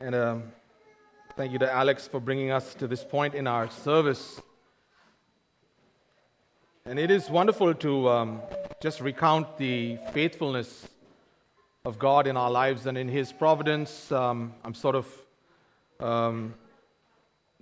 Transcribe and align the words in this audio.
And 0.00 0.14
um, 0.14 0.42
thank 1.36 1.52
you 1.52 1.58
to 1.60 1.72
Alex 1.72 2.08
for 2.08 2.18
bringing 2.18 2.50
us 2.50 2.74
to 2.74 2.88
this 2.88 3.04
point 3.04 3.34
in 3.34 3.46
our 3.46 3.70
service. 3.70 4.40
And 6.84 6.98
it 6.98 7.12
is 7.12 7.30
wonderful 7.30 7.72
to 7.74 8.08
um, 8.08 8.42
just 8.82 9.00
recount 9.00 9.56
the 9.56 9.98
faithfulness 10.12 10.88
of 11.84 11.98
God 11.98 12.26
in 12.26 12.36
our 12.36 12.50
lives 12.50 12.86
and 12.86 12.98
in 12.98 13.08
His 13.08 13.32
providence. 13.32 14.10
Um, 14.10 14.54
I'm 14.64 14.74
sort 14.74 14.96
of 14.96 15.06
um, 16.00 16.54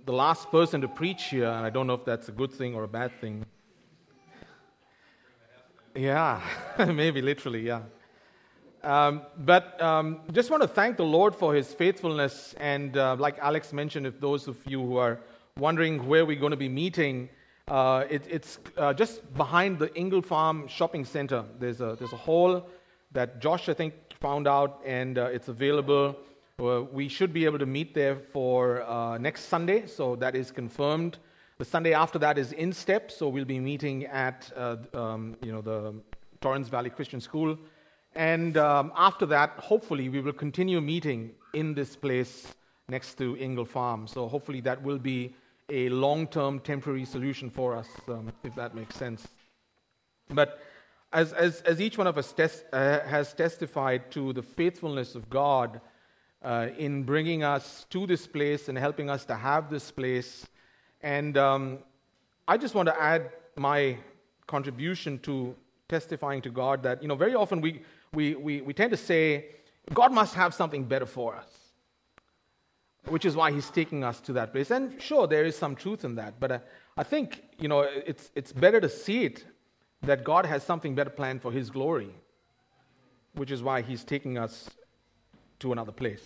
the 0.03 0.13
last 0.13 0.49
person 0.49 0.81
to 0.81 0.87
preach 0.87 1.25
here, 1.25 1.49
and 1.49 1.65
I 1.65 1.69
don't 1.69 1.85
know 1.85 1.93
if 1.93 2.03
that's 2.03 2.29
a 2.29 2.33
good 2.33 2.51
thing 2.51 2.73
or 2.73 2.83
a 2.83 2.87
bad 2.87 3.11
thing. 3.21 3.45
Yeah, 5.95 6.41
maybe 6.79 7.21
literally, 7.21 7.67
yeah. 7.67 7.81
Um, 8.83 9.21
but 9.37 9.81
um, 9.81 10.19
just 10.33 10.51
want 10.51 10.61
to 10.61 10.67
thank 10.67 10.97
the 10.97 11.05
Lord 11.05 11.33
for 11.33 11.53
His 11.53 11.73
faithfulness. 11.73 12.53
And 12.57 12.97
uh, 12.97 13.15
like 13.17 13.39
Alex 13.39 13.71
mentioned, 13.71 14.05
if 14.05 14.19
those 14.19 14.47
of 14.47 14.57
you 14.65 14.81
who 14.81 14.97
are 14.97 15.19
wondering 15.57 16.05
where 16.07 16.25
we're 16.25 16.39
going 16.39 16.51
to 16.51 16.57
be 16.57 16.67
meeting, 16.67 17.29
uh, 17.69 18.03
it, 18.09 18.23
it's 18.29 18.59
uh, 18.77 18.93
just 18.93 19.33
behind 19.35 19.79
the 19.79 19.93
Ingle 19.95 20.21
Farm 20.21 20.67
Shopping 20.67 21.05
Center. 21.05 21.45
There's 21.59 21.79
a, 21.79 21.95
there's 21.97 22.11
a 22.11 22.17
hall 22.17 22.67
that 23.13 23.39
Josh, 23.39 23.69
I 23.69 23.73
think, 23.73 23.93
found 24.19 24.47
out, 24.47 24.81
and 24.85 25.17
uh, 25.17 25.25
it's 25.25 25.47
available. 25.47 26.17
Uh, 26.61 26.81
we 26.91 27.07
should 27.07 27.31
be 27.31 27.45
able 27.45 27.59
to 27.59 27.65
meet 27.65 27.93
there 27.93 28.17
for 28.17 28.83
uh, 28.83 29.17
next 29.17 29.45
Sunday, 29.45 29.87
so 29.87 30.17
that 30.17 30.35
is 30.35 30.51
confirmed. 30.51 31.19
The 31.57 31.65
Sunday 31.65 31.93
after 31.93 32.19
that 32.19 32.37
is 32.37 32.51
Instep, 32.51 33.11
so 33.11 33.29
we'll 33.29 33.45
be 33.45 33.59
meeting 33.59 34.05
at 34.07 34.51
um, 34.93 35.37
you 35.41 35.51
know 35.53 35.61
the 35.61 35.93
Torrens 36.41 36.67
Valley 36.67 36.89
Christian 36.89 37.21
School 37.21 37.57
and 38.15 38.57
um, 38.57 38.91
after 38.95 39.25
that, 39.27 39.51
hopefully, 39.57 40.09
we 40.09 40.21
will 40.21 40.33
continue 40.33 40.79
meeting 40.81 41.31
in 41.53 41.73
this 41.73 41.95
place 41.95 42.53
next 42.87 43.17
to 43.17 43.37
Ingle 43.37 43.65
Farm. 43.65 44.07
So 44.07 44.27
hopefully, 44.27 44.61
that 44.61 44.81
will 44.81 44.99
be 44.99 45.33
a 45.69 45.89
long 45.89 46.27
term 46.27 46.59
temporary 46.59 47.05
solution 47.05 47.49
for 47.49 47.75
us, 47.75 47.87
um, 48.07 48.31
if 48.43 48.55
that 48.55 48.75
makes 48.75 48.95
sense. 48.95 49.27
But 50.29 50.59
as, 51.11 51.33
as, 51.33 51.61
as 51.61 51.79
each 51.81 51.97
one 51.97 52.07
of 52.07 52.17
us 52.17 52.33
tes- 52.33 52.63
uh, 52.73 52.99
has 53.07 53.33
testified 53.33 54.11
to 54.11 54.33
the 54.33 54.41
faithfulness 54.41 55.15
of 55.15 55.29
God 55.29 55.81
uh, 56.43 56.67
in 56.77 57.03
bringing 57.03 57.43
us 57.43 57.85
to 57.89 58.05
this 58.05 58.27
place 58.27 58.69
and 58.69 58.77
helping 58.77 59.09
us 59.09 59.25
to 59.25 59.35
have 59.35 59.69
this 59.69 59.91
place, 59.91 60.45
and 61.01 61.37
um, 61.37 61.79
I 62.47 62.57
just 62.57 62.75
want 62.75 62.87
to 62.87 63.01
add 63.01 63.31
my 63.55 63.97
contribution 64.47 65.19
to 65.19 65.55
testifying 65.87 66.41
to 66.41 66.49
God 66.49 66.83
that, 66.83 67.01
you 67.01 67.07
know, 67.07 67.15
very 67.15 67.35
often 67.35 67.61
we, 67.61 67.81
we, 68.13 68.35
we, 68.35 68.61
we 68.61 68.73
tend 68.73 68.91
to 68.91 68.97
say, 68.97 69.47
God 69.93 70.13
must 70.13 70.35
have 70.35 70.53
something 70.53 70.83
better 70.83 71.05
for 71.05 71.35
us, 71.35 71.47
which 73.07 73.25
is 73.25 73.35
why 73.35 73.51
He's 73.51 73.69
taking 73.69 74.03
us 74.03 74.19
to 74.21 74.33
that 74.33 74.53
place. 74.53 74.71
And 74.71 75.01
sure, 75.01 75.27
there 75.27 75.43
is 75.43 75.57
some 75.57 75.75
truth 75.75 76.05
in 76.05 76.15
that, 76.15 76.39
but 76.39 76.51
uh, 76.51 76.59
I 76.95 77.03
think, 77.03 77.43
you 77.59 77.67
know, 77.67 77.81
it's, 77.81 78.31
it's 78.35 78.51
better 78.53 78.79
to 78.79 78.89
see 78.89 79.25
it 79.25 79.45
that 80.03 80.23
God 80.23 80.45
has 80.45 80.63
something 80.63 80.95
better 80.95 81.09
planned 81.09 81.41
for 81.41 81.51
His 81.51 81.69
glory, 81.69 82.13
which 83.33 83.51
is 83.51 83.63
why 83.63 83.81
He's 83.81 84.03
taking 84.03 84.37
us 84.37 84.69
to 85.59 85.71
another 85.71 85.91
place. 85.91 86.23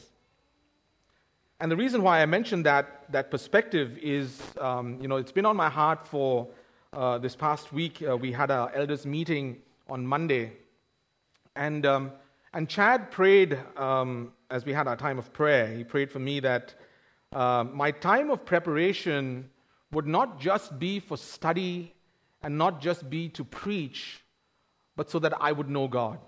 And 1.59 1.72
the 1.72 1.75
reason 1.75 2.03
why 2.03 2.22
I 2.22 2.25
mentioned 2.27 2.66
that, 2.67 3.11
that 3.11 3.31
perspective 3.31 3.97
is, 3.97 4.41
um, 4.61 4.99
you 5.01 5.07
know, 5.07 5.17
it's 5.17 5.31
been 5.31 5.45
on 5.45 5.55
my 5.55 5.69
heart 5.69 6.07
for 6.07 6.47
uh, 6.94 7.17
this 7.17 7.35
past 7.35 7.73
week. 7.73 8.03
Uh, 8.07 8.16
we 8.16 8.31
had 8.31 8.51
our 8.51 8.72
elders 8.75 9.07
meeting 9.07 9.57
on 9.89 10.05
Monday, 10.05 10.53
and, 11.58 11.86
um, 11.86 12.11
and 12.53 12.69
Chad 12.69 13.11
prayed 13.11 13.58
um, 13.75 14.31
as 14.50 14.66
we 14.66 14.73
had 14.73 14.88
our 14.88 14.95
time 14.95 15.17
of 15.17 15.33
prayer. 15.33 15.67
He 15.67 15.83
prayed 15.83 16.11
for 16.11 16.19
me 16.19 16.39
that 16.41 16.75
uh, 17.33 17.66
my 17.66 17.91
time 17.91 18.30
of 18.30 18.45
preparation 18.45 19.50
would 19.91 20.08
not 20.08 20.39
just 20.39 20.78
be 20.80 21.00
for 21.00 21.17
study 21.17 21.94
and 22.44 22.58
not 22.58 22.80
just 22.80 23.09
be 23.09 23.30
to 23.30 23.44
preach, 23.44 24.22
but 24.95 25.09
so 25.09 25.19
that 25.19 25.34
I 25.41 25.51
would 25.51 25.69
know 25.69 25.88
God. 25.88 26.19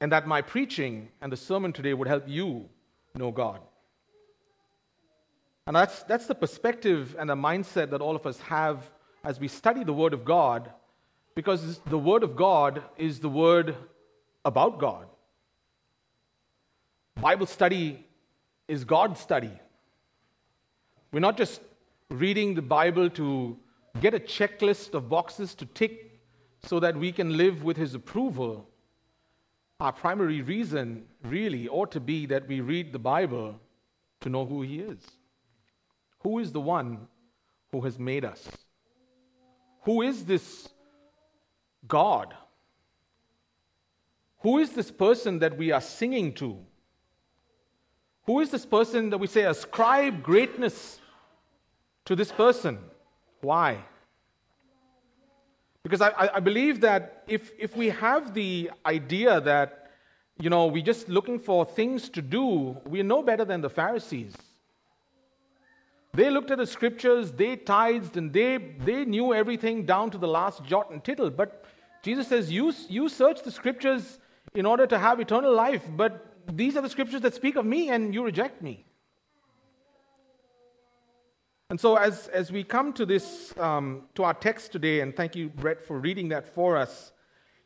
And 0.00 0.12
that 0.12 0.26
my 0.26 0.42
preaching 0.42 1.08
and 1.20 1.32
the 1.32 1.36
sermon 1.36 1.72
today 1.72 1.94
would 1.94 2.08
help 2.08 2.28
you 2.28 2.68
know 3.14 3.30
God. 3.30 3.60
And 5.66 5.76
that's, 5.76 6.02
that's 6.02 6.26
the 6.26 6.34
perspective 6.34 7.14
and 7.18 7.30
the 7.30 7.36
mindset 7.36 7.90
that 7.90 8.00
all 8.00 8.16
of 8.16 8.26
us 8.26 8.38
have 8.40 8.90
as 9.24 9.38
we 9.38 9.46
study 9.46 9.84
the 9.84 9.92
Word 9.92 10.12
of 10.12 10.24
God 10.24 10.72
because 11.34 11.80
the 11.86 11.98
Word 11.98 12.22
of 12.22 12.36
God 12.36 12.82
is 12.96 13.20
the 13.20 13.28
Word 13.28 13.76
about 14.44 14.78
God. 14.78 15.06
Bible 17.20 17.46
study 17.46 18.06
is 18.68 18.84
God 18.84 19.16
study. 19.16 19.52
We're 21.12 21.20
not 21.20 21.36
just 21.36 21.60
reading 22.10 22.54
the 22.54 22.62
Bible 22.62 23.10
to 23.10 23.56
get 24.00 24.14
a 24.14 24.18
checklist 24.18 24.94
of 24.94 25.08
boxes 25.08 25.54
to 25.56 25.66
tick 25.66 26.20
so 26.64 26.80
that 26.80 26.96
we 26.96 27.12
can 27.12 27.36
live 27.36 27.62
with 27.62 27.76
His 27.76 27.94
approval. 27.94 28.68
Our 29.80 29.92
primary 29.92 30.42
reason 30.42 31.04
really 31.24 31.68
ought 31.68 31.92
to 31.92 32.00
be 32.00 32.26
that 32.26 32.46
we 32.48 32.60
read 32.60 32.92
the 32.92 32.98
Bible 32.98 33.60
to 34.20 34.28
know 34.28 34.46
who 34.46 34.62
He 34.62 34.80
is. 34.80 35.00
Who 36.20 36.38
is 36.38 36.52
the 36.52 36.60
one 36.60 37.08
who 37.72 37.80
has 37.80 37.98
made 37.98 38.24
us? 38.24 38.48
Who 39.82 40.02
is 40.02 40.24
this 40.24 40.68
God. 41.86 42.34
Who 44.40 44.58
is 44.58 44.70
this 44.72 44.90
person 44.90 45.38
that 45.38 45.56
we 45.56 45.70
are 45.70 45.80
singing 45.80 46.34
to? 46.34 46.58
Who 48.26 48.40
is 48.40 48.50
this 48.50 48.66
person 48.66 49.10
that 49.10 49.18
we 49.18 49.26
say 49.26 49.42
ascribe 49.42 50.22
greatness 50.22 51.00
to 52.04 52.16
this 52.16 52.32
person? 52.32 52.78
Why? 53.40 53.78
Because 55.82 56.00
I, 56.00 56.30
I 56.34 56.40
believe 56.40 56.80
that 56.82 57.24
if, 57.26 57.50
if 57.58 57.76
we 57.76 57.88
have 57.88 58.34
the 58.34 58.70
idea 58.86 59.40
that, 59.40 59.90
you 60.38 60.48
know, 60.48 60.66
we're 60.66 60.84
just 60.84 61.08
looking 61.08 61.38
for 61.38 61.64
things 61.64 62.08
to 62.10 62.22
do, 62.22 62.76
we're 62.86 63.02
no 63.02 63.22
better 63.22 63.44
than 63.44 63.60
the 63.60 63.70
Pharisees. 63.70 64.34
They 66.14 66.30
looked 66.30 66.50
at 66.50 66.58
the 66.58 66.66
scriptures, 66.66 67.32
they 67.32 67.56
tithed, 67.56 68.16
and 68.16 68.32
they, 68.32 68.58
they 68.58 69.04
knew 69.04 69.32
everything 69.32 69.86
down 69.86 70.10
to 70.10 70.18
the 70.18 70.28
last 70.28 70.62
jot 70.62 70.90
and 70.90 71.02
tittle. 71.02 71.30
But 71.30 71.64
Jesus 72.02 72.26
says, 72.26 72.50
you, 72.50 72.72
you 72.88 73.08
search 73.08 73.42
the 73.42 73.50
scriptures 73.50 74.18
in 74.54 74.66
order 74.66 74.86
to 74.86 74.98
have 74.98 75.20
eternal 75.20 75.54
life, 75.54 75.84
but 75.96 76.26
these 76.52 76.76
are 76.76 76.82
the 76.82 76.88
scriptures 76.88 77.20
that 77.20 77.34
speak 77.34 77.56
of 77.56 77.64
me, 77.64 77.90
and 77.90 78.12
you 78.12 78.24
reject 78.24 78.60
me. 78.60 78.84
And 81.70 81.80
so, 81.80 81.96
as, 81.96 82.28
as 82.28 82.52
we 82.52 82.64
come 82.64 82.92
to 82.94 83.06
this, 83.06 83.54
um, 83.56 84.02
to 84.16 84.24
our 84.24 84.34
text 84.34 84.72
today, 84.72 85.00
and 85.00 85.16
thank 85.16 85.34
you, 85.34 85.48
Brett, 85.48 85.82
for 85.82 85.98
reading 85.98 86.28
that 86.28 86.46
for 86.46 86.76
us, 86.76 87.12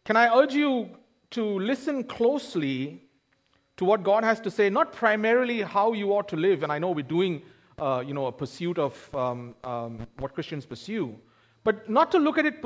can 0.04 0.16
I 0.16 0.32
urge 0.32 0.54
you 0.54 0.90
to 1.30 1.44
listen 1.58 2.04
closely 2.04 3.02
to 3.78 3.84
what 3.84 4.04
God 4.04 4.22
has 4.22 4.38
to 4.40 4.50
say, 4.50 4.70
not 4.70 4.92
primarily 4.92 5.62
how 5.62 5.92
you 5.92 6.12
ought 6.12 6.28
to 6.28 6.36
live, 6.36 6.62
and 6.62 6.70
I 6.70 6.78
know 6.78 6.90
we're 6.90 7.02
doing, 7.02 7.42
uh, 7.78 8.04
you 8.06 8.14
know, 8.14 8.26
a 8.26 8.32
pursuit 8.32 8.78
of 8.78 9.14
um, 9.14 9.54
um, 9.64 10.06
what 10.18 10.34
Christians 10.34 10.66
pursue, 10.66 11.16
but 11.64 11.90
not 11.90 12.12
to 12.12 12.18
look 12.18 12.38
at 12.38 12.46
it 12.46 12.62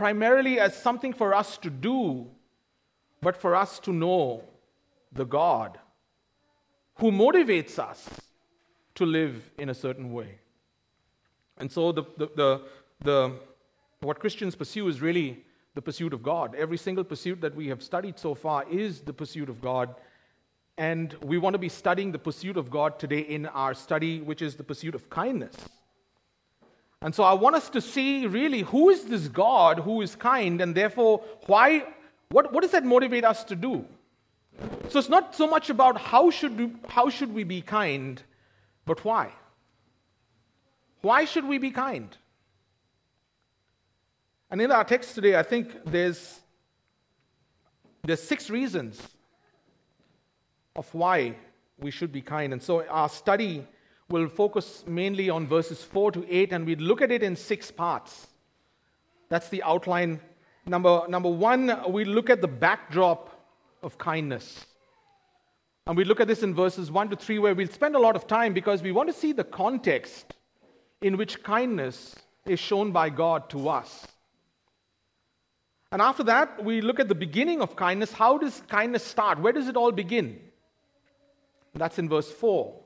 primarily 0.00 0.58
as 0.58 0.74
something 0.74 1.12
for 1.12 1.34
us 1.34 1.58
to 1.58 1.68
do, 1.68 2.26
but 3.20 3.36
for 3.36 3.54
us 3.54 3.78
to 3.78 3.92
know 3.92 4.42
the 5.12 5.26
God 5.26 5.78
who 6.94 7.12
motivates 7.12 7.78
us 7.78 8.08
to 8.94 9.04
live 9.04 9.50
in 9.58 9.68
a 9.68 9.74
certain 9.74 10.10
way. 10.14 10.38
And 11.58 11.70
so, 11.70 11.92
the, 11.92 12.04
the, 12.16 12.30
the, 12.34 12.62
the, 13.04 13.32
what 14.00 14.18
Christians 14.18 14.54
pursue 14.54 14.88
is 14.88 15.02
really 15.02 15.44
the 15.74 15.82
pursuit 15.82 16.14
of 16.14 16.22
God. 16.22 16.54
Every 16.54 16.78
single 16.78 17.04
pursuit 17.04 17.42
that 17.42 17.54
we 17.54 17.68
have 17.68 17.82
studied 17.82 18.18
so 18.18 18.34
far 18.34 18.64
is 18.70 19.02
the 19.02 19.12
pursuit 19.12 19.50
of 19.50 19.60
God. 19.60 19.94
And 20.78 21.12
we 21.22 21.36
want 21.36 21.52
to 21.52 21.58
be 21.58 21.68
studying 21.68 22.10
the 22.10 22.18
pursuit 22.18 22.56
of 22.56 22.70
God 22.70 22.98
today 22.98 23.20
in 23.20 23.44
our 23.44 23.74
study, 23.74 24.22
which 24.22 24.40
is 24.40 24.56
the 24.56 24.64
pursuit 24.64 24.94
of 24.94 25.10
kindness. 25.10 25.56
And 27.02 27.14
so 27.14 27.22
I 27.22 27.32
want 27.32 27.56
us 27.56 27.70
to 27.70 27.80
see 27.80 28.26
really 28.26 28.60
who 28.60 28.90
is 28.90 29.04
this 29.04 29.28
God 29.28 29.78
who 29.78 30.02
is 30.02 30.14
kind, 30.14 30.60
and 30.60 30.74
therefore, 30.74 31.22
why, 31.46 31.86
what, 32.28 32.52
what 32.52 32.62
does 32.62 32.72
that 32.72 32.84
motivate 32.84 33.24
us 33.24 33.42
to 33.44 33.56
do? 33.56 33.86
So 34.90 34.98
it's 34.98 35.08
not 35.08 35.34
so 35.34 35.46
much 35.46 35.70
about 35.70 35.98
how 35.98 36.30
should, 36.30 36.58
we, 36.58 36.72
how 36.88 37.08
should 37.08 37.32
we 37.32 37.44
be 37.44 37.62
kind, 37.62 38.22
but 38.84 39.02
why? 39.04 39.32
Why 41.00 41.24
should 41.24 41.46
we 41.46 41.56
be 41.56 41.70
kind? 41.70 42.14
And 44.50 44.60
in 44.60 44.70
our 44.70 44.84
text 44.84 45.14
today, 45.14 45.38
I 45.38 45.42
think 45.42 45.70
there's, 45.86 46.40
there's 48.02 48.22
six 48.22 48.50
reasons 48.50 49.00
of 50.76 50.92
why 50.94 51.36
we 51.78 51.90
should 51.90 52.12
be 52.12 52.20
kind. 52.20 52.52
And 52.52 52.62
so 52.62 52.84
our 52.86 53.08
study 53.08 53.66
we'll 54.10 54.28
focus 54.28 54.84
mainly 54.86 55.30
on 55.30 55.46
verses 55.46 55.82
4 55.82 56.12
to 56.12 56.26
8, 56.28 56.52
and 56.52 56.66
we 56.66 56.76
look 56.76 57.00
at 57.00 57.10
it 57.10 57.22
in 57.22 57.36
six 57.36 57.70
parts. 57.70 58.26
That's 59.28 59.48
the 59.48 59.62
outline. 59.62 60.20
Number, 60.66 61.02
number 61.08 61.30
one, 61.30 61.80
we 61.88 62.04
look 62.04 62.28
at 62.28 62.40
the 62.40 62.48
backdrop 62.48 63.30
of 63.82 63.96
kindness. 63.96 64.66
And 65.86 65.96
we 65.96 66.04
look 66.04 66.20
at 66.20 66.28
this 66.28 66.42
in 66.42 66.54
verses 66.54 66.90
1 66.90 67.10
to 67.10 67.16
3, 67.16 67.38
where 67.38 67.54
we'll 67.54 67.68
spend 67.68 67.96
a 67.96 67.98
lot 67.98 68.16
of 68.16 68.26
time 68.26 68.52
because 68.52 68.82
we 68.82 68.92
want 68.92 69.08
to 69.08 69.14
see 69.14 69.32
the 69.32 69.44
context 69.44 70.34
in 71.00 71.16
which 71.16 71.42
kindness 71.42 72.16
is 72.46 72.58
shown 72.58 72.92
by 72.92 73.08
God 73.10 73.48
to 73.50 73.68
us. 73.68 74.06
And 75.92 76.00
after 76.00 76.22
that, 76.24 76.64
we 76.64 76.80
look 76.80 77.00
at 77.00 77.08
the 77.08 77.14
beginning 77.14 77.60
of 77.60 77.74
kindness. 77.74 78.12
How 78.12 78.38
does 78.38 78.62
kindness 78.68 79.04
start? 79.04 79.40
Where 79.40 79.52
does 79.52 79.66
it 79.66 79.76
all 79.76 79.90
begin? 79.90 80.40
That's 81.74 81.98
in 81.98 82.08
verse 82.08 82.30
4. 82.30 82.80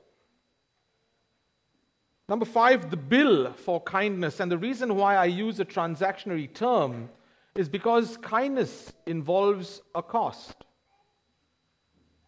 Number 2.27 2.45
five, 2.45 2.89
the 2.89 2.97
bill 2.97 3.53
for 3.53 3.79
kindness. 3.81 4.39
And 4.39 4.51
the 4.51 4.57
reason 4.57 4.95
why 4.95 5.15
I 5.15 5.25
use 5.25 5.59
a 5.59 5.65
transactionary 5.65 6.51
term 6.51 7.09
is 7.55 7.69
because 7.69 8.17
kindness 8.17 8.91
involves 9.05 9.81
a 9.93 10.01
cost. 10.01 10.55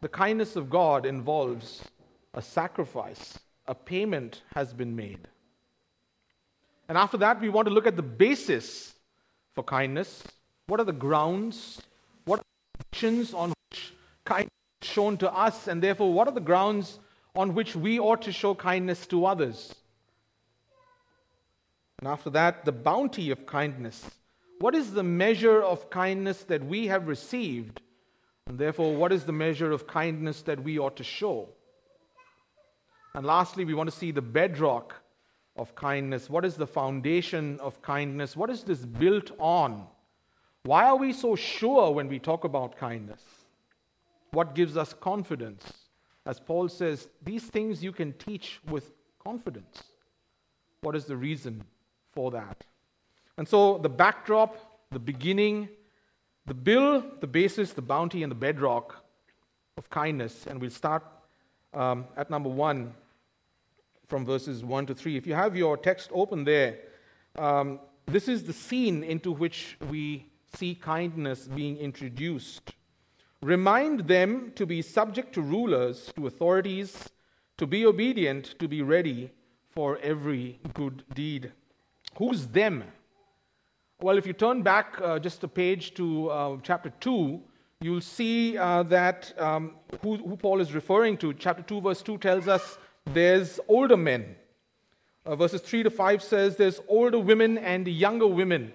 The 0.01 0.07
kindness 0.07 0.55
of 0.55 0.69
God 0.69 1.05
involves 1.05 1.83
a 2.35 2.41
sacrifice, 2.41 3.39
a 3.65 3.73
payment 3.73 4.43
has 4.53 4.71
been 4.71 4.95
made. 4.95 5.27
And 6.87 6.97
after 6.97 7.17
that, 7.17 7.41
we 7.41 7.49
want 7.49 7.67
to 7.67 7.73
look 7.73 7.87
at 7.87 7.95
the 7.95 8.03
basis 8.03 8.93
for 9.55 9.63
kindness. 9.63 10.23
What 10.67 10.79
are 10.79 10.85
the 10.85 10.93
grounds? 10.93 11.81
What 12.25 12.39
are 12.39 12.43
the 12.43 12.83
conditions 12.83 13.33
on 13.33 13.53
which 13.71 13.93
kindness 14.23 14.51
is 14.83 14.87
shown 14.87 15.17
to 15.17 15.33
us? 15.33 15.67
And 15.67 15.81
therefore, 15.81 16.13
what 16.13 16.27
are 16.27 16.33
the 16.33 16.39
grounds 16.39 16.99
on 17.35 17.55
which 17.55 17.75
we 17.75 17.99
ought 17.99 18.21
to 18.21 18.31
show 18.31 18.53
kindness 18.53 19.07
to 19.07 19.25
others? 19.25 19.73
And 21.99 22.07
after 22.07 22.29
that, 22.31 22.63
the 22.65 22.71
bounty 22.71 23.31
of 23.31 23.45
kindness. 23.45 24.09
What 24.59 24.75
is 24.75 24.91
the 24.91 25.03
measure 25.03 25.61
of 25.61 25.89
kindness 25.89 26.43
that 26.43 26.63
we 26.63 26.87
have 26.87 27.07
received? 27.07 27.81
And 28.47 28.57
therefore, 28.57 28.95
what 28.95 29.11
is 29.11 29.23
the 29.23 29.31
measure 29.31 29.71
of 29.71 29.87
kindness 29.87 30.41
that 30.43 30.63
we 30.63 30.79
ought 30.79 30.95
to 30.97 31.03
show? 31.03 31.49
And 33.13 33.25
lastly, 33.25 33.65
we 33.65 33.73
want 33.73 33.89
to 33.89 33.95
see 33.95 34.11
the 34.11 34.21
bedrock 34.21 34.95
of 35.55 35.73
kindness. 35.75 36.29
What 36.29 36.45
is 36.45 36.55
the 36.55 36.67
foundation 36.67 37.59
of 37.59 37.81
kindness? 37.81 38.37
What 38.37 38.49
is 38.49 38.63
this 38.63 38.85
built 38.85 39.31
on? 39.39 39.87
Why 40.63 40.85
are 40.85 40.97
we 40.97 41.13
so 41.13 41.35
sure 41.35 41.91
when 41.91 42.07
we 42.07 42.19
talk 42.19 42.43
about 42.43 42.77
kindness? 42.77 43.21
What 44.31 44.53
gives 44.53 44.77
us 44.77 44.93
confidence? 44.93 45.63
As 46.25 46.39
Paul 46.39 46.69
says, 46.69 47.07
these 47.23 47.45
things 47.45 47.83
you 47.83 47.91
can 47.91 48.13
teach 48.13 48.59
with 48.69 48.91
confidence. 49.23 49.81
What 50.81 50.95
is 50.95 51.05
the 51.05 51.17
reason 51.17 51.63
for 52.17 52.31
that? 52.31 52.65
And 53.37 53.47
so 53.47 53.77
the 53.77 53.89
backdrop, 53.89 54.57
the 54.89 54.97
beginning, 54.97 55.69
the 56.47 56.55
bill, 56.55 57.03
the 57.19 57.27
basis, 57.27 57.73
the 57.73 57.83
bounty, 57.83 58.23
and 58.23 58.31
the 58.31 58.41
bedrock 58.47 59.05
of 59.77 59.91
kindness. 59.91 60.47
And 60.47 60.59
we'll 60.59 60.71
start 60.71 61.03
um, 61.75 62.05
at 62.15 62.31
number 62.31 62.49
one 62.49 62.95
from 64.07 64.25
verses 64.25 64.63
1 64.63 64.87
to 64.87 64.95
3. 64.95 65.15
If 65.15 65.27
you 65.27 65.35
have 65.35 65.55
your 65.55 65.77
text 65.77 66.09
open 66.11 66.43
there, 66.43 66.79
um, 67.37 67.79
this 68.07 68.27
is 68.27 68.45
the 68.45 68.53
scene 68.53 69.03
into 69.03 69.31
which 69.31 69.77
we 69.87 70.25
see 70.55 70.73
kindness 70.73 71.47
being 71.47 71.77
introduced. 71.77 72.71
Remind 73.43 74.07
them 74.07 74.53
to 74.55 74.65
be 74.65 74.81
subject 74.81 75.33
to 75.35 75.41
rulers, 75.43 76.11
to 76.15 76.25
authorities, 76.25 77.09
to 77.59 77.67
be 77.67 77.85
obedient, 77.85 78.55
to 78.57 78.67
be 78.67 78.81
ready 78.81 79.29
for 79.69 79.99
every 79.99 80.59
good 80.73 81.03
deed. 81.13 81.51
Who's 82.17 82.47
them? 82.47 82.83
Well, 84.01 84.17
if 84.17 84.25
you 84.25 84.33
turn 84.33 84.63
back 84.63 84.99
uh, 85.01 85.19
just 85.19 85.43
a 85.43 85.47
page 85.47 85.93
to 85.95 86.29
uh, 86.29 86.57
chapter 86.63 86.91
2, 86.99 87.39
you'll 87.79 88.01
see 88.01 88.57
uh, 88.57 88.81
that 88.83 89.33
um, 89.39 89.75
who, 90.01 90.17
who 90.17 90.35
Paul 90.35 90.59
is 90.59 90.73
referring 90.73 91.17
to. 91.17 91.33
Chapter 91.33 91.61
2, 91.61 91.81
verse 91.81 92.01
2 92.01 92.17
tells 92.17 92.47
us 92.47 92.79
there's 93.05 93.59
older 93.67 93.97
men. 93.97 94.35
Uh, 95.27 95.35
verses 95.35 95.61
3 95.61 95.83
to 95.83 95.91
5 95.91 96.23
says 96.23 96.55
there's 96.55 96.79
older 96.87 97.19
women 97.19 97.59
and 97.59 97.87
younger 97.87 98.27
women. 98.27 98.73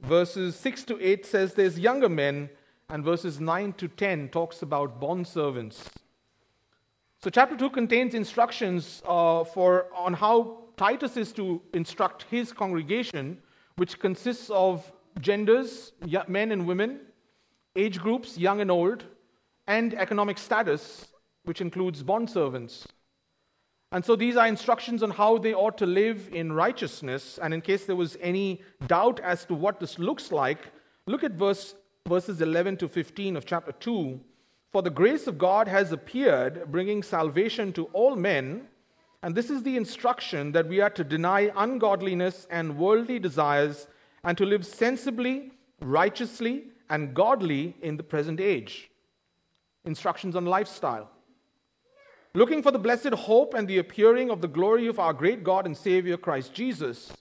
Verses 0.00 0.54
6 0.54 0.84
to 0.84 1.00
8 1.00 1.26
says 1.26 1.54
there's 1.54 1.76
younger 1.76 2.08
men. 2.08 2.50
And 2.88 3.04
verses 3.04 3.40
9 3.40 3.72
to 3.74 3.88
10 3.88 4.28
talks 4.28 4.62
about 4.62 5.00
bond 5.00 5.26
servants. 5.26 5.90
So, 7.20 7.30
chapter 7.30 7.56
2 7.56 7.70
contains 7.70 8.14
instructions 8.14 9.02
uh, 9.06 9.42
for, 9.42 9.86
on 9.94 10.14
how 10.14 10.67
Titus 10.78 11.16
is 11.16 11.32
to 11.32 11.60
instruct 11.74 12.24
his 12.30 12.52
congregation, 12.52 13.36
which 13.76 13.98
consists 13.98 14.48
of 14.48 14.90
genders, 15.20 15.92
men 16.28 16.52
and 16.52 16.66
women, 16.66 17.00
age 17.74 17.98
groups, 17.98 18.38
young 18.38 18.60
and 18.60 18.70
old, 18.70 19.04
and 19.66 19.92
economic 19.94 20.38
status, 20.38 21.08
which 21.44 21.60
includes 21.60 22.02
bond 22.02 22.30
servants. 22.30 22.86
And 23.90 24.04
so 24.04 24.14
these 24.14 24.36
are 24.36 24.46
instructions 24.46 25.02
on 25.02 25.10
how 25.10 25.38
they 25.38 25.52
ought 25.52 25.76
to 25.78 25.86
live 25.86 26.28
in 26.32 26.52
righteousness. 26.52 27.38
And 27.42 27.52
in 27.52 27.60
case 27.60 27.84
there 27.84 27.96
was 27.96 28.16
any 28.20 28.62
doubt 28.86 29.18
as 29.20 29.44
to 29.46 29.54
what 29.54 29.80
this 29.80 29.98
looks 29.98 30.30
like, 30.30 30.70
look 31.06 31.24
at 31.24 31.32
verse, 31.32 31.74
verses 32.06 32.40
11 32.40 32.76
to 32.78 32.88
15 32.88 33.36
of 33.36 33.44
chapter 33.46 33.72
2. 33.72 34.20
For 34.70 34.82
the 34.82 34.90
grace 34.90 35.26
of 35.26 35.38
God 35.38 35.66
has 35.66 35.90
appeared, 35.90 36.70
bringing 36.70 37.02
salvation 37.02 37.72
to 37.72 37.86
all 37.86 38.14
men. 38.14 38.68
And 39.22 39.34
this 39.34 39.50
is 39.50 39.62
the 39.62 39.76
instruction 39.76 40.52
that 40.52 40.68
we 40.68 40.80
are 40.80 40.90
to 40.90 41.04
deny 41.04 41.50
ungodliness 41.56 42.46
and 42.50 42.78
worldly 42.78 43.18
desires 43.18 43.88
and 44.24 44.38
to 44.38 44.46
live 44.46 44.64
sensibly, 44.64 45.52
righteously, 45.80 46.66
and 46.88 47.14
godly 47.14 47.76
in 47.82 47.96
the 47.96 48.02
present 48.02 48.40
age. 48.40 48.90
Instructions 49.84 50.36
on 50.36 50.46
lifestyle 50.46 51.10
looking 52.34 52.62
for 52.62 52.70
the 52.70 52.78
blessed 52.78 53.12
hope 53.14 53.54
and 53.54 53.66
the 53.66 53.78
appearing 53.78 54.30
of 54.30 54.40
the 54.40 54.48
glory 54.48 54.86
of 54.86 54.98
our 54.98 55.12
great 55.12 55.42
God 55.42 55.66
and 55.66 55.76
Savior 55.76 56.16
Christ 56.16 56.54
Jesus. 56.54 57.12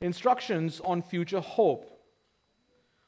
Instructions 0.00 0.80
on 0.84 1.00
future 1.00 1.40
hope. 1.40 1.90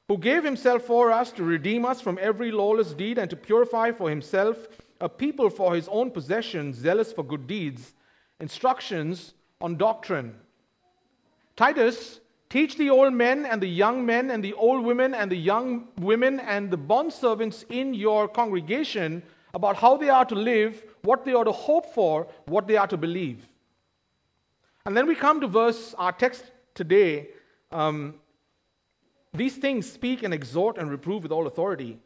Who 0.09 0.19
gave 0.19 0.45
himself 0.45 0.83
for 0.83 1.11
us 1.11 1.33
to 1.33 1.43
redeem 1.43 1.85
us 1.85 2.01
from 2.01 2.19
every 2.23 2.51
lawless 2.53 2.93
deed 2.93 3.19
and 3.19 3.29
to 3.29 3.37
purify 3.37 3.93
for 3.93 4.09
himself 4.09 4.69
a 5.01 5.09
people 5.09 5.51
for 5.51 5.75
his 5.75 5.89
own 5.89 6.11
possession, 6.11 6.73
zealous 6.73 7.13
for 7.13 7.23
good 7.23 7.47
deeds. 7.47 7.93
Instructions 8.41 9.35
on 9.61 9.77
doctrine. 9.77 10.35
Titus, 11.57 12.21
teach 12.51 12.77
the 12.77 12.91
old 12.91 13.15
men 13.15 13.47
and 13.47 13.63
the 13.63 13.69
young 13.69 14.05
men 14.05 14.31
and 14.31 14.45
the 14.45 14.53
old 14.55 14.85
women 14.85 15.15
and 15.15 15.31
the 15.31 15.37
young 15.37 15.89
women 15.99 16.41
and 16.41 16.71
the 16.71 16.79
bondservants 16.79 17.65
in 17.71 17.95
your 17.95 18.29
congregation 18.29 19.23
about 19.55 19.77
how 19.77 19.97
they 19.97 20.11
are 20.11 20.25
to 20.25 20.35
live 20.35 20.85
what 21.07 21.25
they 21.25 21.33
are 21.33 21.45
to 21.45 21.53
hope 21.53 21.87
for, 21.95 22.27
what 22.47 22.67
they 22.67 22.77
are 22.77 22.89
to 22.89 22.97
believe. 22.97 23.49
And 24.85 24.97
then 24.97 25.07
we 25.07 25.15
come 25.15 25.41
to 25.41 25.47
verse, 25.47 25.95
our 25.97 26.13
text 26.13 26.45
today. 26.75 27.29
Um, 27.73 28.15
These 29.33 29.57
things 29.57 29.91
speak 29.91 30.23
and 30.23 30.35
exhort 30.35 30.79
and 30.79 30.91
reprove 30.91 31.23
with 31.23 31.33
all 31.33 31.47
authority. 31.47 31.99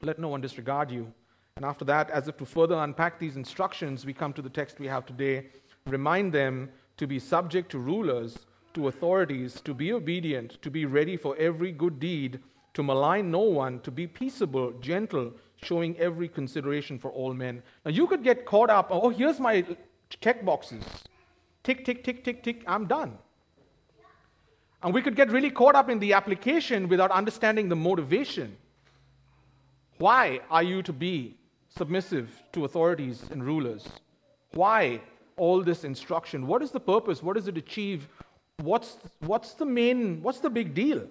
Let 0.00 0.18
no 0.18 0.28
one 0.28 0.40
disregard 0.40 0.90
you. 0.90 1.12
And 1.56 1.64
after 1.64 1.84
that, 1.84 2.10
as 2.10 2.28
if 2.28 2.36
to 2.38 2.46
further 2.46 2.76
unpack 2.76 3.18
these 3.18 3.36
instructions, 3.36 4.06
we 4.06 4.12
come 4.12 4.32
to 4.32 4.42
the 4.42 4.48
text 4.48 4.80
we 4.80 4.86
have 4.86 5.04
today. 5.04 5.46
Remind 5.86 6.32
them 6.32 6.70
to 6.96 7.06
be 7.06 7.18
subject 7.18 7.70
to 7.72 7.78
rulers, 7.78 8.38
to 8.74 8.88
authorities, 8.88 9.60
to 9.60 9.74
be 9.74 9.92
obedient, 9.92 10.62
to 10.62 10.70
be 10.70 10.86
ready 10.86 11.16
for 11.16 11.36
every 11.36 11.70
good 11.70 12.00
deed, 12.00 12.40
to 12.74 12.82
malign 12.82 13.30
no 13.30 13.40
one, 13.40 13.80
to 13.80 13.90
be 13.90 14.06
peaceable, 14.06 14.72
gentle, 14.80 15.32
showing 15.62 15.96
every 15.98 16.28
consideration 16.28 16.98
for 16.98 17.10
all 17.10 17.34
men. 17.34 17.62
Now, 17.84 17.90
you 17.90 18.06
could 18.06 18.24
get 18.24 18.46
caught 18.46 18.70
up, 18.70 18.88
oh, 18.90 19.10
here's 19.10 19.38
my 19.38 19.64
check 20.20 20.44
boxes. 20.44 20.84
Tick, 21.62 21.84
tick, 21.84 22.02
tick, 22.02 22.24
tick, 22.24 22.42
tick, 22.42 22.64
I'm 22.66 22.86
done. 22.86 23.18
And 24.82 24.92
we 24.92 25.02
could 25.02 25.14
get 25.14 25.30
really 25.30 25.50
caught 25.50 25.76
up 25.76 25.90
in 25.90 25.98
the 25.98 26.14
application 26.14 26.88
without 26.88 27.10
understanding 27.10 27.68
the 27.68 27.76
motivation. 27.76 28.56
Why 29.98 30.40
are 30.50 30.62
you 30.62 30.82
to 30.82 30.92
be 30.92 31.36
submissive 31.76 32.30
to 32.52 32.64
authorities 32.64 33.24
and 33.30 33.44
rulers? 33.44 33.88
Why 34.54 35.00
all 35.36 35.62
this 35.62 35.84
instruction? 35.84 36.46
What 36.46 36.62
is 36.62 36.70
the 36.70 36.80
purpose? 36.80 37.22
What 37.22 37.36
does 37.36 37.48
it 37.48 37.56
achieve? 37.56 38.08
What's, 38.58 38.98
what's 39.20 39.54
the 39.54 39.64
main, 39.64 40.22
what's 40.22 40.40
the 40.40 40.50
big 40.50 40.74
deal? 40.74 41.06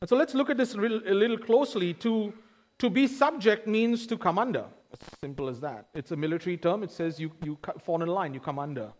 And 0.00 0.08
so 0.08 0.16
let's 0.16 0.34
look 0.34 0.50
at 0.50 0.56
this 0.56 0.74
a 0.74 0.78
little, 0.78 1.38
closely. 1.38 1.94
To, 1.94 2.32
to 2.78 2.90
be 2.90 3.06
subject 3.06 3.66
means 3.66 4.06
to 4.08 4.18
come 4.18 4.38
under. 4.38 4.66
As 4.92 4.98
simple 5.20 5.48
as 5.48 5.60
that. 5.60 5.88
It's 5.94 6.12
a 6.12 6.16
military 6.16 6.56
term. 6.56 6.82
It 6.82 6.90
says 6.90 7.18
you, 7.18 7.32
you 7.42 7.58
fall 7.82 8.02
in 8.02 8.08
line, 8.08 8.34
you 8.34 8.40
come 8.40 8.58
under. 8.58 8.92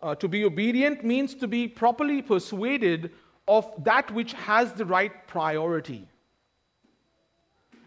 Uh, 0.00 0.14
to 0.16 0.28
be 0.28 0.44
obedient 0.44 1.04
means 1.04 1.34
to 1.34 1.48
be 1.48 1.66
properly 1.68 2.22
persuaded 2.22 3.10
of 3.48 3.72
that 3.84 4.10
which 4.12 4.32
has 4.34 4.72
the 4.72 4.84
right 4.84 5.26
priority. 5.26 6.08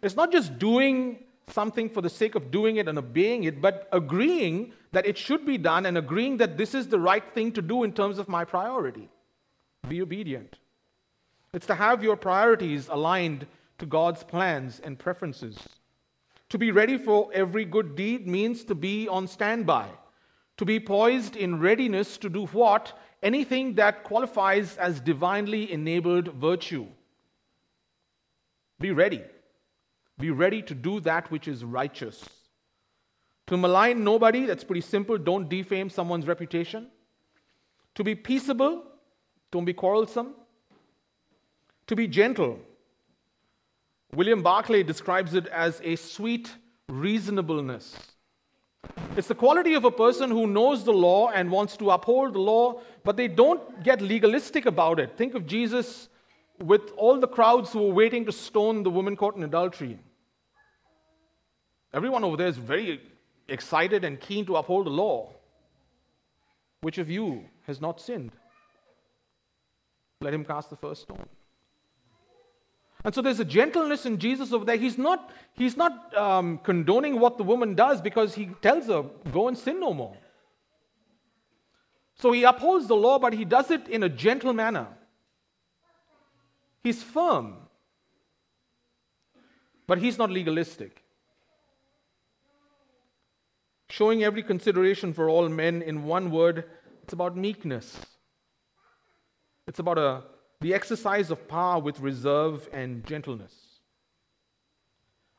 It's 0.05 0.15
not 0.15 0.31
just 0.31 0.59
doing 0.59 1.23
something 1.47 1.89
for 1.89 1.99
the 1.99 2.11
sake 2.11 2.35
of 2.35 2.51
doing 2.51 2.77
it 2.77 2.87
and 2.87 2.95
obeying 2.95 3.45
it, 3.45 3.59
but 3.59 3.89
agreeing 3.91 4.71
that 4.91 5.07
it 5.07 5.17
should 5.17 5.47
be 5.47 5.57
done 5.57 5.87
and 5.87 5.97
agreeing 5.97 6.37
that 6.37 6.57
this 6.57 6.75
is 6.75 6.87
the 6.87 6.99
right 6.99 7.23
thing 7.33 7.51
to 7.53 7.61
do 7.61 7.83
in 7.83 7.91
terms 7.91 8.19
of 8.19 8.29
my 8.29 8.45
priority. 8.45 9.09
Be 9.89 10.03
obedient. 10.03 10.57
It's 11.53 11.65
to 11.65 11.73
have 11.73 12.03
your 12.03 12.15
priorities 12.15 12.87
aligned 12.87 13.47
to 13.79 13.87
God's 13.87 14.23
plans 14.23 14.79
and 14.79 14.99
preferences. 14.99 15.57
To 16.49 16.59
be 16.59 16.71
ready 16.71 16.99
for 16.99 17.31
every 17.33 17.65
good 17.65 17.95
deed 17.95 18.27
means 18.27 18.63
to 18.65 18.75
be 18.75 19.07
on 19.07 19.27
standby, 19.27 19.89
to 20.57 20.65
be 20.65 20.79
poised 20.79 21.35
in 21.35 21.59
readiness 21.59 22.17
to 22.19 22.29
do 22.29 22.45
what? 22.47 22.95
Anything 23.23 23.73
that 23.75 24.03
qualifies 24.03 24.77
as 24.77 24.99
divinely 24.99 25.71
enabled 25.71 26.27
virtue. 26.27 26.85
Be 28.79 28.91
ready. 28.91 29.23
Be 30.17 30.31
ready 30.31 30.61
to 30.61 30.73
do 30.73 30.99
that 31.01 31.29
which 31.29 31.47
is 31.47 31.63
righteous. 31.63 32.27
To 33.47 33.57
malign 33.57 34.03
nobody, 34.03 34.45
that's 34.45 34.63
pretty 34.63 34.81
simple. 34.81 35.17
Don't 35.17 35.49
defame 35.49 35.89
someone's 35.89 36.27
reputation. 36.27 36.87
To 37.95 38.03
be 38.03 38.15
peaceable, 38.15 38.83
don't 39.51 39.65
be 39.65 39.73
quarrelsome. 39.73 40.35
To 41.87 41.95
be 41.95 42.07
gentle. 42.07 42.59
William 44.13 44.41
Barclay 44.41 44.83
describes 44.83 45.33
it 45.33 45.47
as 45.47 45.81
a 45.83 45.95
sweet 45.95 46.51
reasonableness. 46.87 47.95
It's 49.17 49.27
the 49.27 49.35
quality 49.35 49.73
of 49.73 49.85
a 49.85 49.91
person 49.91 50.29
who 50.29 50.47
knows 50.47 50.83
the 50.83 50.93
law 50.93 51.29
and 51.29 51.49
wants 51.49 51.77
to 51.77 51.91
uphold 51.91 52.33
the 52.33 52.39
law, 52.39 52.81
but 53.03 53.17
they 53.17 53.27
don't 53.27 53.83
get 53.83 54.01
legalistic 54.01 54.65
about 54.65 54.99
it. 54.99 55.17
Think 55.17 55.35
of 55.35 55.45
Jesus 55.45 56.09
with 56.59 56.91
all 56.97 57.19
the 57.19 57.27
crowds 57.27 57.71
who 57.71 57.79
were 57.87 57.93
waiting 57.93 58.25
to 58.25 58.31
stone 58.31 58.83
the 58.83 58.89
woman 58.89 59.15
caught 59.15 59.35
in 59.35 59.43
adultery. 59.43 59.99
Everyone 61.93 62.23
over 62.23 62.37
there 62.37 62.47
is 62.47 62.57
very 62.57 63.01
excited 63.47 64.03
and 64.03 64.19
keen 64.19 64.45
to 64.45 64.55
uphold 64.57 64.85
the 64.85 64.91
law. 64.91 65.33
Which 66.81 66.97
of 66.97 67.09
you 67.09 67.45
has 67.67 67.81
not 67.81 68.01
sinned? 68.01 68.31
Let 70.21 70.33
him 70.33 70.45
cast 70.45 70.69
the 70.69 70.75
first 70.75 71.03
stone. 71.03 71.25
And 73.03 73.13
so 73.13 73.21
there's 73.21 73.39
a 73.39 73.45
gentleness 73.45 74.05
in 74.05 74.17
Jesus 74.17 74.51
over 74.51 74.65
there. 74.65 74.77
He's 74.77 74.97
not, 74.97 75.31
he's 75.53 75.77
not 75.77 76.17
um, 76.17 76.57
condoning 76.63 77.19
what 77.19 77.37
the 77.37 77.43
woman 77.43 77.75
does 77.75 78.01
because 78.01 78.33
he 78.33 78.47
tells 78.61 78.87
her, 78.87 79.03
go 79.31 79.47
and 79.47 79.57
sin 79.57 79.79
no 79.79 79.93
more. 79.93 80.17
So 82.15 82.31
he 82.31 82.43
upholds 82.43 82.87
the 82.87 82.95
law, 82.95 83.19
but 83.19 83.33
he 83.33 83.45
does 83.45 83.69
it 83.69 83.87
in 83.87 84.03
a 84.03 84.09
gentle 84.09 84.53
manner. 84.53 84.87
He's 86.85 87.01
firm, 87.01 87.55
but 89.87 89.97
he's 89.97 90.19
not 90.19 90.29
legalistic. 90.29 91.03
Showing 93.89 94.23
every 94.23 94.43
consideration 94.43 95.11
for 95.11 95.27
all 95.27 95.49
men 95.49 95.81
in 95.81 96.03
one 96.03 96.29
word, 96.29 96.65
it's 97.01 97.13
about 97.13 97.35
meekness. 97.35 97.97
It's 99.65 99.79
about 99.79 99.97
a, 99.97 100.25
the 100.61 100.75
exercise 100.75 101.31
of 101.31 101.47
power 101.47 101.79
with 101.79 101.99
reserve 102.01 102.69
and 102.71 103.03
gentleness. 103.07 103.55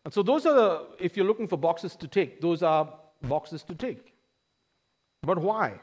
And 0.05 0.13
so, 0.13 0.25
those 0.25 0.47
are 0.47 0.55
the, 0.55 0.87
if 0.99 1.17
you're 1.17 1.27
looking 1.27 1.47
for 1.47 1.57
boxes 1.57 1.95
to 1.95 2.09
take, 2.09 2.41
those 2.41 2.65
are 2.65 2.93
boxes 3.23 3.63
to 3.63 3.75
take. 3.77 4.15
But 5.23 5.39
why? 5.39 5.81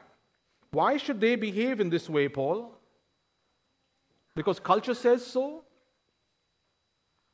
Why 0.72 0.98
should 0.98 1.22
they 1.22 1.38
behave 1.38 1.80
in 1.80 1.90
this 1.90 2.10
way, 2.10 2.28
Paul? 2.28 2.78
Because 4.36 4.60
culture 4.60 4.94
says 4.94 5.26
so? 5.26 5.64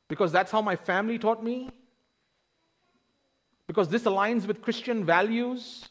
Because 0.08 0.32
that's 0.32 0.50
how 0.50 0.60
my 0.60 0.76
family 0.76 1.18
taught 1.18 1.42
me? 1.42 1.70
Because 3.66 3.88
this 3.88 4.02
aligns 4.02 4.46
with 4.46 4.60
Christian 4.60 5.04
values? 5.04 5.88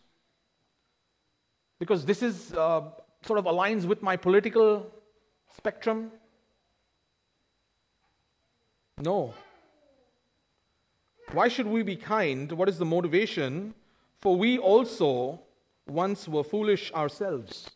Because 1.80 2.06
this 2.06 2.22
is 2.22 2.54
uh, 2.54 2.82
sort 3.26 3.40
of 3.40 3.46
aligns 3.46 3.86
with 3.86 4.02
my 4.02 4.18
political 4.18 4.92
spectrum? 5.56 6.12
No. 9.02 9.34
Why 11.32 11.48
should 11.48 11.68
we 11.68 11.84
be 11.84 11.96
kind? 11.96 12.52
What 12.52 12.68
is 12.68 12.78
the 12.78 12.86
motivation? 12.86 13.74
For 14.20 14.36
we 14.36 14.58
also 14.58 15.40
once 15.88 16.28
were 16.28 16.44
foolish 16.44 16.92
ourselves. 16.92 17.70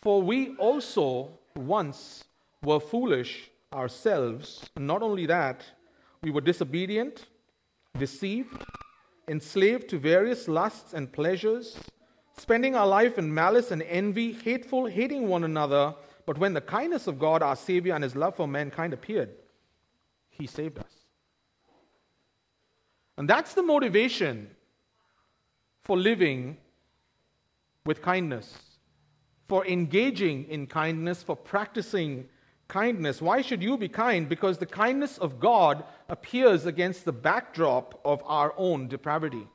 For 0.00 0.22
we 0.22 0.56
also 0.56 1.30
once 1.56 2.24
were 2.62 2.80
foolish 2.80 3.50
ourselves. 3.72 4.68
Not 4.76 5.02
only 5.02 5.26
that, 5.26 5.64
we 6.22 6.30
were 6.30 6.40
disobedient, 6.40 7.26
deceived, 7.98 8.64
enslaved 9.26 9.88
to 9.90 9.98
various 9.98 10.48
lusts 10.48 10.94
and 10.94 11.12
pleasures, 11.12 11.76
spending 12.36 12.76
our 12.76 12.86
life 12.86 13.18
in 13.18 13.32
malice 13.32 13.70
and 13.70 13.82
envy, 13.82 14.32
hateful, 14.32 14.86
hating 14.86 15.28
one 15.28 15.44
another. 15.44 15.94
But 16.26 16.38
when 16.38 16.54
the 16.54 16.60
kindness 16.60 17.06
of 17.06 17.18
God, 17.18 17.42
our 17.42 17.56
Savior, 17.56 17.94
and 17.94 18.04
His 18.04 18.14
love 18.14 18.36
for 18.36 18.46
mankind 18.46 18.92
appeared, 18.92 19.30
He 20.30 20.46
saved 20.46 20.78
us. 20.78 20.92
And 23.16 23.28
that's 23.28 23.54
the 23.54 23.62
motivation 23.62 24.50
for 25.82 25.96
living 25.96 26.56
with 27.84 28.00
kindness 28.00 28.67
for 29.48 29.66
engaging 29.66 30.44
in 30.48 30.66
kindness, 30.66 31.22
for 31.22 31.34
practicing 31.34 32.28
kindness. 32.68 33.22
Why 33.22 33.40
should 33.40 33.62
you 33.62 33.78
be 33.78 33.88
kind? 33.88 34.28
Because 34.28 34.58
the 34.58 34.66
kindness 34.66 35.16
of 35.18 35.40
God 35.40 35.84
appears 36.08 36.66
against 36.66 37.04
the 37.06 37.12
backdrop 37.12 37.98
of 38.04 38.22
our 38.26 38.52
own 38.58 38.88
depravity. 38.88 39.48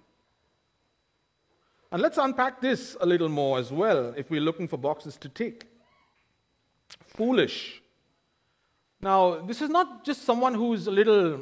And 1.91 2.01
let's 2.01 2.17
unpack 2.17 2.59
this 2.59 2.97
a 2.99 3.05
little 3.05 3.29
more 3.29 3.59
as 3.59 3.71
well 3.71 4.15
if 4.17 4.31
we're 4.31 4.41
looking 4.41 4.67
for 4.67 4.77
boxes 4.77 5.15
to 5.17 5.29
tick. 5.29 5.67
Foolish. 7.05 7.83
Now, 8.99 9.41
this 9.41 9.61
is 9.61 9.69
not 9.69 10.03
just 10.03 10.23
someone 10.23 10.55
who's 10.55 10.87
a 10.87 10.91
little, 10.91 11.41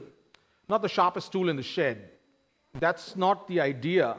not 0.67 0.81
the 0.81 0.89
sharpest 0.89 1.31
tool 1.31 1.47
in 1.47 1.55
the 1.55 1.63
shed. 1.63 2.09
That's 2.73 3.15
not 3.15 3.47
the 3.47 3.61
idea. 3.61 4.17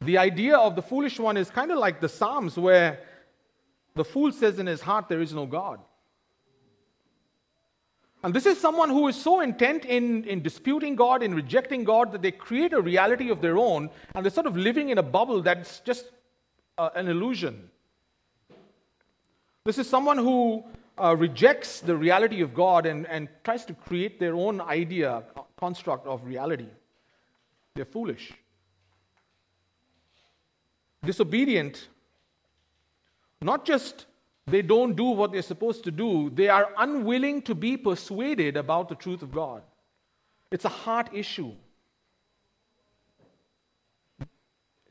The 0.00 0.18
idea 0.18 0.56
of 0.56 0.74
the 0.74 0.82
foolish 0.82 1.20
one 1.20 1.36
is 1.36 1.50
kind 1.50 1.70
of 1.70 1.78
like 1.78 2.00
the 2.00 2.08
Psalms, 2.08 2.56
where 2.56 2.98
the 3.94 4.04
fool 4.04 4.32
says 4.32 4.58
in 4.58 4.66
his 4.66 4.80
heart, 4.80 5.08
There 5.08 5.20
is 5.20 5.32
no 5.32 5.46
God. 5.46 5.80
And 8.24 8.32
this 8.32 8.46
is 8.46 8.60
someone 8.60 8.88
who 8.88 9.08
is 9.08 9.16
so 9.16 9.40
intent 9.40 9.84
in, 9.84 10.24
in 10.24 10.42
disputing 10.42 10.94
God, 10.94 11.24
in 11.24 11.34
rejecting 11.34 11.82
God, 11.82 12.12
that 12.12 12.22
they 12.22 12.30
create 12.30 12.72
a 12.72 12.80
reality 12.80 13.30
of 13.30 13.40
their 13.40 13.58
own, 13.58 13.90
and 14.14 14.24
they're 14.24 14.30
sort 14.30 14.46
of 14.46 14.56
living 14.56 14.90
in 14.90 14.98
a 14.98 15.02
bubble 15.02 15.42
that's 15.42 15.80
just 15.80 16.06
uh, 16.78 16.90
an 16.94 17.08
illusion. 17.08 17.68
This 19.64 19.78
is 19.78 19.88
someone 19.88 20.18
who 20.18 20.64
uh, 20.98 21.16
rejects 21.16 21.80
the 21.80 21.96
reality 21.96 22.42
of 22.42 22.54
God 22.54 22.86
and, 22.86 23.06
and 23.08 23.28
tries 23.42 23.64
to 23.66 23.74
create 23.74 24.20
their 24.20 24.34
own 24.34 24.60
idea, 24.60 25.24
construct 25.58 26.06
of 26.06 26.24
reality. 26.24 26.68
They're 27.74 27.84
foolish. 27.84 28.32
Disobedient 31.04 31.88
not 33.42 33.64
just 33.64 34.06
they 34.46 34.62
don't 34.62 34.94
do 34.96 35.04
what 35.04 35.32
they're 35.32 35.42
supposed 35.42 35.84
to 35.84 35.90
do, 35.90 36.30
they 36.30 36.48
are 36.48 36.70
unwilling 36.78 37.42
to 37.42 37.54
be 37.54 37.76
persuaded 37.76 38.56
about 38.56 38.88
the 38.88 38.94
truth 38.94 39.22
of 39.22 39.32
God. 39.32 39.62
It's 40.50 40.64
a 40.64 40.68
heart 40.68 41.10
issue. 41.12 41.52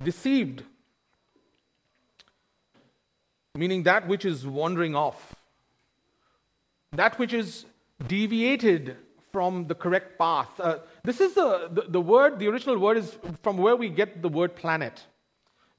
Deceived, 0.03 0.63
meaning 3.53 3.83
that 3.83 4.07
which 4.07 4.25
is 4.25 4.47
wandering 4.47 4.95
off, 4.95 5.35
that 6.93 7.19
which 7.19 7.33
is 7.33 7.65
deviated 8.07 8.97
from 9.31 9.67
the 9.67 9.75
correct 9.75 10.17
path. 10.17 10.49
Uh, 10.59 10.79
this 11.03 11.21
is 11.21 11.35
the, 11.35 11.69
the, 11.71 11.81
the 11.87 12.01
word, 12.01 12.39
the 12.39 12.47
original 12.47 12.79
word 12.79 12.97
is 12.97 13.15
from 13.43 13.57
where 13.57 13.75
we 13.75 13.89
get 13.89 14.21
the 14.21 14.29
word 14.29 14.55
planet. 14.55 15.05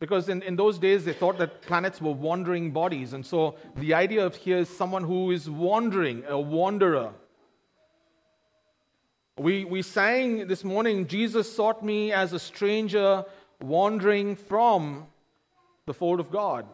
Because 0.03 0.29
in, 0.29 0.43
in 0.43 0.57
those 0.57 0.81
days, 0.81 1.05
they 1.05 1.13
thought 1.13 1.39
that 1.39 1.63
planets 1.63 2.01
were 2.01 2.11
wandering 2.11 2.73
bodies. 2.73 3.13
And 3.13 3.25
so 3.25 3.55
the 3.77 3.95
idea 3.95 4.27
of 4.27 4.35
here 4.35 4.59
is 4.59 4.69
someone 4.69 5.05
who 5.05 5.31
is 5.31 5.49
wandering, 5.49 6.25
a 6.27 6.37
wanderer. 6.37 7.13
We, 9.39 9.65
we 9.65 9.81
sang 9.83 10.49
this 10.49 10.65
morning, 10.65 11.07
Jesus 11.07 11.55
sought 11.55 11.85
me 11.85 12.11
as 12.11 12.33
a 12.33 12.41
stranger 12.41 13.25
wandering 13.61 14.35
from 14.35 15.07
the 15.87 15.95
fold 15.95 16.19
of 16.19 16.33
God. 16.33 16.67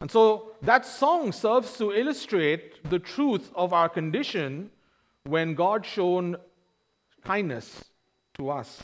And 0.00 0.10
so 0.10 0.52
that 0.62 0.86
song 0.86 1.30
serves 1.32 1.76
to 1.76 1.92
illustrate 1.92 2.88
the 2.88 2.98
truth 2.98 3.50
of 3.54 3.74
our 3.74 3.90
condition 3.90 4.70
when 5.24 5.56
God 5.56 5.84
shown 5.84 6.38
kindness 7.22 7.84
to 8.38 8.48
us 8.48 8.82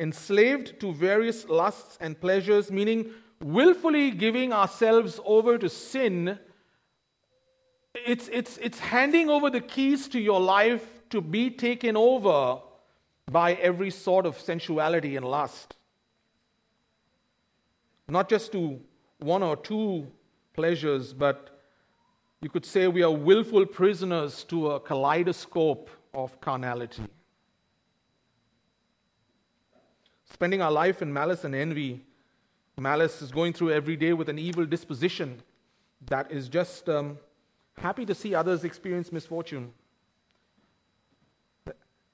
enslaved 0.00 0.80
to 0.80 0.92
various 0.92 1.48
lusts 1.48 1.98
and 2.00 2.20
pleasures, 2.20 2.72
meaning 2.72 3.10
willfully 3.40 4.10
giving 4.10 4.52
ourselves 4.52 5.20
over 5.24 5.58
to 5.58 5.68
sin. 5.68 6.38
It's, 7.94 8.28
it's, 8.32 8.58
it's 8.58 8.78
handing 8.78 9.28
over 9.28 9.50
the 9.50 9.60
keys 9.60 10.08
to 10.08 10.18
your 10.18 10.40
life 10.40 10.84
to 11.10 11.20
be 11.20 11.50
taken 11.50 11.96
over 11.96 12.60
by 13.30 13.52
every 13.54 13.90
sort 13.90 14.26
of 14.26 14.40
sensuality 14.40 15.16
and 15.16 15.24
lust. 15.24 15.76
Not 18.08 18.28
just 18.28 18.52
to 18.52 18.80
one 19.18 19.42
or 19.42 19.56
two 19.56 20.06
pleasures, 20.54 21.12
but 21.12 21.60
You 22.42 22.48
could 22.48 22.64
say 22.64 22.88
we 22.88 23.02
are 23.02 23.10
willful 23.10 23.66
prisoners 23.66 24.44
to 24.44 24.70
a 24.70 24.80
kaleidoscope 24.80 25.90
of 26.14 26.40
carnality. 26.40 27.02
Spending 30.32 30.62
our 30.62 30.70
life 30.72 31.02
in 31.02 31.12
malice 31.12 31.44
and 31.44 31.54
envy. 31.54 32.04
Malice 32.78 33.20
is 33.20 33.30
going 33.30 33.52
through 33.52 33.72
every 33.72 33.96
day 33.96 34.12
with 34.12 34.28
an 34.28 34.38
evil 34.38 34.64
disposition 34.64 35.42
that 36.06 36.30
is 36.30 36.48
just 36.48 36.88
um, 36.88 37.18
happy 37.76 38.06
to 38.06 38.14
see 38.14 38.34
others 38.34 38.64
experience 38.64 39.12
misfortune. 39.12 39.72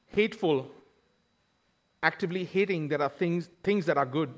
Hateful, 0.09 0.71
actively 2.03 2.45
hating 2.45 2.89
there 2.89 3.03
are 3.03 3.09
things, 3.09 3.49
things 3.63 3.87
that 3.87 3.97
are 3.97 4.07
good. 4.07 4.33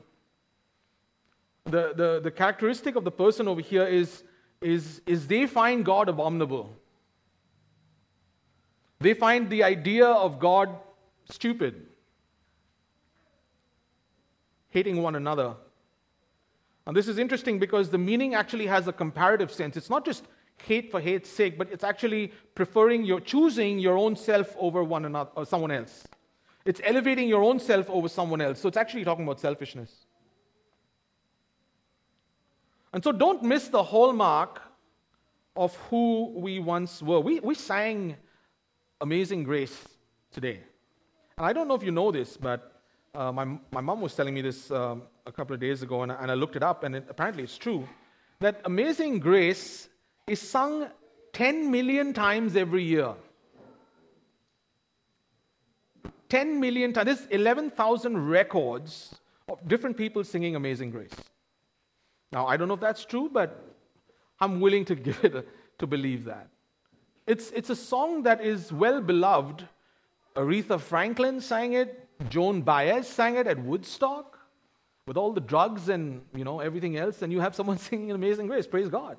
The, 1.64 1.92
the, 1.94 2.20
the 2.25 2.30
characteristic 2.30 2.97
of 2.97 3.04
the 3.04 3.11
person 3.11 3.47
over 3.47 3.61
here 3.61 3.87
is, 3.87 4.23
is, 4.61 5.00
is 5.06 5.26
they 5.26 5.47
find 5.47 5.85
God 5.85 6.08
abominable. 6.08 6.75
They 9.00 9.14
find 9.14 9.49
the 9.49 9.62
idea 9.62 10.06
of 10.06 10.40
God 10.40 10.70
stupid, 11.30 11.87
hating 14.70 15.02
one 15.02 15.14
another. 15.14 15.54
And 16.87 16.96
this 16.96 17.08
is 17.08 17.18
interesting 17.18 17.58
because 17.58 17.90
the 17.90 17.98
meaning 17.98 18.34
actually 18.34 18.66
has 18.66 18.88
a 18.88 18.92
comparative 18.92 19.52
sense. 19.52 19.76
It's 19.76 19.90
not 19.90 20.04
just 20.04 20.25
hate 20.64 20.90
for 20.90 21.00
hate's 21.00 21.28
sake, 21.28 21.58
but 21.58 21.70
it's 21.70 21.84
actually 21.84 22.32
preferring 22.54 23.04
your 23.04 23.20
choosing 23.20 23.78
your 23.78 23.96
own 23.96 24.16
self 24.16 24.56
over 24.58 24.82
one 24.82 25.04
another 25.04 25.30
or 25.37 25.44
someone 25.44 25.70
else. 25.70 26.06
It's 26.64 26.80
elevating 26.84 27.28
your 27.28 27.42
own 27.42 27.60
self 27.60 27.88
over 27.88 28.08
someone 28.08 28.40
else. 28.40 28.60
So 28.60 28.68
it's 28.68 28.76
actually 28.76 29.04
talking 29.04 29.25
about 29.25 29.40
selfishness. 29.40 30.06
And 32.92 33.04
so 33.04 33.12
don't 33.12 33.42
miss 33.42 33.68
the 33.68 33.82
hallmark 33.82 34.62
of 35.56 35.75
who 35.90 36.32
we 36.37 36.58
once 36.58 37.02
were. 37.02 37.20
We, 37.20 37.40
we 37.40 37.54
sang 37.54 38.16
Amazing 39.00 39.44
Grace 39.44 39.76
today. 40.32 40.60
And 41.37 41.46
I 41.46 41.52
don't 41.52 41.68
know 41.68 41.75
if 41.75 41.82
you 41.82 41.90
know 41.90 42.10
this, 42.10 42.37
but 42.37 42.77
uh, 43.18 43.32
my, 43.32 43.44
my 43.72 43.80
mom 43.80 44.00
was 44.00 44.14
telling 44.14 44.32
me 44.32 44.40
this 44.40 44.70
um, 44.70 45.02
a 45.26 45.32
couple 45.32 45.52
of 45.52 45.60
days 45.60 45.82
ago, 45.82 46.02
and 46.02 46.12
I, 46.12 46.14
and 46.22 46.30
I 46.30 46.34
looked 46.34 46.54
it 46.54 46.62
up, 46.62 46.84
and 46.84 46.94
it, 46.94 47.06
apparently 47.08 47.42
it's 47.42 47.58
true 47.58 47.87
that 48.38 48.60
Amazing 48.64 49.18
Grace 49.18 49.88
is 50.28 50.40
sung 50.40 50.87
10 51.32 51.68
million 51.68 52.12
times 52.12 52.54
every 52.54 52.84
year. 52.84 53.14
10 56.28 56.60
million 56.60 56.92
times. 56.92 57.06
There's 57.06 57.26
11,000 57.30 58.28
records 58.28 59.16
of 59.48 59.66
different 59.66 59.96
people 59.96 60.22
singing 60.22 60.54
Amazing 60.54 60.92
Grace. 60.92 61.14
Now, 62.30 62.46
I 62.46 62.56
don't 62.56 62.68
know 62.68 62.75
if 62.75 62.80
that's 62.80 63.04
true, 63.04 63.28
but 63.32 63.64
I'm 64.38 64.60
willing 64.60 64.84
to 64.84 64.94
give 65.08 65.25
it 65.25 65.34
a, 65.34 65.44
to 65.78 65.87
believe 65.88 66.25
that. 66.26 66.48
It's, 67.26 67.50
it's 67.50 67.70
a 67.70 67.76
song 67.76 68.22
that 68.22 68.40
is 68.40 68.72
well 68.72 69.00
beloved. 69.00 69.66
Aretha 70.37 70.80
Franklin 70.80 71.40
sang 71.40 71.72
it, 71.72 72.07
Joan 72.28 72.62
Baez 72.62 73.06
sang 73.06 73.37
it 73.37 73.46
at 73.46 73.58
Woodstock 73.58 74.38
with 75.06 75.16
all 75.16 75.32
the 75.32 75.40
drugs 75.40 75.88
and 75.88 76.22
you 76.34 76.44
know 76.44 76.60
everything 76.60 76.96
else, 76.96 77.22
and 77.22 77.32
you 77.32 77.40
have 77.40 77.54
someone 77.54 77.78
singing 77.88 78.10
Amazing 78.10 78.46
Grace. 78.46 78.66
Praise 78.66 78.88
God. 78.88 79.18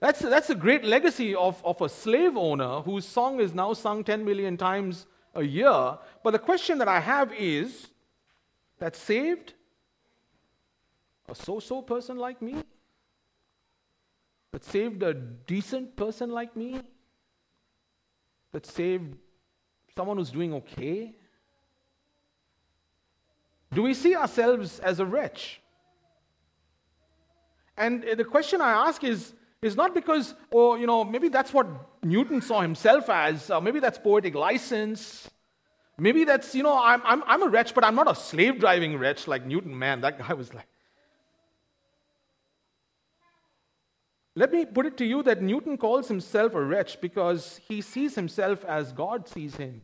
That's, 0.00 0.18
that's 0.18 0.50
a 0.50 0.56
great 0.56 0.84
legacy 0.84 1.32
of, 1.32 1.64
of 1.64 1.80
a 1.80 1.88
slave 1.88 2.36
owner 2.36 2.80
whose 2.80 3.06
song 3.06 3.38
is 3.38 3.54
now 3.54 3.72
sung 3.72 4.02
10 4.02 4.24
million 4.24 4.56
times 4.56 5.06
a 5.32 5.44
year. 5.44 5.96
But 6.24 6.32
the 6.32 6.40
question 6.40 6.78
that 6.78 6.88
I 6.88 6.98
have 6.98 7.32
is 7.32 7.86
that 8.80 8.96
saved 8.96 9.54
a 11.28 11.36
so 11.36 11.60
so 11.60 11.82
person 11.82 12.16
like 12.16 12.42
me? 12.42 12.64
That 14.50 14.64
saved 14.64 15.04
a 15.04 15.14
decent 15.14 15.94
person 15.94 16.30
like 16.30 16.56
me? 16.56 16.80
That 18.50 18.66
saved 18.66 19.16
someone 19.94 20.16
who's 20.16 20.30
doing 20.30 20.52
okay? 20.54 21.14
Do 23.72 23.82
we 23.82 23.94
see 23.94 24.14
ourselves 24.14 24.78
as 24.80 25.00
a 25.00 25.06
wretch? 25.06 25.60
And 27.76 28.04
uh, 28.04 28.14
the 28.14 28.24
question 28.24 28.60
I 28.60 28.88
ask 28.88 29.02
is, 29.02 29.32
is 29.62 29.76
not 29.76 29.94
because, 29.94 30.34
oh, 30.52 30.74
you 30.74 30.86
know, 30.86 31.04
maybe 31.04 31.28
that's 31.28 31.52
what 31.52 31.66
Newton 32.02 32.42
saw 32.42 32.60
himself 32.60 33.08
as, 33.08 33.50
or 33.50 33.60
maybe 33.60 33.80
that's 33.80 33.98
poetic 33.98 34.34
license. 34.34 35.30
Maybe 35.98 36.24
that's, 36.24 36.54
you 36.54 36.62
know, 36.62 36.78
I'm, 36.78 37.00
I'm, 37.04 37.22
I'm 37.26 37.42
a 37.42 37.48
wretch, 37.48 37.74
but 37.74 37.84
I'm 37.84 37.94
not 37.94 38.10
a 38.10 38.14
slave 38.14 38.58
driving 38.58 38.98
wretch 38.98 39.26
like 39.26 39.46
Newton, 39.46 39.78
man. 39.78 40.00
That 40.00 40.18
guy 40.18 40.34
was 40.34 40.52
like, 40.52 40.66
Let 44.34 44.50
me 44.50 44.64
put 44.64 44.86
it 44.86 44.96
to 44.96 45.04
you 45.04 45.22
that 45.24 45.42
Newton 45.42 45.76
calls 45.76 46.08
himself 46.08 46.54
a 46.54 46.64
wretch 46.64 47.00
because 47.00 47.60
he 47.68 47.82
sees 47.82 48.14
himself 48.14 48.64
as 48.64 48.90
God 48.92 49.28
sees 49.28 49.56
him. 49.56 49.82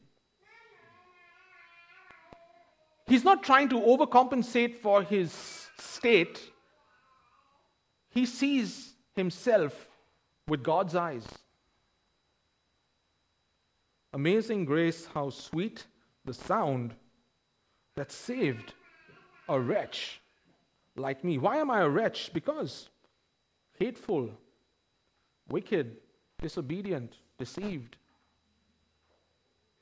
He's 3.08 3.24
not 3.24 3.42
trying 3.42 3.70
to 3.70 3.80
overcompensate 3.80 4.76
for 4.76 5.02
his 5.02 5.32
state, 5.78 6.50
he 8.10 8.26
sees 8.26 8.94
himself 9.14 9.88
with 10.46 10.62
God's 10.62 10.94
eyes. 10.94 11.26
Amazing 14.12 14.64
grace, 14.64 15.06
how 15.12 15.30
sweet 15.30 15.86
the 16.24 16.34
sound 16.34 16.94
that 17.96 18.10
saved 18.12 18.74
a 19.48 19.58
wretch 19.58 20.20
like 20.96 21.24
me. 21.24 21.38
Why 21.38 21.56
am 21.58 21.70
I 21.70 21.80
a 21.80 21.88
wretch? 21.88 22.32
Because 22.32 22.88
hateful, 23.78 24.30
wicked, 25.48 25.96
disobedient, 26.40 27.14
deceived, 27.38 27.96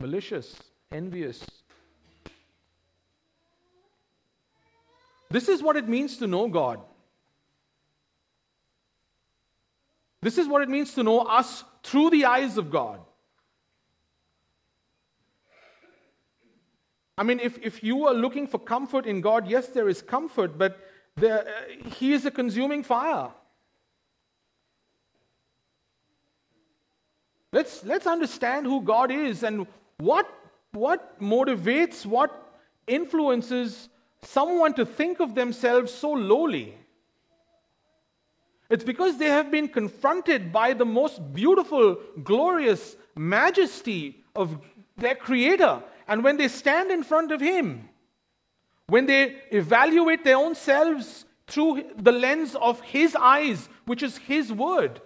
malicious, 0.01 0.57
envious. 0.93 1.45
This 5.31 5.49
is 5.49 5.63
what 5.63 5.77
it 5.77 5.89
means 5.89 6.17
to 6.19 6.27
know 6.27 6.49
God. 6.49 6.81
This 10.23 10.39
is 10.39 10.49
what 10.49 10.63
it 10.63 10.69
means 10.69 10.95
to 10.95 11.03
know 11.03 11.21
us 11.21 11.65
through 11.83 12.11
the 12.11 12.25
eyes 12.25 12.59
of 12.59 12.71
God. 12.71 13.01
I 17.19 17.23
mean, 17.23 17.41
if, 17.41 17.59
if 17.63 17.83
you 17.83 18.07
are 18.07 18.15
looking 18.15 18.47
for 18.47 18.59
comfort 18.59 19.07
in 19.07 19.21
God, 19.21 19.49
yes, 19.49 19.69
there 19.69 19.89
is 19.89 20.03
comfort, 20.03 20.59
but 20.59 20.79
there, 21.17 21.47
uh, 21.49 21.89
He 21.91 22.13
is 22.13 22.27
a 22.27 22.31
consuming 22.31 22.83
fire. 22.83 23.31
Let's, 27.53 27.85
let's 27.85 28.07
understand 28.07 28.67
who 28.67 28.83
God 28.83 29.11
is 29.11 29.43
and 29.43 29.67
what, 29.97 30.29
what 30.73 31.19
motivates, 31.21 32.05
what 32.05 32.53
influences 32.87 33.89
someone 34.27 34.75
to 34.75 34.85
think 34.85 35.21
of 35.21 35.35
themselves 35.35 35.93
so 35.93 36.13
lowly. 36.13 36.77
It's 38.69 38.85
because 38.85 39.17
they 39.17 39.29
have 39.29 39.51
been 39.51 39.69
confronted 39.69 40.53
by 40.53 40.73
the 40.73 40.85
most 40.85 41.33
beautiful, 41.33 41.99
glorious 42.23 42.97
majesty 43.15 44.25
of 44.35 44.59
their 44.97 45.15
Creator. 45.15 45.83
And 46.09 46.25
when 46.25 46.37
they 46.37 46.49
stand 46.49 46.91
in 46.91 47.03
front 47.03 47.31
of 47.31 47.41
Him, 47.41 47.89
when 48.89 49.07
they 49.07 49.37
evaluate 49.51 50.25
their 50.25 50.37
own 50.37 50.55
selves 50.55 51.25
through 51.47 51.85
the 51.97 52.13
lens 52.13 52.57
of 52.57 52.81
His 52.81 53.17
eyes, 53.17 53.69
which 53.85 54.03
is 54.03 54.17
His 54.19 54.53
Word, 54.53 55.01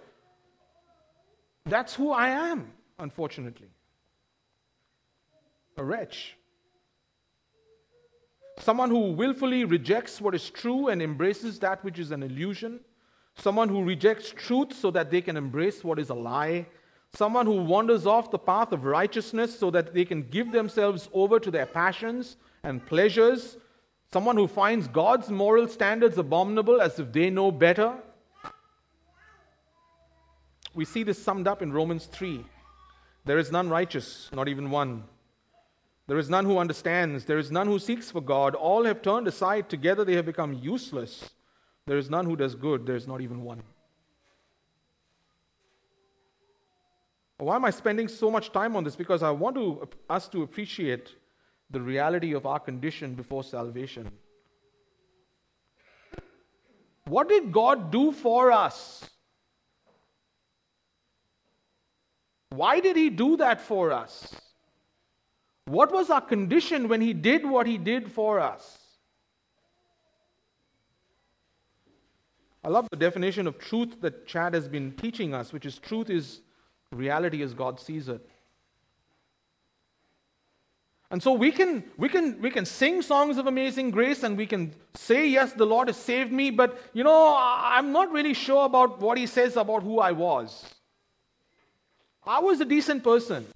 that's 1.65 1.93
who 1.93 2.11
I 2.11 2.29
am, 2.29 2.71
unfortunately. 2.97 3.69
A 5.77 5.83
wretch. 5.83 6.35
Someone 8.61 8.91
who 8.91 9.11
willfully 9.13 9.65
rejects 9.65 10.21
what 10.21 10.35
is 10.35 10.51
true 10.51 10.89
and 10.89 11.01
embraces 11.01 11.57
that 11.59 11.83
which 11.83 11.97
is 11.97 12.11
an 12.11 12.21
illusion. 12.21 12.79
Someone 13.35 13.69
who 13.69 13.83
rejects 13.83 14.29
truth 14.29 14.73
so 14.73 14.91
that 14.91 15.09
they 15.09 15.19
can 15.19 15.35
embrace 15.35 15.83
what 15.83 15.97
is 15.97 16.11
a 16.11 16.13
lie. 16.13 16.67
Someone 17.13 17.47
who 17.47 17.55
wanders 17.63 18.05
off 18.05 18.29
the 18.29 18.37
path 18.37 18.71
of 18.71 18.85
righteousness 18.85 19.57
so 19.57 19.71
that 19.71 19.95
they 19.95 20.05
can 20.05 20.21
give 20.29 20.51
themselves 20.51 21.09
over 21.11 21.39
to 21.39 21.49
their 21.49 21.65
passions 21.65 22.37
and 22.63 22.85
pleasures. 22.85 23.57
Someone 24.13 24.37
who 24.37 24.47
finds 24.47 24.87
God's 24.87 25.29
moral 25.29 25.67
standards 25.67 26.19
abominable 26.19 26.81
as 26.81 26.99
if 26.99 27.11
they 27.11 27.31
know 27.31 27.51
better. 27.51 27.95
We 30.75 30.85
see 30.85 31.01
this 31.01 31.21
summed 31.21 31.47
up 31.47 31.63
in 31.63 31.73
Romans 31.73 32.05
3. 32.05 32.45
There 33.25 33.39
is 33.39 33.51
none 33.51 33.69
righteous, 33.69 34.29
not 34.31 34.47
even 34.47 34.69
one. 34.69 35.03
There 36.11 36.19
is 36.19 36.29
none 36.29 36.43
who 36.43 36.57
understands. 36.57 37.23
There 37.23 37.37
is 37.37 37.51
none 37.51 37.67
who 37.67 37.79
seeks 37.79 38.11
for 38.11 38.19
God. 38.19 38.53
All 38.53 38.83
have 38.83 39.01
turned 39.01 39.29
aside. 39.29 39.69
Together 39.69 40.03
they 40.03 40.15
have 40.15 40.25
become 40.25 40.51
useless. 40.51 41.29
There 41.87 41.97
is 41.97 42.09
none 42.09 42.25
who 42.25 42.35
does 42.35 42.53
good. 42.53 42.85
There 42.85 42.97
is 42.97 43.07
not 43.07 43.21
even 43.21 43.45
one. 43.45 43.63
Why 47.37 47.55
am 47.55 47.63
I 47.63 47.69
spending 47.69 48.09
so 48.09 48.29
much 48.29 48.51
time 48.51 48.75
on 48.75 48.83
this? 48.83 48.97
Because 48.97 49.23
I 49.23 49.31
want 49.31 49.55
to, 49.55 49.87
us 50.09 50.27
to 50.27 50.43
appreciate 50.43 51.15
the 51.69 51.79
reality 51.79 52.33
of 52.33 52.45
our 52.45 52.59
condition 52.59 53.15
before 53.15 53.45
salvation. 53.45 54.11
What 57.05 57.29
did 57.29 57.53
God 57.53 57.89
do 57.89 58.11
for 58.11 58.51
us? 58.51 59.09
Why 62.49 62.81
did 62.81 62.97
he 62.97 63.09
do 63.09 63.37
that 63.37 63.61
for 63.61 63.93
us? 63.93 64.35
What 65.71 65.93
was 65.93 66.09
our 66.09 66.19
condition 66.19 66.89
when 66.89 66.99
he 66.99 67.13
did 67.13 67.45
what 67.45 67.65
he 67.65 67.77
did 67.77 68.11
for 68.11 68.41
us? 68.41 68.77
I 72.61 72.67
love 72.67 72.89
the 72.91 72.97
definition 72.97 73.47
of 73.47 73.57
truth 73.57 74.01
that 74.01 74.27
Chad 74.27 74.53
has 74.53 74.67
been 74.67 74.91
teaching 74.91 75.33
us, 75.33 75.53
which 75.53 75.65
is 75.65 75.79
truth 75.79 76.09
is 76.09 76.41
reality 76.91 77.41
as 77.41 77.53
God 77.53 77.79
sees 77.79 78.09
it. 78.09 78.27
And 81.09 81.23
so 81.23 81.31
we 81.31 81.53
can, 81.53 81.85
we, 81.97 82.09
can, 82.09 82.41
we 82.41 82.49
can 82.49 82.65
sing 82.65 83.01
songs 83.01 83.37
of 83.37 83.47
amazing 83.47 83.91
grace 83.91 84.23
and 84.23 84.37
we 84.37 84.47
can 84.47 84.73
say, 84.93 85.25
Yes, 85.25 85.53
the 85.53 85.65
Lord 85.65 85.87
has 85.87 85.95
saved 85.95 86.33
me, 86.33 86.51
but 86.51 86.81
you 86.93 87.05
know, 87.05 87.37
I'm 87.37 87.93
not 87.93 88.11
really 88.11 88.33
sure 88.33 88.65
about 88.65 88.99
what 88.99 89.17
He 89.17 89.25
says 89.25 89.55
about 89.55 89.83
who 89.83 89.99
I 89.99 90.11
was. 90.11 90.65
I 92.25 92.39
was 92.39 92.59
a 92.59 92.65
decent 92.65 93.05
person. 93.05 93.47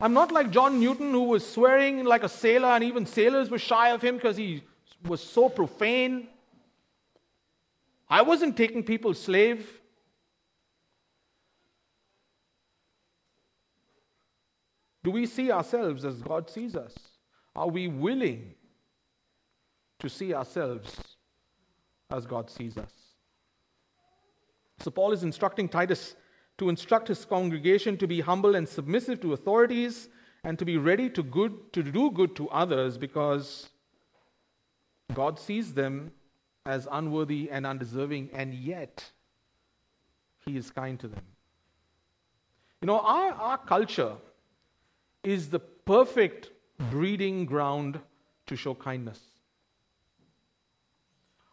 I'm 0.00 0.12
not 0.12 0.30
like 0.30 0.50
John 0.50 0.78
Newton, 0.78 1.10
who 1.10 1.24
was 1.24 1.48
swearing 1.48 2.04
like 2.04 2.22
a 2.22 2.28
sailor, 2.28 2.68
and 2.68 2.84
even 2.84 3.04
sailors 3.04 3.50
were 3.50 3.58
shy 3.58 3.90
of 3.90 4.00
him 4.00 4.14
because 4.14 4.36
he 4.36 4.62
was 5.06 5.20
so 5.20 5.48
profane. 5.48 6.28
I 8.08 8.22
wasn't 8.22 8.56
taking 8.56 8.84
people 8.84 9.12
slave. 9.12 9.68
Do 15.02 15.10
we 15.10 15.26
see 15.26 15.50
ourselves 15.50 16.04
as 16.04 16.22
God 16.22 16.48
sees 16.48 16.76
us? 16.76 16.94
Are 17.56 17.68
we 17.68 17.88
willing 17.88 18.54
to 19.98 20.08
see 20.08 20.32
ourselves 20.32 20.96
as 22.10 22.24
God 22.24 22.50
sees 22.50 22.76
us? 22.76 22.92
So, 24.78 24.92
Paul 24.92 25.12
is 25.12 25.24
instructing 25.24 25.68
Titus 25.68 26.14
to 26.58 26.68
instruct 26.68 27.08
his 27.08 27.24
congregation 27.24 27.96
to 27.96 28.06
be 28.06 28.20
humble 28.20 28.56
and 28.56 28.68
submissive 28.68 29.20
to 29.20 29.32
authorities 29.32 30.08
and 30.44 30.58
to 30.58 30.64
be 30.64 30.76
ready 30.76 31.08
to, 31.10 31.22
good, 31.22 31.72
to 31.72 31.82
do 31.82 32.10
good 32.10 32.34
to 32.36 32.48
others 32.50 32.98
because 32.98 33.68
God 35.14 35.38
sees 35.38 35.74
them 35.74 36.12
as 36.66 36.86
unworthy 36.90 37.48
and 37.50 37.66
undeserving, 37.66 38.30
and 38.32 38.52
yet 38.52 39.04
he 40.44 40.56
is 40.56 40.70
kind 40.70 41.00
to 41.00 41.08
them. 41.08 41.22
You 42.82 42.86
know, 42.86 43.00
our, 43.00 43.32
our 43.32 43.58
culture 43.58 44.12
is 45.24 45.48
the 45.48 45.58
perfect 45.58 46.50
breeding 46.90 47.46
ground 47.46 47.98
to 48.46 48.56
show 48.56 48.74
kindness. 48.74 49.20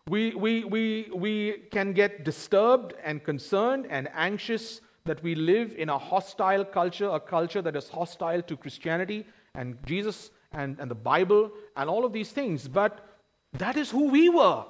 We, 0.07 0.35
we, 0.35 0.63
we, 0.63 1.09
we 1.13 1.63
can 1.71 1.93
get 1.93 2.23
disturbed 2.23 2.93
and 3.03 3.23
concerned 3.23 3.87
and 3.89 4.07
anxious 4.13 4.81
that 5.05 5.21
we 5.21 5.35
live 5.35 5.73
in 5.77 5.89
a 5.89 5.97
hostile 5.97 6.65
culture, 6.65 7.09
a 7.09 7.19
culture 7.19 7.61
that 7.61 7.75
is 7.75 7.89
hostile 7.89 8.41
to 8.41 8.57
Christianity 8.57 9.25
and 9.53 9.77
Jesus 9.85 10.31
and, 10.51 10.79
and 10.79 10.89
the 10.89 10.95
Bible 10.95 11.51
and 11.77 11.89
all 11.89 12.05
of 12.05 12.11
these 12.11 12.31
things. 12.31 12.67
But 12.67 13.07
that 13.53 13.77
is 13.77 13.91
who 13.91 14.09
we 14.09 14.29
were. 14.29 14.65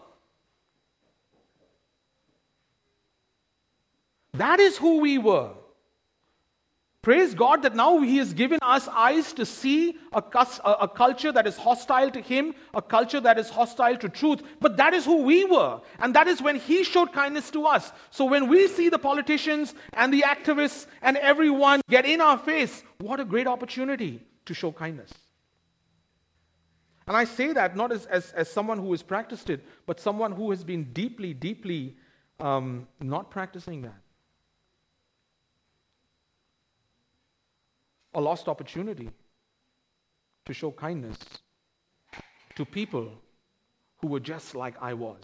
That 4.34 4.60
is 4.60 4.78
who 4.78 5.00
we 5.00 5.18
were. 5.18 5.52
Praise 7.06 7.36
God 7.36 7.62
that 7.62 7.76
now 7.76 8.00
He 8.00 8.18
has 8.18 8.34
given 8.34 8.58
us 8.64 8.88
eyes 8.88 9.32
to 9.34 9.46
see 9.46 9.96
a, 10.12 10.24
a, 10.66 10.88
culture 10.88 11.32
that 11.32 11.46
is 11.46 11.56
hostile 11.56 12.10
to 12.10 12.20
Him, 12.20 12.56
a 12.74 12.82
culture 12.82 13.20
that 13.20 13.38
is 13.38 13.48
hostile 13.48 13.96
to 13.98 14.10
truth. 14.10 14.42
But 14.60 14.78
that 14.78 14.96
is 14.96 15.06
who 15.06 15.22
we 15.22 15.46
were. 15.46 15.82
And 16.00 16.16
that 16.16 16.28
is 16.28 16.42
when 16.42 16.56
He 16.56 16.84
showed 16.84 17.14
kindness 17.14 17.52
to 17.52 17.68
us. 17.68 17.92
So 18.10 18.26
when 18.26 18.48
we 18.48 18.68
see 18.68 18.90
the 18.90 18.98
politicians 18.98 19.76
and 19.94 20.12
the 20.12 20.24
activists 20.24 20.88
and 21.04 21.16
everyone 21.18 21.82
get 21.92 22.08
in 22.08 22.22
our 22.22 22.40
face, 22.40 22.82
what 22.98 23.20
a 23.20 23.26
great 23.26 23.46
opportunity 23.46 24.24
to 24.46 24.56
show 24.56 24.72
kindness. 24.72 25.12
And 27.06 27.16
I 27.16 27.26
say 27.26 27.54
that 27.54 27.76
not 27.76 27.92
as, 27.92 28.08
as, 28.08 28.32
as 28.32 28.50
someone 28.50 28.80
who 28.80 28.90
has 28.90 29.04
practiced 29.04 29.52
it, 29.52 29.64
but 29.86 30.00
someone 30.00 30.32
who 30.32 30.50
has 30.50 30.64
been 30.64 30.86
deeply, 30.86 31.36
deeply 31.36 31.98
um, 32.40 32.88
not 33.00 33.30
practicing 33.30 33.84
that. 33.84 34.02
A 38.16 38.22
lost 38.22 38.48
opportunity 38.48 39.10
to 40.46 40.54
show 40.54 40.72
kindness 40.72 41.18
to 42.56 42.66
people 42.66 43.12
who 43.98 44.08
were 44.08 44.22
just 44.22 44.56
like 44.56 44.76
I 44.82 44.94
was. 44.94 45.22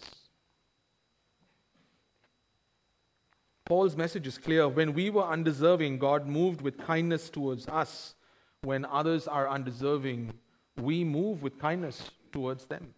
Paul's 3.64 3.96
message 3.96 4.26
is 4.26 4.36
clear. 4.36 4.68
When 4.68 4.92
we 4.92 5.08
were 5.08 5.24
undeserving, 5.24 5.98
God 5.98 6.26
moved 6.26 6.60
with 6.60 6.76
kindness 6.76 7.30
towards 7.30 7.66
us. 7.68 8.14
When 8.60 8.84
others 8.84 9.26
are 9.26 9.48
undeserving, 9.48 10.34
we 10.76 11.02
move 11.02 11.42
with 11.42 11.58
kindness 11.58 12.10
towards 12.30 12.66
them. 12.66 12.92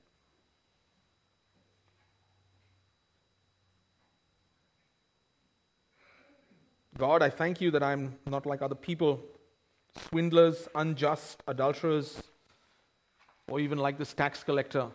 God, 6.99 7.23
I 7.23 7.31
thank 7.31 7.61
you 7.61 7.71
that 7.71 7.83
I'm 7.83 8.17
not 8.27 8.47
like 8.47 8.63
other 8.63 8.75
people 8.75 9.23
swindlers, 9.97 10.69
unjust, 10.75 11.43
adulterers, 11.47 12.23
or 13.49 13.61
even 13.61 13.79
like 13.79 13.99
this 13.99 14.13
tax 14.15 14.43
collector. 14.43 14.89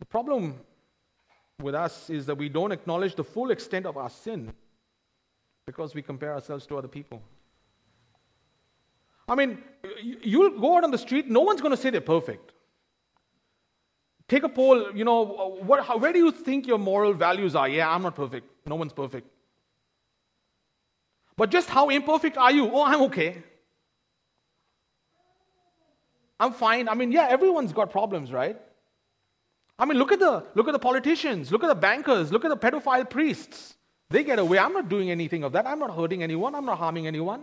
The 0.00 0.06
problem 0.06 0.60
with 1.60 1.74
us 1.74 2.10
is 2.10 2.26
that 2.26 2.36
we 2.36 2.48
don't 2.48 2.72
acknowledge 2.72 3.14
the 3.14 3.24
full 3.24 3.50
extent 3.50 3.86
of 3.86 3.96
our 3.96 4.10
sin 4.10 4.52
because 5.66 5.94
we 5.94 6.02
compare 6.02 6.34
ourselves 6.34 6.66
to 6.66 6.76
other 6.76 6.88
people. 6.88 7.22
I 9.26 9.34
mean, 9.34 9.58
you'll 10.02 10.58
go 10.60 10.76
out 10.76 10.84
on 10.84 10.90
the 10.90 10.98
street, 10.98 11.30
no 11.30 11.40
one's 11.40 11.60
going 11.60 11.70
to 11.70 11.80
say 11.80 11.90
they're 11.90 12.00
perfect. 12.00 12.52
Take 14.28 14.42
a 14.42 14.48
poll, 14.48 14.94
you 14.94 15.04
know, 15.04 15.22
what, 15.62 15.84
how, 15.84 15.96
where 15.96 16.12
do 16.12 16.18
you 16.18 16.30
think 16.30 16.66
your 16.66 16.78
moral 16.78 17.12
values 17.12 17.54
are? 17.54 17.68
Yeah, 17.68 17.90
I'm 17.90 18.02
not 18.02 18.14
perfect. 18.14 18.46
No 18.66 18.74
one's 18.74 18.92
perfect. 18.92 19.28
But 21.36 21.50
just 21.50 21.68
how 21.68 21.88
imperfect 21.88 22.36
are 22.36 22.52
you? 22.52 22.70
Oh, 22.70 22.84
I'm 22.84 23.02
okay. 23.02 23.42
I'm 26.38 26.52
fine. 26.52 26.88
I 26.88 26.94
mean, 26.94 27.12
yeah, 27.12 27.26
everyone's 27.28 27.72
got 27.72 27.90
problems, 27.90 28.32
right? 28.32 28.56
I 29.78 29.84
mean, 29.84 29.98
look 29.98 30.12
at 30.12 30.20
the 30.20 30.46
look 30.54 30.68
at 30.68 30.72
the 30.72 30.78
politicians, 30.78 31.50
look 31.50 31.64
at 31.64 31.68
the 31.68 31.74
bankers, 31.74 32.30
look 32.30 32.44
at 32.44 32.48
the 32.48 32.56
pedophile 32.56 33.08
priests. 33.08 33.74
They 34.10 34.22
get 34.22 34.38
away. 34.38 34.58
I'm 34.58 34.72
not 34.72 34.88
doing 34.88 35.10
anything 35.10 35.42
of 35.42 35.52
that. 35.52 35.66
I'm 35.66 35.78
not 35.78 35.94
hurting 35.94 36.22
anyone. 36.22 36.54
I'm 36.54 36.64
not 36.64 36.78
harming 36.78 37.06
anyone. 37.06 37.42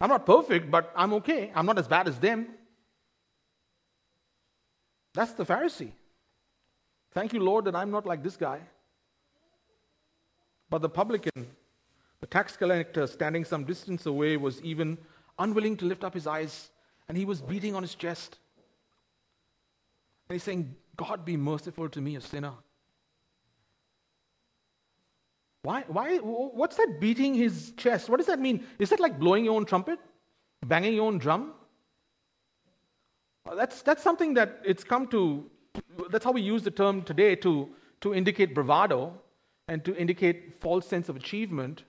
I'm 0.00 0.10
not 0.10 0.24
perfect, 0.24 0.70
but 0.70 0.92
I'm 0.94 1.12
okay. 1.14 1.50
I'm 1.54 1.66
not 1.66 1.78
as 1.78 1.88
bad 1.88 2.06
as 2.06 2.18
them. 2.18 2.46
That's 5.14 5.32
the 5.32 5.44
Pharisee. 5.44 5.90
Thank 7.12 7.32
you, 7.32 7.40
Lord, 7.40 7.64
that 7.64 7.74
I'm 7.74 7.90
not 7.90 8.06
like 8.06 8.22
this 8.22 8.36
guy. 8.36 8.60
But 10.70 10.82
the 10.82 10.88
publican 10.88 11.48
the 12.20 12.26
tax 12.26 12.56
collector, 12.56 13.06
standing 13.06 13.44
some 13.44 13.64
distance 13.64 14.06
away, 14.06 14.36
was 14.36 14.60
even 14.62 14.98
unwilling 15.38 15.76
to 15.76 15.84
lift 15.84 16.04
up 16.04 16.14
his 16.14 16.26
eyes, 16.26 16.70
and 17.08 17.16
he 17.16 17.24
was 17.24 17.40
beating 17.40 17.74
on 17.74 17.82
his 17.82 17.94
chest. 17.94 18.38
And 20.28 20.34
he's 20.34 20.42
saying, 20.42 20.74
God, 20.96 21.24
be 21.24 21.36
merciful 21.36 21.88
to 21.88 22.00
me, 22.00 22.16
a 22.16 22.20
sinner. 22.20 22.52
Why, 25.62 25.84
why, 25.86 26.18
what's 26.18 26.76
that 26.76 26.98
beating 27.00 27.34
his 27.34 27.72
chest? 27.76 28.08
What 28.08 28.18
does 28.18 28.26
that 28.26 28.40
mean? 28.40 28.66
Is 28.78 28.90
that 28.90 29.00
like 29.00 29.18
blowing 29.18 29.44
your 29.44 29.54
own 29.54 29.64
trumpet? 29.64 29.98
Banging 30.64 30.94
your 30.94 31.06
own 31.06 31.18
drum? 31.18 31.52
Uh, 33.48 33.54
that's, 33.54 33.82
that's 33.82 34.02
something 34.02 34.34
that 34.34 34.60
it's 34.64 34.84
come 34.84 35.06
to, 35.08 35.48
that's 36.10 36.24
how 36.24 36.32
we 36.32 36.42
use 36.42 36.62
the 36.62 36.70
term 36.70 37.02
today 37.02 37.34
to, 37.36 37.68
to 38.00 38.14
indicate 38.14 38.54
bravado 38.54 39.12
and 39.68 39.84
to 39.84 39.96
indicate 39.96 40.60
false 40.60 40.86
sense 40.86 41.08
of 41.08 41.16
achievement. 41.16 41.84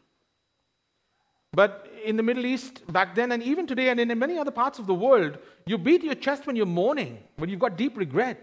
But 1.52 1.92
in 2.06 2.16
the 2.16 2.24
Middle 2.24 2.46
East 2.46 2.82
back 2.92 3.16
then, 3.16 3.32
and 3.32 3.42
even 3.42 3.66
today, 3.68 3.90
and 3.90 4.00
in 4.00 4.20
many 4.20 4.38
other 4.38 4.52
parts 4.52 4.80
of 4.80 4.88
the 4.88 4.94
world, 4.94 5.38
you 5.66 5.78
beat 5.78 6.04
your 6.04 6.16
chest 6.16 6.46
when 6.46 6.56
you're 6.56 6.66
mourning, 6.66 7.20
when 7.38 7.50
you've 7.50 7.60
got 7.60 7.78
deep 7.78 7.98
regret. 7.98 8.42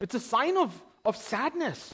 It's 0.00 0.14
a 0.14 0.20
sign 0.20 0.56
of, 0.56 0.80
of 1.04 1.16
sadness. 1.16 1.92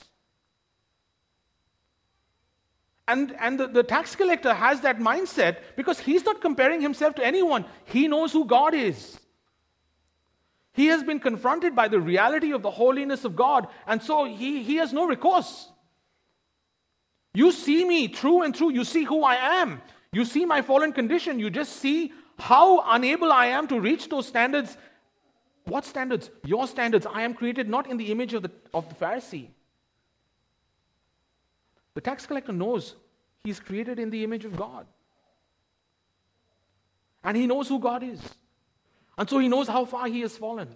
And, 3.07 3.37
and 3.38 3.61
the, 3.61 3.67
the 3.67 3.83
tax 3.83 4.17
collector 4.17 4.55
has 4.55 4.81
that 4.81 4.99
mindset 4.99 5.59
because 5.77 5.99
he's 5.99 6.25
not 6.25 6.40
comparing 6.40 6.81
himself 6.81 7.14
to 7.17 7.27
anyone. 7.27 7.67
He 7.85 8.09
knows 8.09 8.33
who 8.33 8.47
God 8.47 8.73
is. 8.73 9.19
He 10.73 10.87
has 10.87 11.03
been 11.03 11.21
confronted 11.21 11.77
by 11.77 11.88
the 11.88 12.01
reality 12.01 12.53
of 12.53 12.62
the 12.62 12.71
holiness 12.71 13.25
of 13.25 13.37
God, 13.37 13.69
and 13.87 14.03
so 14.03 14.25
he, 14.25 14.62
he 14.62 14.77
has 14.77 14.93
no 14.93 15.07
recourse. 15.07 15.69
You 17.35 17.51
see 17.51 17.85
me 17.85 18.09
through 18.09 18.42
and 18.42 18.57
through. 18.57 18.70
You 18.70 18.85
see 18.85 19.03
who 19.03 19.25
I 19.25 19.35
am. 19.35 19.83
You 20.12 20.25
see 20.25 20.44
my 20.44 20.62
fallen 20.62 20.92
condition. 20.92 21.40
You 21.40 21.51
just 21.51 21.77
see 21.77 22.12
how 22.38 22.85
unable 22.92 23.33
I 23.33 23.47
am 23.47 23.66
to 23.68 23.81
reach 23.81 24.09
those 24.09 24.29
standards. 24.29 24.77
What 25.64 25.85
standards? 25.85 26.31
Your 26.44 26.68
standards. 26.68 27.07
I 27.07 27.23
am 27.23 27.35
created 27.35 27.68
not 27.68 27.90
in 27.90 27.97
the 27.97 28.11
image 28.12 28.35
of 28.35 28.42
the, 28.42 28.51
of 28.73 28.88
the 28.88 28.94
Pharisee. 28.94 29.49
The 31.94 32.01
tax 32.01 32.27
collector 32.27 32.53
knows 32.53 32.94
he's 33.42 33.59
created 33.59 33.99
in 33.99 34.11
the 34.11 34.23
image 34.23 34.44
of 34.44 34.57
God. 34.57 34.87
And 37.25 37.37
he 37.37 37.47
knows 37.47 37.68
who 37.68 37.81
God 37.81 38.03
is. 38.03 38.20
And 39.18 39.29
so 39.29 39.38
he 39.38 39.49
knows 39.49 39.66
how 39.66 39.85
far 39.85 40.07
he 40.07 40.20
has 40.20 40.37
fallen. 40.37 40.68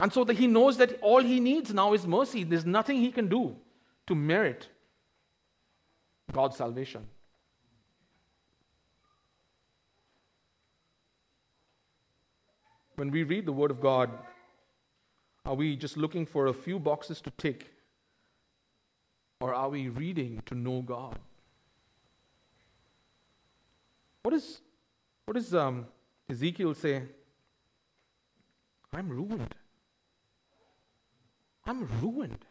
And 0.00 0.12
so 0.12 0.24
that 0.24 0.36
he 0.36 0.48
knows 0.48 0.78
that 0.78 0.98
all 1.00 1.22
he 1.22 1.38
needs 1.38 1.72
now 1.72 1.92
is 1.92 2.06
mercy. 2.06 2.42
There's 2.42 2.64
nothing 2.64 2.98
he 2.98 3.12
can 3.12 3.28
do 3.28 3.56
to 4.06 4.14
merit 4.14 4.68
God's 6.30 6.56
salvation. 6.56 7.06
When 12.96 13.10
we 13.10 13.22
read 13.24 13.46
the 13.46 13.52
Word 13.52 13.70
of 13.70 13.80
God, 13.80 14.10
are 15.44 15.54
we 15.54 15.76
just 15.76 15.96
looking 15.96 16.24
for 16.24 16.46
a 16.46 16.52
few 16.52 16.78
boxes 16.78 17.20
to 17.22 17.30
tick? 17.32 17.72
Or 19.40 19.54
are 19.54 19.68
we 19.68 19.88
reading 19.88 20.42
to 20.46 20.54
know 20.54 20.82
God? 20.82 21.18
What, 24.22 24.34
is, 24.34 24.60
what 25.24 25.34
does 25.34 25.52
um, 25.52 25.86
Ezekiel 26.30 26.74
say? 26.74 27.02
I'm 28.92 29.08
ruined. 29.08 29.54
I'm 31.66 31.88
ruined. 32.00 32.44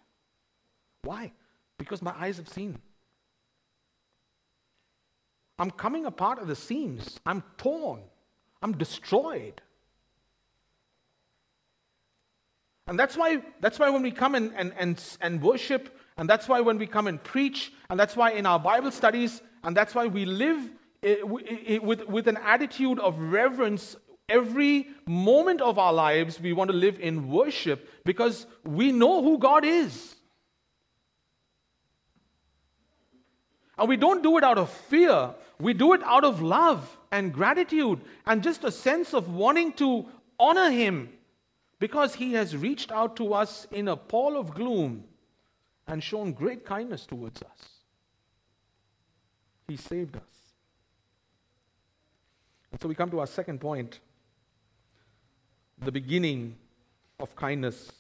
Why? 1.04 1.32
Because 1.78 2.02
my 2.02 2.14
eyes 2.20 2.38
have 2.38 2.50
seen. 2.50 2.78
I'm 5.62 5.70
coming 5.70 6.08
apart 6.08 6.40
at 6.40 6.48
the 6.48 6.56
seams. 6.56 7.20
I'm 7.24 7.44
torn. 7.58 8.02
I'm 8.64 8.76
destroyed. 8.80 9.62
And 12.88 12.98
that's 12.98 13.16
why, 13.16 13.44
that's 13.60 13.78
why 13.78 13.92
when 13.92 14.02
we 14.02 14.10
come 14.10 14.34
and, 14.34 14.52
and, 14.56 14.74
and, 14.80 15.00
and 15.22 15.40
worship, 15.40 15.96
and 16.18 16.28
that's 16.28 16.50
why 16.50 16.62
when 16.62 16.80
we 16.80 16.88
come 16.88 17.06
and 17.06 17.24
preach, 17.24 17.72
and 17.92 18.00
that's 18.00 18.16
why 18.16 18.32
in 18.32 18.48
our 18.48 18.58
Bible 18.58 18.90
studies, 18.90 19.40
and 19.64 19.78
that's 19.78 19.94
why 19.94 20.08
we 20.08 20.26
live 20.26 20.58
eh, 21.04 21.18
eh, 21.22 21.58
eh, 21.68 21.78
with, 21.78 22.08
with 22.08 22.28
an 22.28 22.38
attitude 22.38 23.00
of 23.00 23.20
reverence 23.20 23.96
every 24.28 24.88
moment 25.06 25.62
of 25.62 25.78
our 25.78 25.94
lives, 25.94 26.40
we 26.40 26.54
want 26.54 26.72
to 26.72 26.76
live 26.76 27.00
in 27.00 27.30
worship 27.30 27.88
because 28.04 28.48
we 28.66 28.92
know 28.92 29.22
who 29.22 29.38
God 29.38 29.64
is. 29.64 30.16
And 33.78 33.90
we 33.90 33.98
don't 33.98 34.22
do 34.22 34.38
it 34.38 34.44
out 34.44 34.58
of 34.58 34.70
fear, 34.70 35.34
we 35.60 35.74
do 35.74 35.94
it 35.94 36.02
out 36.04 36.24
of 36.24 36.42
love 36.42 36.98
and 37.12 37.34
gratitude 37.34 38.02
and 38.26 38.44
just 38.44 38.64
a 38.64 38.72
sense 38.72 39.14
of 39.14 39.34
wanting 39.34 39.74
to 39.74 40.06
honor 40.40 40.72
Him 40.72 41.10
because 41.80 42.16
He 42.16 42.34
has 42.34 42.56
reached 42.56 42.92
out 42.92 43.16
to 43.18 43.34
us 43.34 43.68
in 43.72 43.88
a 43.88 43.96
pall 43.96 44.38
of 44.38 44.54
gloom 44.54 45.04
and 45.88 46.04
shown 46.04 46.32
great 46.32 46.66
kindness 46.66 47.06
towards 47.06 47.42
us. 47.42 47.70
He 49.68 49.78
saved 49.78 50.16
us. 50.16 50.22
And 52.72 52.82
so 52.82 52.88
we 52.88 52.96
come 52.96 53.12
to 53.12 53.20
our 53.20 53.28
second 53.28 53.60
point 53.60 54.00
the 55.84 55.92
beginning 55.92 56.56
of 57.20 57.36
kindness. 57.36 57.92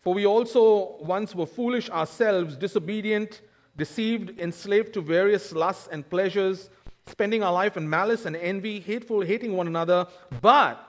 For 0.00 0.14
we 0.14 0.26
also 0.26 0.96
once 1.00 1.34
were 1.34 1.46
foolish 1.46 1.90
ourselves, 1.90 2.56
disobedient, 2.56 3.42
deceived, 3.76 4.38
enslaved 4.38 4.94
to 4.94 5.00
various 5.00 5.52
lusts 5.52 5.88
and 5.90 6.08
pleasures, 6.08 6.70
spending 7.06 7.42
our 7.42 7.52
life 7.52 7.76
in 7.76 7.88
malice 7.88 8.24
and 8.24 8.36
envy, 8.36 8.80
hateful, 8.80 9.20
hating 9.20 9.56
one 9.56 9.66
another. 9.66 10.06
But, 10.40 10.82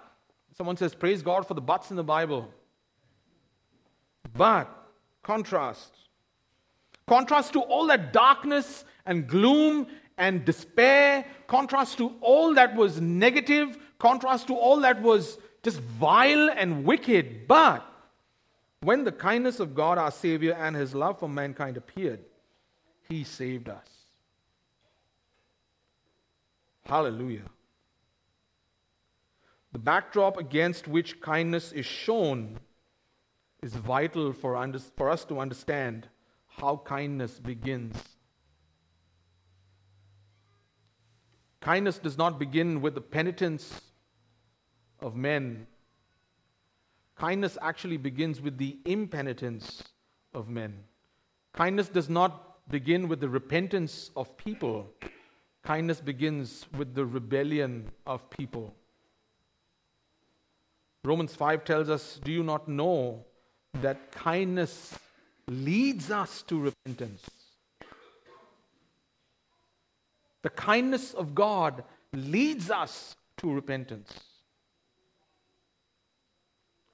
someone 0.55 0.77
says, 0.77 0.95
Praise 0.95 1.21
God 1.21 1.47
for 1.47 1.53
the 1.53 1.61
buts 1.61 1.91
in 1.91 1.97
the 1.97 2.03
Bible. 2.03 2.51
But, 4.33 4.69
contrast. 5.23 5.93
Contrast 7.07 7.53
to 7.53 7.61
all 7.61 7.87
that 7.87 8.11
darkness 8.11 8.83
and 9.05 9.27
gloom 9.27 9.87
and 10.17 10.43
despair, 10.43 11.25
contrast 11.47 11.97
to 11.99 12.15
all 12.21 12.53
that 12.55 12.75
was 12.75 12.99
negative, 12.99 13.77
contrast 13.99 14.47
to 14.47 14.55
all 14.55 14.79
that 14.81 15.01
was 15.01 15.37
just 15.63 15.79
vile 15.79 16.49
and 16.49 16.83
wicked. 16.83 17.47
But 17.47 17.85
when 18.81 19.03
the 19.03 19.11
kindness 19.11 19.59
of 19.59 19.73
God, 19.75 19.97
our 19.97 20.11
Savior, 20.11 20.53
and 20.53 20.75
His 20.75 20.93
love 20.93 21.19
for 21.19 21.29
mankind 21.29 21.77
appeared, 21.77 22.19
He 23.09 23.23
saved 23.23 23.69
us. 23.69 23.87
Hallelujah. 26.85 27.49
The 29.73 29.79
backdrop 29.79 30.37
against 30.37 30.87
which 30.87 31.19
kindness 31.21 31.71
is 31.71 31.85
shown 31.85 32.59
is 33.61 33.75
vital 33.75 34.33
for, 34.33 34.55
under, 34.55 34.79
for 34.79 35.09
us 35.09 35.25
to 35.25 35.39
understand 35.39 36.07
how 36.47 36.81
kindness 36.85 37.39
begins. 37.39 37.95
Kindness 41.59 41.97
does 41.97 42.17
not 42.17 42.39
begin 42.39 42.81
with 42.81 42.95
the 42.95 43.01
penitence 43.01 43.81
of 45.01 45.15
men. 45.15 45.67
Kindness 47.15 47.57
actually 47.61 47.97
begins 47.97 48.39
with 48.39 48.57
the 48.57 48.77
impenitence 48.85 49.83
of 50.33 50.47
men. 50.47 50.83
Kindness 51.53 51.89
does 51.89 52.09
not 52.09 52.46
begin 52.69 53.07
with 53.07 53.19
the 53.19 53.29
repentance 53.29 54.11
of 54.15 54.35
people. 54.37 54.87
Kindness 55.63 56.01
begins 56.01 56.65
with 56.77 56.93
the 56.93 57.05
rebellion 57.05 57.89
of 58.05 58.29
people. 58.29 58.73
Romans 61.03 61.33
5 61.35 61.63
tells 61.63 61.89
us, 61.89 62.19
Do 62.23 62.31
you 62.31 62.43
not 62.43 62.67
know 62.67 63.25
that 63.81 64.11
kindness 64.11 64.97
leads 65.47 66.11
us 66.11 66.41
to 66.43 66.59
repentance? 66.59 67.29
The 70.43 70.49
kindness 70.49 71.13
of 71.13 71.33
God 71.35 71.83
leads 72.13 72.69
us 72.71 73.15
to 73.37 73.53
repentance. 73.53 74.13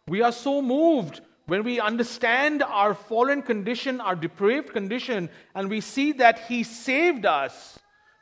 We 0.08 0.22
are 0.22 0.32
so 0.32 0.62
moved 0.62 1.22
when 1.54 1.63
we 1.63 1.80
understand 1.80 2.63
our 2.63 2.96
fallen 2.96 3.44
condition, 3.44 4.02
our 4.02 4.16
depraved 4.16 4.74
condition, 4.74 5.30
and 5.54 5.70
we 5.70 5.82
see 5.82 6.12
that 6.12 6.39
He 6.48 6.63
saved 6.63 7.28
us, 7.28 7.78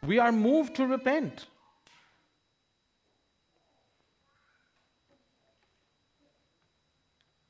we 0.06 0.20
are 0.20 0.34
moved 0.34 0.76
to 0.76 0.86
repent. 0.86 1.46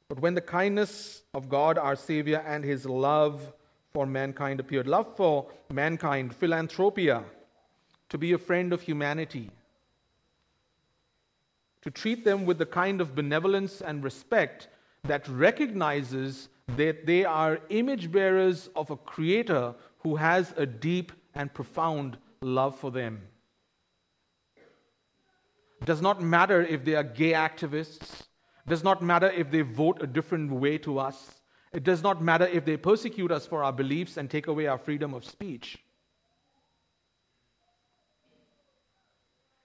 But 0.08 0.20
when 0.20 0.36
the 0.36 0.42
kindness 0.42 1.24
of 1.34 1.50
God, 1.50 1.80
our 1.80 1.96
Savior, 1.96 2.44
and 2.46 2.64
His 2.64 2.86
love 2.86 3.52
for 3.92 4.06
mankind 4.06 4.60
appeared, 4.60 4.86
love 4.86 5.18
for 5.18 5.48
mankind, 5.74 6.36
philanthropia, 6.36 7.24
to 8.10 8.20
be 8.20 8.34
a 8.34 8.38
friend 8.38 8.72
of 8.72 8.84
humanity, 8.84 9.50
to 11.82 11.90
treat 11.90 12.24
them 12.24 12.46
with 12.46 12.60
the 12.60 12.68
kind 12.68 13.02
of 13.02 13.16
benevolence 13.16 13.82
and 13.82 14.04
respect 14.04 14.68
that 15.04 15.28
recognizes 15.28 16.50
that 16.78 17.06
they 17.06 17.26
are 17.26 17.60
image 17.70 18.12
bearers 18.12 18.70
of 18.76 18.92
a 18.92 18.98
creator 18.98 19.74
who 20.00 20.16
has 20.16 20.54
a 20.58 20.66
deep 20.66 21.12
and 21.36 21.54
profound 21.54 22.18
love 22.42 22.78
for 22.78 22.92
them. 22.92 23.22
Does 25.86 26.02
not 26.02 26.22
matter 26.22 26.62
if 26.62 26.86
they 26.86 26.96
are 26.96 27.04
gay 27.04 27.32
activists. 27.32 28.24
Does 28.68 28.84
not 28.84 29.02
matter 29.02 29.30
if 29.32 29.50
they 29.50 29.62
vote 29.62 30.02
a 30.02 30.08
different 30.08 30.52
way 30.52 30.78
to 30.80 31.00
us. 31.00 31.42
It 31.74 31.84
does 31.84 32.04
not 32.04 32.22
matter 32.22 32.46
if 32.46 32.66
they 32.66 32.78
persecute 32.78 33.32
us 33.32 33.48
for 33.48 33.64
our 33.64 33.74
beliefs 33.74 34.18
and 34.18 34.30
take 34.30 34.48
away 34.48 34.68
our 34.68 34.78
freedom 34.78 35.14
of 35.14 35.26
speech. 35.26 35.80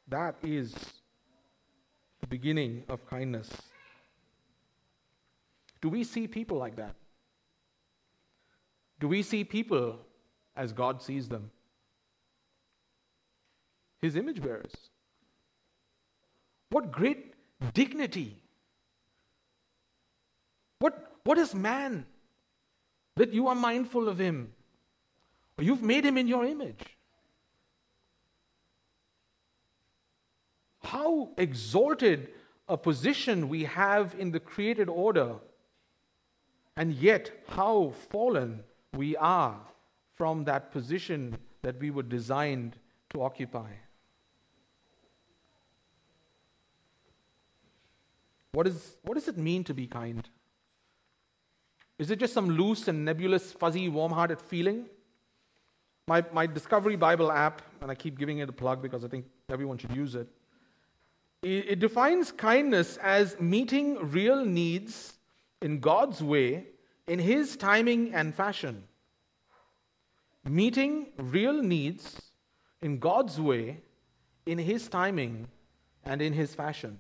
That 0.09 0.37
is 0.43 0.73
the 2.21 2.27
beginning 2.29 2.85
of 2.89 3.05
kindness. 3.07 3.51
Do 5.87 5.91
we 5.91 6.03
see 6.03 6.27
people 6.27 6.59
like 6.59 6.75
that? 6.79 6.97
Do 8.99 9.07
we 9.07 9.23
see 9.23 9.45
people 9.45 10.01
as 10.57 10.73
God 10.73 11.01
sees 11.01 11.29
them? 11.29 11.53
His 14.03 14.17
image 14.17 14.43
bearers. 14.43 14.75
What 16.71 16.91
great 16.91 17.35
dignity. 17.73 18.37
What, 20.81 21.13
what 21.23 21.39
is 21.39 21.55
man 21.55 22.05
that 23.15 23.33
you 23.33 23.47
are 23.47 23.55
mindful 23.55 24.09
of 24.09 24.19
him? 24.19 24.55
You've 25.57 25.85
made 25.85 26.05
him 26.05 26.19
in 26.19 26.27
your 26.27 26.45
image. 26.45 26.97
how 30.83 31.29
exalted 31.37 32.29
a 32.69 32.77
position 32.77 33.49
we 33.49 33.65
have 33.65 34.15
in 34.19 34.31
the 34.31 34.41
created 34.41 34.89
order, 34.89 35.35
and 36.77 36.93
yet 36.95 37.31
how 37.49 37.93
fallen 38.11 38.63
we 38.95 39.17
are 39.17 39.59
from 40.15 40.45
that 40.45 40.73
position 40.73 41.37
that 41.63 41.79
we 41.81 41.91
were 41.91 42.03
designed 42.03 42.77
to 43.11 43.23
occupy. 43.23 43.71
What, 48.53 48.67
is, 48.67 48.97
what 49.03 49.15
does 49.15 49.29
it 49.29 49.37
mean 49.37 49.65
to 49.65 49.75
be 49.75 49.87
kind? 49.87 50.27
Is 51.99 52.11
it 52.11 52.19
just 52.19 52.33
some 52.33 52.49
loose 52.49 52.89
and 52.89 53.05
nebulous, 53.05 53.53
fuzzy, 53.53 53.89
warm 53.89 54.13
hearted 54.13 54.41
feeling? 54.41 54.87
My, 56.09 56.25
my 56.33 56.47
Discovery 56.47 56.97
Bible 56.97 57.33
app, 57.33 57.63
and 57.81 57.91
I 57.91 57.95
keep 57.95 58.19
giving 58.19 58.39
it 58.39 58.49
a 58.49 58.53
plug 58.53 58.81
because 58.81 59.05
I 59.05 59.09
think 59.09 59.27
everyone 59.51 59.77
should 59.77 59.95
use 59.95 60.15
it, 60.15 60.29
it, 61.43 61.71
it 61.71 61.79
defines 61.81 62.33
kindness 62.33 62.97
as 62.99 63.39
meeting 63.41 63.99
real 64.11 64.45
needs 64.45 65.16
in 65.63 65.81
God's 65.81 66.23
way, 66.23 66.67
in 67.07 67.19
His 67.19 67.57
timing 67.57 68.15
and 68.15 68.35
fashion. 68.35 68.85
Meeting 70.45 71.09
real 71.19 71.63
needs 71.63 72.21
in 72.83 72.99
God's 72.99 73.41
way, 73.41 73.81
in 74.45 74.59
His 74.59 74.89
timing, 74.89 75.49
and 76.05 76.23
in 76.23 76.33
His 76.33 76.55
fashion. 76.55 76.99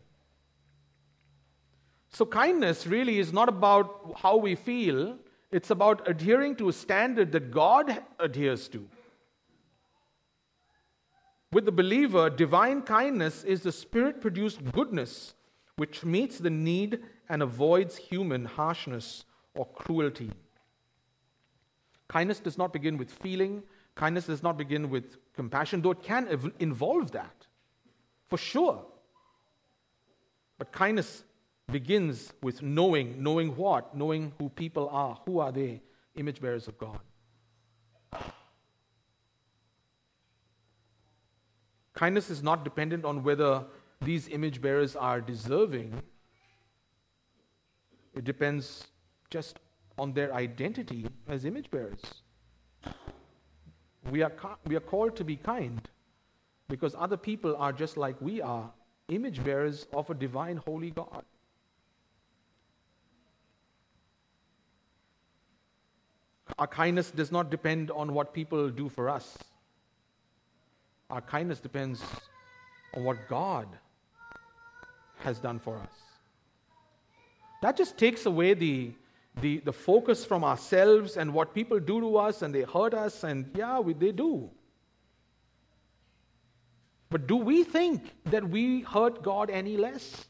So, 2.12 2.24
kindness 2.24 2.86
really 2.86 3.18
is 3.18 3.32
not 3.32 3.48
about 3.48 4.14
how 4.16 4.36
we 4.36 4.54
feel, 4.54 5.18
it's 5.50 5.70
about 5.70 6.08
adhering 6.08 6.56
to 6.56 6.68
a 6.68 6.72
standard 6.72 7.32
that 7.32 7.50
God 7.50 8.02
adheres 8.18 8.68
to. 8.68 8.88
With 11.52 11.66
the 11.66 11.72
believer, 11.72 12.28
divine 12.30 12.82
kindness 12.82 13.44
is 13.44 13.62
the 13.62 13.72
spirit 13.72 14.20
produced 14.20 14.60
goodness 14.72 15.34
which 15.76 16.04
meets 16.04 16.38
the 16.38 16.50
need 16.50 17.00
and 17.28 17.42
avoids 17.42 17.96
human 17.96 18.44
harshness 18.44 19.24
or 19.54 19.66
cruelty. 19.66 20.30
Kindness 22.08 22.40
does 22.40 22.56
not 22.56 22.72
begin 22.72 22.96
with 22.96 23.10
feeling, 23.10 23.62
kindness 23.94 24.26
does 24.26 24.42
not 24.42 24.56
begin 24.56 24.90
with 24.90 25.16
compassion, 25.34 25.82
though 25.82 25.90
it 25.90 26.02
can 26.02 26.28
ev- 26.28 26.52
involve 26.60 27.10
that, 27.12 27.46
for 28.28 28.38
sure. 28.38 28.84
But 30.58 30.72
kindness 30.72 31.24
begins 31.70 32.32
with 32.42 32.62
knowing. 32.62 33.22
Knowing 33.22 33.56
what? 33.56 33.94
Knowing 33.94 34.32
who 34.38 34.48
people 34.48 34.88
are. 34.90 35.18
Who 35.26 35.38
are 35.38 35.52
they? 35.52 35.82
Image 36.14 36.40
bearers 36.40 36.68
of 36.68 36.78
God. 36.78 37.00
Kindness 41.94 42.30
is 42.30 42.42
not 42.42 42.62
dependent 42.62 43.04
on 43.04 43.22
whether 43.22 43.64
these 44.02 44.28
image 44.28 44.60
bearers 44.60 44.94
are 44.94 45.20
deserving, 45.20 46.02
it 48.16 48.24
depends 48.24 48.86
just 49.30 49.58
on 49.98 50.12
their 50.12 50.34
identity 50.34 51.06
as 51.28 51.44
image 51.44 51.70
bearers. 51.70 52.00
We 54.10 54.22
are, 54.22 54.32
we 54.66 54.76
are 54.76 54.80
called 54.80 55.16
to 55.16 55.24
be 55.24 55.36
kind 55.36 55.80
because 56.68 56.94
other 56.98 57.16
people 57.16 57.56
are 57.56 57.72
just 57.72 57.96
like 57.96 58.20
we 58.20 58.40
are, 58.40 58.70
image 59.08 59.44
bearers 59.44 59.86
of 59.92 60.08
a 60.10 60.14
divine, 60.14 60.56
holy 60.56 60.90
God. 60.90 61.24
Our 66.58 66.66
kindness 66.66 67.10
does 67.10 67.30
not 67.30 67.50
depend 67.50 67.90
on 67.90 68.14
what 68.14 68.32
people 68.32 68.70
do 68.70 68.88
for 68.88 69.10
us. 69.10 69.36
Our 71.10 71.20
kindness 71.20 71.60
depends 71.60 72.02
on 72.94 73.04
what 73.04 73.28
God 73.28 73.68
has 75.18 75.38
done 75.38 75.58
for 75.58 75.76
us. 75.76 76.05
That 77.66 77.76
just 77.76 77.98
takes 77.98 78.26
away 78.26 78.54
the, 78.54 78.92
the, 79.40 79.58
the 79.58 79.72
focus 79.72 80.24
from 80.24 80.44
ourselves 80.44 81.16
and 81.16 81.34
what 81.34 81.52
people 81.52 81.80
do 81.80 82.00
to 82.00 82.16
us 82.16 82.42
and 82.42 82.54
they 82.54 82.62
hurt 82.62 82.94
us, 82.94 83.24
and 83.24 83.50
yeah, 83.56 83.80
we, 83.80 83.92
they 83.92 84.12
do. 84.12 84.48
But 87.10 87.26
do 87.26 87.34
we 87.34 87.64
think 87.64 88.12
that 88.26 88.48
we 88.48 88.82
hurt 88.82 89.20
God 89.20 89.50
any 89.50 89.76
less? 89.76 90.26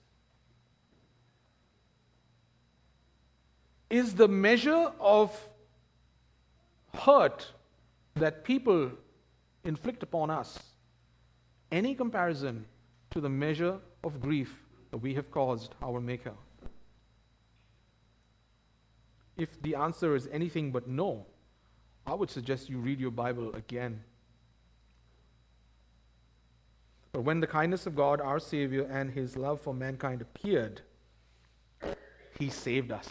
Is 3.90 4.14
the 4.14 4.28
measure 4.28 4.90
of 4.98 5.38
hurt 6.94 7.52
that 8.14 8.44
people 8.44 8.90
inflict 9.62 10.02
upon 10.02 10.30
us 10.30 10.58
any 11.70 11.94
comparison 11.94 12.64
to 13.10 13.20
the 13.20 13.28
measure 13.28 13.76
of 14.02 14.22
grief 14.22 14.56
that 14.90 14.96
we 14.96 15.12
have 15.12 15.30
caused 15.30 15.74
our 15.82 16.00
Maker? 16.00 16.32
If 19.36 19.60
the 19.62 19.74
answer 19.74 20.14
is 20.14 20.28
anything 20.32 20.72
but 20.72 20.88
no, 20.88 21.26
I 22.06 22.14
would 22.14 22.30
suggest 22.30 22.70
you 22.70 22.78
read 22.78 23.00
your 23.00 23.10
Bible 23.10 23.54
again. 23.54 24.02
But 27.12 27.22
when 27.22 27.40
the 27.40 27.46
kindness 27.46 27.86
of 27.86 27.96
God, 27.96 28.20
our 28.20 28.38
Savior, 28.38 28.82
and 28.90 29.10
His 29.10 29.36
love 29.36 29.60
for 29.60 29.74
mankind 29.74 30.22
appeared, 30.22 30.82
He 32.38 32.50
saved 32.50 32.92
us. 32.92 33.08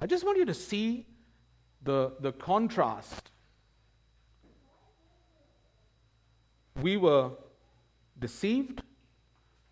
I 0.00 0.06
just 0.06 0.24
want 0.24 0.38
you 0.38 0.46
to 0.46 0.54
see 0.54 1.06
the, 1.82 2.12
the 2.20 2.32
contrast. 2.32 3.30
We 6.80 6.96
were 6.96 7.32
deceived, 8.18 8.82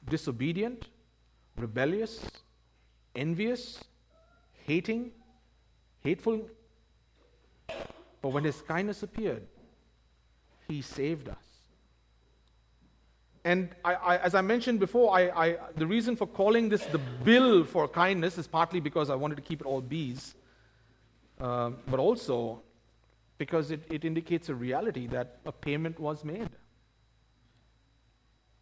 disobedient, 0.06 0.88
rebellious, 1.56 2.30
envious, 3.18 3.82
hating, 4.64 5.10
hateful. 6.00 6.48
But 8.22 8.28
when 8.30 8.44
His 8.44 8.62
kindness 8.62 9.02
appeared, 9.02 9.46
He 10.68 10.80
saved 10.80 11.28
us. 11.28 11.36
And 13.44 13.70
I, 13.84 13.94
I, 13.94 14.16
as 14.18 14.34
I 14.34 14.40
mentioned 14.42 14.78
before, 14.78 15.16
I, 15.16 15.56
the 15.76 15.86
reason 15.86 16.16
for 16.16 16.26
calling 16.26 16.68
this 16.68 16.84
the 16.86 16.98
bill 16.98 17.64
for 17.64 17.88
kindness 17.88 18.36
is 18.36 18.46
partly 18.46 18.80
because 18.80 19.10
I 19.10 19.14
wanted 19.14 19.36
to 19.36 19.42
keep 19.42 19.60
it 19.60 19.66
all 19.66 19.80
bees, 19.80 20.34
uh, 21.40 21.70
but 21.86 21.98
also 21.98 22.62
because 23.38 23.70
it, 23.70 23.80
it 23.90 24.04
indicates 24.04 24.48
a 24.48 24.54
reality 24.54 25.06
that 25.06 25.38
a 25.46 25.52
payment 25.52 25.98
was 25.98 26.24
made, 26.24 26.50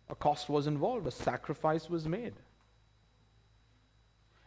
a 0.08 0.14
cost 0.14 0.48
was 0.48 0.66
involved, 0.66 1.06
a 1.06 1.10
sacrifice 1.10 1.90
was 1.90 2.06
made. 2.06 2.34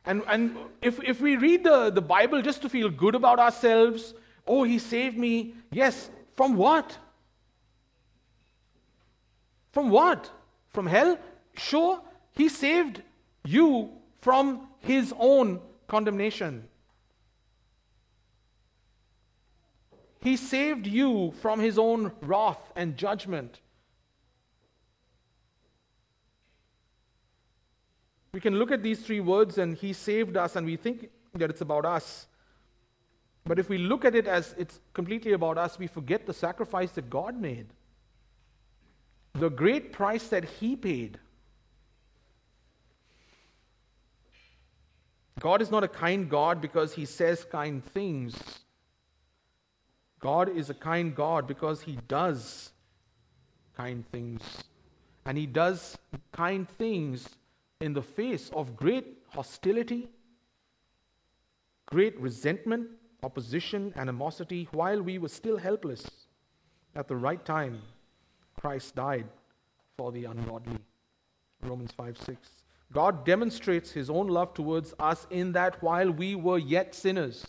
And, 0.05 0.23
and 0.27 0.55
if, 0.81 1.01
if 1.03 1.21
we 1.21 1.35
read 1.35 1.63
the, 1.63 1.89
the 1.89 2.01
Bible 2.01 2.41
just 2.41 2.61
to 2.61 2.69
feel 2.69 2.89
good 2.89 3.15
about 3.15 3.39
ourselves, 3.39 4.13
oh, 4.47 4.63
he 4.63 4.79
saved 4.79 5.17
me, 5.17 5.53
yes, 5.71 6.09
from 6.35 6.55
what? 6.55 6.97
From 9.71 9.89
what? 9.89 10.31
From 10.69 10.87
hell? 10.87 11.17
Sure, 11.55 12.01
he 12.31 12.49
saved 12.49 13.01
you 13.43 13.89
from 14.21 14.67
his 14.79 15.13
own 15.17 15.59
condemnation. 15.87 16.67
He 20.21 20.35
saved 20.35 20.85
you 20.85 21.33
from 21.41 21.59
his 21.59 21.77
own 21.79 22.11
wrath 22.21 22.71
and 22.75 22.97
judgment. 22.97 23.59
We 28.31 28.39
can 28.39 28.57
look 28.59 28.71
at 28.71 28.83
these 28.83 29.01
three 29.01 29.19
words 29.19 29.57
and 29.57 29.75
He 29.75 29.93
saved 29.93 30.37
us, 30.37 30.55
and 30.55 30.65
we 30.65 30.75
think 30.75 31.09
that 31.33 31.49
it's 31.49 31.61
about 31.61 31.85
us. 31.85 32.27
But 33.45 33.57
if 33.57 33.69
we 33.69 33.77
look 33.77 34.05
at 34.05 34.15
it 34.15 34.27
as 34.27 34.53
it's 34.57 34.79
completely 34.93 35.33
about 35.33 35.57
us, 35.57 35.79
we 35.79 35.87
forget 35.87 36.25
the 36.25 36.33
sacrifice 36.33 36.91
that 36.91 37.09
God 37.09 37.39
made, 37.39 37.67
the 39.33 39.49
great 39.49 39.91
price 39.91 40.27
that 40.27 40.43
He 40.45 40.75
paid. 40.75 41.19
God 45.39 45.61
is 45.61 45.71
not 45.71 45.83
a 45.83 45.87
kind 45.87 46.29
God 46.29 46.61
because 46.61 46.93
He 46.93 47.05
says 47.05 47.45
kind 47.45 47.83
things. 47.83 48.37
God 50.19 50.49
is 50.49 50.69
a 50.69 50.73
kind 50.73 51.15
God 51.15 51.47
because 51.47 51.81
He 51.81 51.97
does 52.07 52.71
kind 53.75 54.05
things. 54.11 54.41
And 55.25 55.37
He 55.37 55.45
does 55.45 55.97
kind 56.33 56.67
things 56.67 57.29
in 57.81 57.93
the 57.93 58.01
face 58.01 58.49
of 58.53 58.75
great 58.75 59.19
hostility, 59.29 60.09
great 61.85 62.19
resentment, 62.19 62.89
opposition, 63.23 63.93
animosity, 63.95 64.67
while 64.71 65.01
we 65.01 65.17
were 65.17 65.29
still 65.29 65.57
helpless, 65.57 66.05
at 66.95 67.07
the 67.07 67.15
right 67.15 67.43
time, 67.45 67.81
Christ 68.59 68.95
died 68.95 69.27
for 69.97 70.11
the 70.11 70.25
ungodly. 70.25 70.79
Romans 71.61 71.91
5 71.91 72.17
6. 72.17 72.49
God 72.91 73.25
demonstrates 73.25 73.91
his 73.91 74.09
own 74.09 74.27
love 74.27 74.53
towards 74.53 74.93
us 74.99 75.27
in 75.29 75.51
that 75.53 75.81
while 75.81 76.11
we 76.11 76.35
were 76.35 76.57
yet 76.57 76.95
sinners, 76.95 77.45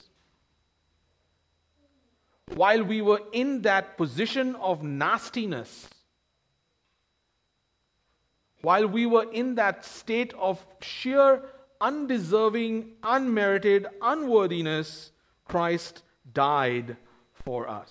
while 2.54 2.82
we 2.84 3.00
were 3.00 3.20
in 3.32 3.62
that 3.62 3.96
position 3.96 4.54
of 4.56 4.82
nastiness, 4.82 5.88
while 8.62 8.86
we 8.86 9.06
were 9.06 9.30
in 9.32 9.54
that 9.56 9.84
state 9.84 10.34
of 10.34 10.64
sheer, 10.80 11.42
undeserving, 11.80 12.92
unmerited 13.02 13.86
unworthiness, 14.02 15.12
Christ 15.46 16.02
died 16.32 16.96
for 17.32 17.68
us. 17.68 17.90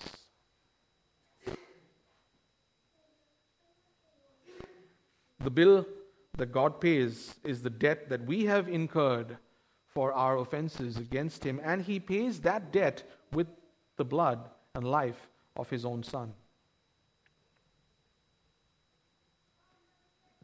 The 5.42 5.50
bill 5.50 5.86
that 6.36 6.52
God 6.52 6.80
pays 6.80 7.34
is 7.44 7.62
the 7.62 7.70
debt 7.70 8.08
that 8.10 8.24
we 8.26 8.44
have 8.44 8.68
incurred 8.68 9.38
for 9.86 10.12
our 10.12 10.38
offenses 10.38 10.96
against 10.98 11.42
Him, 11.44 11.60
and 11.64 11.82
He 11.82 11.98
pays 11.98 12.40
that 12.40 12.72
debt 12.72 13.02
with 13.32 13.48
the 13.96 14.04
blood 14.04 14.48
and 14.74 14.84
life 14.84 15.28
of 15.56 15.68
his 15.68 15.84
own 15.84 16.02
Son. 16.02 16.32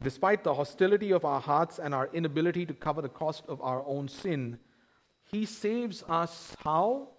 Despite 0.01 0.43
the 0.43 0.53
hostility 0.53 1.11
of 1.11 1.25
our 1.25 1.41
hearts 1.41 1.79
and 1.79 1.93
our 1.93 2.09
inability 2.13 2.65
to 2.67 2.73
cover 2.73 3.01
the 3.01 3.09
cost 3.09 3.43
of 3.47 3.61
our 3.61 3.83
own 3.85 4.07
sin, 4.07 4.59
he 5.23 5.45
saves 5.45 6.03
us 6.07 6.55
how? 6.63 7.09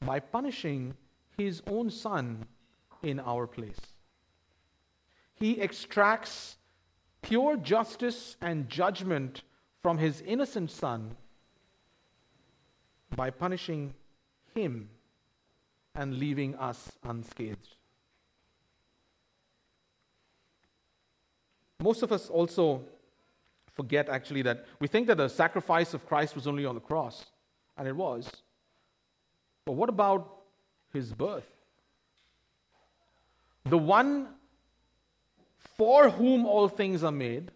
By 0.00 0.20
punishing 0.20 0.94
his 1.36 1.62
own 1.66 1.90
son 1.90 2.46
in 3.02 3.18
our 3.20 3.46
place. 3.46 3.80
He 5.34 5.60
extracts 5.60 6.56
pure 7.22 7.56
justice 7.56 8.36
and 8.40 8.68
judgment 8.68 9.42
from 9.82 9.98
his 9.98 10.20
innocent 10.20 10.70
son 10.70 11.16
by 13.16 13.30
punishing 13.30 13.94
him 14.54 14.88
and 15.94 16.18
leaving 16.18 16.54
us 16.54 16.92
unscathed. 17.02 17.76
Most 21.84 22.02
of 22.02 22.12
us 22.12 22.30
also 22.30 22.80
forget 23.74 24.08
actually 24.08 24.40
that 24.40 24.64
we 24.80 24.88
think 24.88 25.06
that 25.08 25.18
the 25.18 25.28
sacrifice 25.28 25.92
of 25.92 26.06
Christ 26.06 26.34
was 26.34 26.46
only 26.46 26.64
on 26.64 26.74
the 26.74 26.80
cross, 26.80 27.26
and 27.76 27.86
it 27.86 27.94
was. 27.94 28.30
But 29.66 29.72
what 29.72 29.90
about 29.90 30.44
his 30.94 31.12
birth? 31.12 31.46
The 33.66 33.76
one 33.76 34.28
for 35.76 36.08
whom 36.08 36.46
all 36.46 36.68
things 36.68 37.04
are 37.04 37.12
made, 37.12 37.50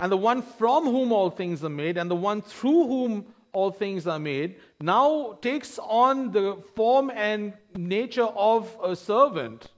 and 0.00 0.10
the 0.10 0.16
one 0.16 0.42
from 0.42 0.86
whom 0.86 1.12
all 1.12 1.30
things 1.30 1.62
are 1.62 1.76
made, 1.84 1.98
and 1.98 2.10
the 2.10 2.16
one 2.16 2.42
through 2.42 2.88
whom 2.88 3.26
all 3.52 3.70
things 3.70 4.08
are 4.08 4.18
made, 4.18 4.56
now 4.80 5.38
takes 5.40 5.78
on 5.78 6.32
the 6.32 6.56
form 6.74 7.08
and 7.14 7.52
nature 7.76 8.30
of 8.34 8.76
a 8.82 8.96
servant, 8.96 9.70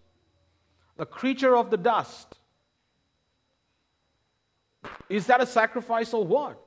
a 0.97 1.05
creature 1.05 1.55
of 1.55 1.69
the 1.69 1.77
dust. 1.77 2.39
Is 5.09 5.27
that 5.27 5.41
a 5.41 5.47
sacrifice 5.47 6.13
or 6.15 6.25
what? 6.25 6.61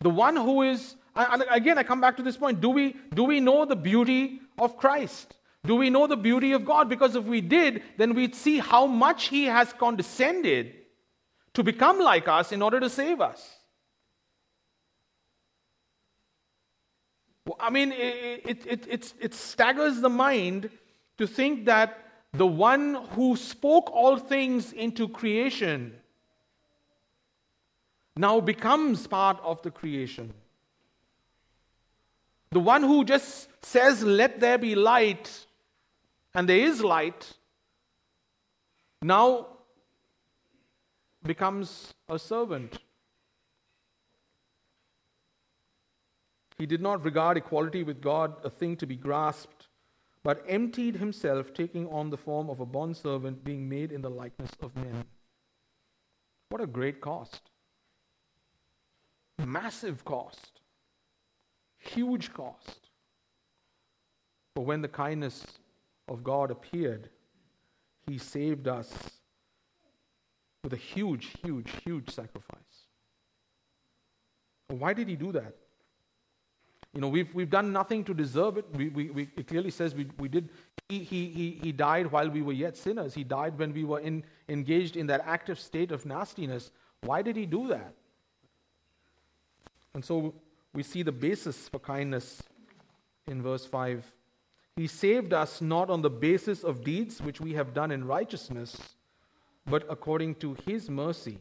The 0.00 0.10
one 0.10 0.36
who 0.36 0.62
is, 0.62 0.94
and 1.14 1.44
again, 1.50 1.76
I 1.76 1.82
come 1.82 2.00
back 2.00 2.16
to 2.16 2.22
this 2.22 2.36
point 2.36 2.60
do 2.60 2.70
we, 2.70 2.96
do 3.14 3.24
we 3.24 3.40
know 3.40 3.64
the 3.64 3.76
beauty 3.76 4.40
of 4.58 4.76
Christ? 4.76 5.34
Do 5.64 5.76
we 5.76 5.90
know 5.90 6.06
the 6.06 6.16
beauty 6.16 6.52
of 6.52 6.64
God? 6.64 6.88
Because 6.88 7.16
if 7.16 7.24
we 7.24 7.40
did, 7.40 7.82
then 7.98 8.14
we'd 8.14 8.34
see 8.34 8.58
how 8.58 8.86
much 8.86 9.28
He 9.28 9.44
has 9.44 9.72
condescended 9.74 10.74
to 11.54 11.62
become 11.62 11.98
like 11.98 12.28
us 12.28 12.52
in 12.52 12.62
order 12.62 12.80
to 12.80 12.88
save 12.88 13.20
us. 13.20 13.56
I 17.58 17.70
mean, 17.70 17.92
it, 17.92 18.42
it, 18.66 18.86
it, 18.86 19.14
it, 19.18 19.34
staggers 19.34 20.00
the 20.00 20.08
mind 20.08 20.70
to 21.18 21.26
think 21.26 21.64
that 21.66 21.98
the 22.32 22.46
one 22.46 22.94
who 23.10 23.34
spoke 23.34 23.90
all 23.92 24.16
things 24.16 24.72
into 24.72 25.08
creation 25.08 25.99
now 28.20 28.38
becomes 28.38 29.06
part 29.06 29.40
of 29.42 29.62
the 29.62 29.70
creation. 29.70 30.34
The 32.50 32.60
one 32.60 32.82
who 32.82 33.04
just 33.04 33.48
says, 33.64 34.02
Let 34.02 34.40
there 34.40 34.58
be 34.58 34.74
light, 34.74 35.46
and 36.34 36.48
there 36.48 36.58
is 36.58 36.82
light, 36.82 37.32
now 39.00 39.46
becomes 41.24 41.94
a 42.08 42.18
servant. 42.18 42.78
He 46.58 46.66
did 46.66 46.82
not 46.82 47.02
regard 47.02 47.38
equality 47.38 47.82
with 47.82 48.02
God 48.02 48.34
a 48.44 48.50
thing 48.50 48.76
to 48.76 48.86
be 48.86 48.96
grasped, 48.96 49.68
but 50.22 50.44
emptied 50.46 50.96
himself, 50.96 51.54
taking 51.54 51.88
on 51.88 52.10
the 52.10 52.18
form 52.18 52.50
of 52.50 52.60
a 52.60 52.66
bondservant, 52.66 53.44
being 53.44 53.66
made 53.66 53.92
in 53.92 54.02
the 54.02 54.10
likeness 54.10 54.50
of 54.60 54.76
men. 54.76 55.04
What 56.50 56.60
a 56.60 56.66
great 56.66 57.00
cost! 57.00 57.50
Massive 59.46 60.04
cost. 60.04 60.60
Huge 61.78 62.32
cost. 62.32 62.88
But 64.54 64.62
when 64.62 64.82
the 64.82 64.88
kindness 64.88 65.44
of 66.08 66.22
God 66.22 66.50
appeared, 66.50 67.08
He 68.06 68.18
saved 68.18 68.68
us 68.68 68.92
with 70.62 70.72
a 70.72 70.76
huge, 70.76 71.28
huge, 71.42 71.70
huge 71.84 72.10
sacrifice. 72.10 72.58
Why 74.68 74.92
did 74.92 75.08
He 75.08 75.16
do 75.16 75.32
that? 75.32 75.54
You 76.92 77.00
know, 77.00 77.08
we've, 77.08 77.32
we've 77.34 77.50
done 77.50 77.72
nothing 77.72 78.02
to 78.04 78.14
deserve 78.14 78.56
it. 78.58 78.64
We, 78.74 78.88
we, 78.88 79.10
we, 79.10 79.28
it 79.36 79.46
clearly 79.46 79.70
says 79.70 79.94
we, 79.94 80.08
we 80.18 80.28
did. 80.28 80.50
He, 80.88 81.04
he, 81.04 81.26
he, 81.28 81.60
he 81.62 81.72
died 81.72 82.10
while 82.10 82.28
we 82.28 82.42
were 82.42 82.52
yet 82.52 82.76
sinners. 82.76 83.14
He 83.14 83.22
died 83.22 83.56
when 83.58 83.72
we 83.72 83.84
were 83.84 84.00
in, 84.00 84.24
engaged 84.48 84.96
in 84.96 85.06
that 85.06 85.22
active 85.24 85.60
state 85.60 85.92
of 85.92 86.04
nastiness. 86.04 86.72
Why 87.02 87.22
did 87.22 87.36
he 87.36 87.46
do 87.46 87.68
that? 87.68 87.94
And 89.94 90.04
so 90.04 90.34
we 90.72 90.82
see 90.82 91.02
the 91.02 91.12
basis 91.12 91.68
for 91.68 91.78
kindness 91.78 92.42
in 93.26 93.42
verse 93.42 93.66
5. 93.66 94.04
He 94.76 94.86
saved 94.86 95.32
us 95.32 95.60
not 95.60 95.90
on 95.90 96.02
the 96.02 96.10
basis 96.10 96.62
of 96.64 96.84
deeds 96.84 97.20
which 97.20 97.40
we 97.40 97.54
have 97.54 97.74
done 97.74 97.90
in 97.90 98.06
righteousness, 98.06 98.76
but 99.66 99.84
according 99.90 100.36
to 100.36 100.56
his 100.66 100.88
mercy. 100.88 101.38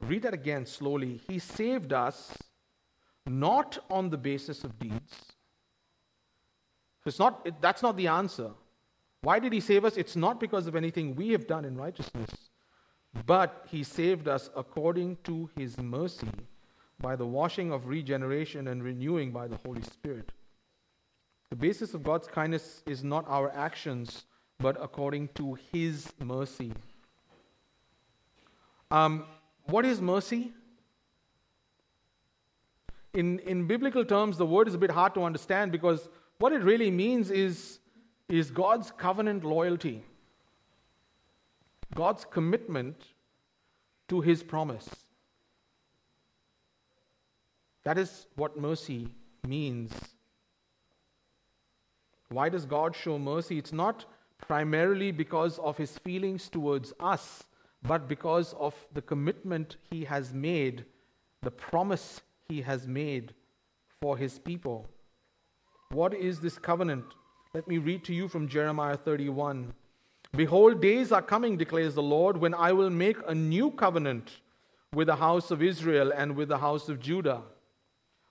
Read 0.00 0.22
that 0.22 0.34
again 0.34 0.66
slowly. 0.66 1.20
He 1.28 1.38
saved 1.38 1.92
us 1.92 2.36
not 3.26 3.78
on 3.90 4.10
the 4.10 4.16
basis 4.16 4.64
of 4.64 4.78
deeds. 4.78 5.34
It's 7.04 7.18
not, 7.18 7.40
it, 7.44 7.54
that's 7.60 7.82
not 7.82 7.96
the 7.96 8.08
answer. 8.08 8.50
Why 9.22 9.38
did 9.38 9.52
he 9.52 9.60
save 9.60 9.84
us? 9.84 9.96
It's 9.96 10.16
not 10.16 10.40
because 10.40 10.66
of 10.66 10.76
anything 10.76 11.14
we 11.14 11.30
have 11.30 11.46
done 11.46 11.64
in 11.64 11.76
righteousness. 11.76 12.30
But 13.26 13.66
he 13.68 13.82
saved 13.82 14.28
us 14.28 14.50
according 14.56 15.18
to 15.24 15.50
his 15.56 15.78
mercy 15.78 16.28
by 17.00 17.16
the 17.16 17.26
washing 17.26 17.72
of 17.72 17.86
regeneration 17.86 18.68
and 18.68 18.82
renewing 18.82 19.32
by 19.32 19.48
the 19.48 19.56
Holy 19.64 19.82
Spirit. 19.82 20.30
The 21.50 21.56
basis 21.56 21.94
of 21.94 22.04
God's 22.04 22.28
kindness 22.28 22.82
is 22.86 23.02
not 23.02 23.24
our 23.28 23.50
actions, 23.50 24.24
but 24.58 24.76
according 24.80 25.28
to 25.34 25.58
his 25.72 26.12
mercy. 26.20 26.72
Um, 28.90 29.24
what 29.64 29.84
is 29.84 30.00
mercy? 30.00 30.52
In, 33.14 33.40
in 33.40 33.66
biblical 33.66 34.04
terms, 34.04 34.36
the 34.36 34.46
word 34.46 34.68
is 34.68 34.74
a 34.74 34.78
bit 34.78 34.90
hard 34.90 35.14
to 35.14 35.24
understand 35.24 35.72
because 35.72 36.08
what 36.38 36.52
it 36.52 36.62
really 36.62 36.90
means 36.90 37.30
is, 37.30 37.80
is 38.28 38.50
God's 38.50 38.92
covenant 38.92 39.44
loyalty. 39.44 40.04
God's 41.94 42.24
commitment 42.24 42.96
to 44.08 44.20
his 44.20 44.42
promise. 44.42 44.88
That 47.84 47.98
is 47.98 48.26
what 48.36 48.58
mercy 48.58 49.08
means. 49.46 49.92
Why 52.28 52.48
does 52.48 52.64
God 52.64 52.94
show 52.94 53.18
mercy? 53.18 53.58
It's 53.58 53.72
not 53.72 54.04
primarily 54.38 55.10
because 55.10 55.58
of 55.58 55.76
his 55.76 55.98
feelings 55.98 56.48
towards 56.48 56.92
us, 57.00 57.44
but 57.82 58.08
because 58.08 58.54
of 58.54 58.74
the 58.92 59.02
commitment 59.02 59.76
he 59.90 60.04
has 60.04 60.32
made, 60.32 60.84
the 61.42 61.50
promise 61.50 62.20
he 62.48 62.60
has 62.62 62.86
made 62.86 63.34
for 64.00 64.16
his 64.16 64.38
people. 64.38 64.88
What 65.90 66.14
is 66.14 66.40
this 66.40 66.58
covenant? 66.58 67.04
Let 67.54 67.66
me 67.66 67.78
read 67.78 68.04
to 68.04 68.14
you 68.14 68.28
from 68.28 68.46
Jeremiah 68.46 68.96
31. 68.96 69.72
Behold, 70.36 70.80
days 70.80 71.10
are 71.10 71.22
coming, 71.22 71.56
declares 71.56 71.94
the 71.94 72.02
Lord, 72.02 72.36
when 72.36 72.54
I 72.54 72.72
will 72.72 72.90
make 72.90 73.16
a 73.26 73.34
new 73.34 73.70
covenant 73.72 74.40
with 74.94 75.08
the 75.08 75.16
house 75.16 75.50
of 75.50 75.62
Israel 75.62 76.12
and 76.14 76.36
with 76.36 76.48
the 76.48 76.58
house 76.58 76.88
of 76.88 77.00
Judah. 77.00 77.42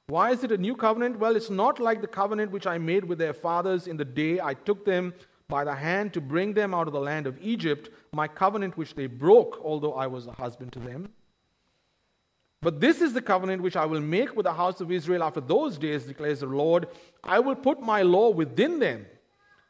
Why 0.07 0.31
is 0.31 0.43
it 0.43 0.51
a 0.51 0.57
new 0.57 0.75
covenant? 0.75 1.19
Well, 1.19 1.35
it's 1.35 1.49
not 1.49 1.79
like 1.79 2.01
the 2.01 2.07
covenant 2.07 2.51
which 2.51 2.65
I 2.65 2.77
made 2.77 3.05
with 3.05 3.19
their 3.19 3.33
fathers 3.33 3.85
in 3.85 3.97
the 3.97 4.05
day 4.05 4.39
I 4.39 4.53
took 4.53 4.85
them 4.85 5.13
by 5.47 5.63
the 5.63 5.75
hand 5.75 6.13
to 6.13 6.21
bring 6.21 6.53
them 6.53 6.73
out 6.73 6.87
of 6.87 6.93
the 6.93 6.99
land 6.99 7.27
of 7.27 7.37
Egypt, 7.41 7.89
my 8.13 8.27
covenant 8.27 8.77
which 8.77 8.95
they 8.95 9.07
broke, 9.07 9.59
although 9.63 9.93
I 9.93 10.07
was 10.07 10.27
a 10.27 10.31
husband 10.31 10.71
to 10.73 10.79
them. 10.79 11.09
But 12.61 12.79
this 12.79 13.01
is 13.01 13.13
the 13.13 13.21
covenant 13.21 13.61
which 13.61 13.75
I 13.75 13.85
will 13.85 14.01
make 14.01 14.35
with 14.35 14.45
the 14.45 14.53
house 14.53 14.81
of 14.81 14.91
Israel 14.91 15.23
after 15.23 15.41
those 15.41 15.77
days, 15.77 16.03
declares 16.03 16.41
the 16.41 16.45
Lord. 16.47 16.87
I 17.23 17.39
will 17.39 17.55
put 17.55 17.81
my 17.81 18.01
law 18.01 18.29
within 18.29 18.79
them 18.79 19.05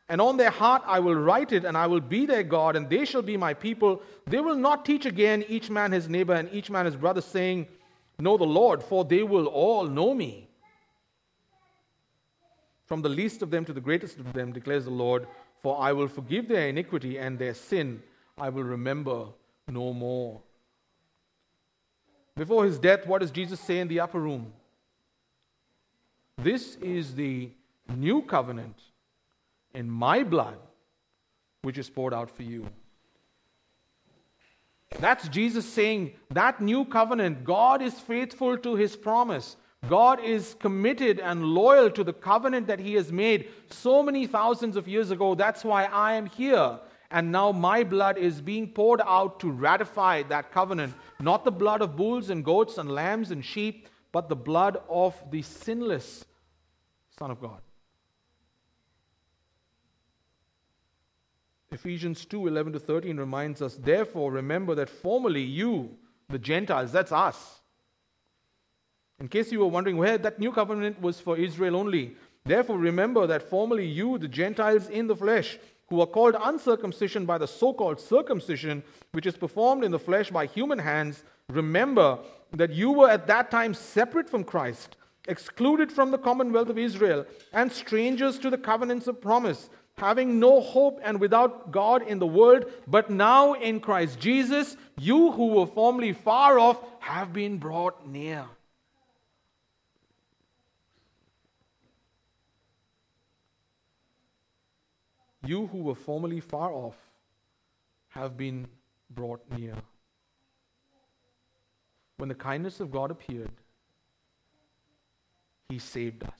and 0.09 0.19
on 0.19 0.37
their 0.37 0.49
heart 0.49 0.81
I 0.87 0.99
will 0.99 1.15
write 1.15 1.51
it, 1.51 1.63
and 1.63 1.77
I 1.77 1.85
will 1.85 2.01
be 2.01 2.25
their 2.25 2.43
God, 2.43 2.75
and 2.75 2.89
they 2.89 3.05
shall 3.05 3.21
be 3.21 3.37
my 3.37 3.53
people. 3.53 4.01
They 4.25 4.39
will 4.39 4.55
not 4.55 4.83
teach 4.83 5.05
again 5.05 5.45
each 5.47 5.69
man 5.69 5.91
his 5.91 6.09
neighbor 6.09 6.33
and 6.33 6.49
each 6.51 6.71
man 6.71 6.85
his 6.85 6.95
brother, 6.95 7.21
saying, 7.21 7.67
Know 8.17 8.35
the 8.35 8.43
Lord, 8.43 8.81
for 8.81 9.05
they 9.05 9.21
will 9.21 9.45
all 9.45 9.85
know 9.85 10.15
me. 10.15 10.49
From 12.87 13.03
the 13.03 13.09
least 13.09 13.43
of 13.43 13.51
them 13.51 13.65
to 13.65 13.71
the 13.71 13.79
greatest 13.79 14.17
of 14.17 14.33
them, 14.33 14.51
declares 14.51 14.85
the 14.85 14.89
Lord, 14.89 15.27
for 15.61 15.79
I 15.79 15.93
will 15.93 16.07
forgive 16.07 16.47
their 16.47 16.67
iniquity 16.69 17.19
and 17.19 17.37
their 17.37 17.53
sin 17.53 18.01
I 18.35 18.49
will 18.49 18.63
remember 18.63 19.27
no 19.67 19.93
more. 19.93 20.41
Before 22.35 22.65
his 22.65 22.79
death, 22.79 23.05
what 23.05 23.21
does 23.21 23.31
Jesus 23.31 23.59
say 23.59 23.79
in 23.79 23.87
the 23.87 23.99
upper 23.99 24.19
room? 24.19 24.53
This 26.37 26.77
is 26.77 27.13
the 27.13 27.51
new 27.95 28.23
covenant 28.23 28.77
in 29.73 29.89
my 29.89 30.23
blood, 30.23 30.57
which 31.61 31.77
is 31.77 31.89
poured 31.89 32.13
out 32.13 32.29
for 32.29 32.43
you. 32.43 32.67
That's 34.99 35.27
Jesus 35.27 35.67
saying 35.71 36.13
that 36.31 36.61
new 36.61 36.85
covenant, 36.85 37.43
God 37.43 37.81
is 37.81 37.99
faithful 37.99 38.57
to 38.57 38.75
his 38.75 38.95
promise. 38.95 39.55
God 39.87 40.19
is 40.23 40.55
committed 40.59 41.19
and 41.19 41.45
loyal 41.45 41.89
to 41.91 42.03
the 42.03 42.11
covenant 42.11 42.67
that 42.67 42.79
he 42.79 42.95
has 42.95 43.11
made 43.11 43.49
so 43.69 44.03
many 44.03 44.27
thousands 44.27 44.75
of 44.75 44.87
years 44.87 45.11
ago. 45.11 45.35
That's 45.35 45.63
why 45.63 45.85
I 45.85 46.13
am 46.13 46.25
here. 46.25 46.79
And 47.11 47.31
now 47.31 47.51
my 47.51 47.83
blood 47.83 48.17
is 48.17 48.41
being 48.41 48.67
poured 48.67 49.01
out 49.05 49.39
to 49.39 49.49
ratify 49.49 50.23
that 50.23 50.51
covenant. 50.51 50.93
Not 51.19 51.45
the 51.45 51.51
blood 51.51 51.81
of 51.81 51.95
bulls 51.95 52.29
and 52.29 52.43
goats 52.43 52.77
and 52.77 52.91
lambs 52.91 53.31
and 53.31 53.43
sheep, 53.43 53.87
but 54.11 54.27
the 54.27 54.35
blood 54.35 54.77
of 54.89 55.15
the 55.31 55.41
sinless 55.41 56.25
Son 57.17 57.31
of 57.31 57.41
God. 57.41 57.61
Ephesians 61.71 62.25
2 62.25 62.47
11 62.47 62.73
to 62.73 62.79
13 62.79 63.17
reminds 63.17 63.61
us, 63.61 63.75
therefore, 63.75 64.31
remember 64.31 64.75
that 64.75 64.89
formerly 64.89 65.43
you, 65.43 65.95
the 66.29 66.39
Gentiles, 66.39 66.91
that's 66.91 67.11
us. 67.11 67.61
In 69.19 69.27
case 69.27 69.51
you 69.51 69.59
were 69.59 69.67
wondering 69.67 69.97
where 69.97 70.17
that 70.17 70.39
new 70.39 70.51
covenant 70.51 71.01
was 71.01 71.19
for 71.19 71.37
Israel 71.37 71.75
only, 71.75 72.15
therefore, 72.45 72.77
remember 72.77 73.27
that 73.27 73.43
formerly 73.43 73.85
you, 73.85 74.17
the 74.17 74.27
Gentiles 74.27 74.89
in 74.89 75.07
the 75.07 75.15
flesh, 75.15 75.59
who 75.89 76.01
are 76.01 76.07
called 76.07 76.35
uncircumcision 76.41 77.25
by 77.25 77.37
the 77.37 77.47
so 77.47 77.73
called 77.73 77.99
circumcision, 77.99 78.81
which 79.11 79.25
is 79.25 79.35
performed 79.35 79.83
in 79.83 79.91
the 79.91 79.99
flesh 79.99 80.29
by 80.29 80.45
human 80.45 80.79
hands, 80.79 81.23
remember 81.49 82.17
that 82.53 82.71
you 82.71 82.91
were 82.91 83.09
at 83.09 83.27
that 83.27 83.51
time 83.51 83.73
separate 83.73 84.29
from 84.29 84.43
Christ, 84.43 84.97
excluded 85.27 85.91
from 85.91 86.11
the 86.11 86.17
commonwealth 86.17 86.69
of 86.69 86.77
Israel, 86.77 87.25
and 87.53 87.71
strangers 87.71 88.39
to 88.39 88.49
the 88.49 88.57
covenants 88.57 89.07
of 89.07 89.21
promise 89.21 89.69
having 89.99 90.39
no 90.39 90.61
hope 90.61 90.99
and 91.03 91.19
without 91.19 91.71
God 91.71 92.07
in 92.07 92.19
the 92.19 92.25
world, 92.25 92.65
but 92.87 93.09
now 93.09 93.53
in 93.53 93.81
Christ 93.81 94.17
Jesus, 94.19 94.77
you 94.97 95.31
who 95.31 95.47
were 95.47 95.67
formerly 95.67 96.13
far 96.13 96.57
off 96.57 96.81
have 96.99 97.33
been 97.33 97.57
brought 97.57 98.07
near. 98.07 98.45
You 105.45 105.67
who 105.67 105.79
were 105.79 105.95
formerly 105.95 106.39
far 106.39 106.71
off 106.71 106.95
have 108.09 108.37
been 108.37 108.67
brought 109.09 109.41
near. 109.57 109.75
When 112.17 112.29
the 112.29 112.35
kindness 112.35 112.79
of 112.79 112.91
God 112.91 113.11
appeared, 113.11 113.51
He 115.69 115.79
saved 115.79 116.23
us. 116.23 116.31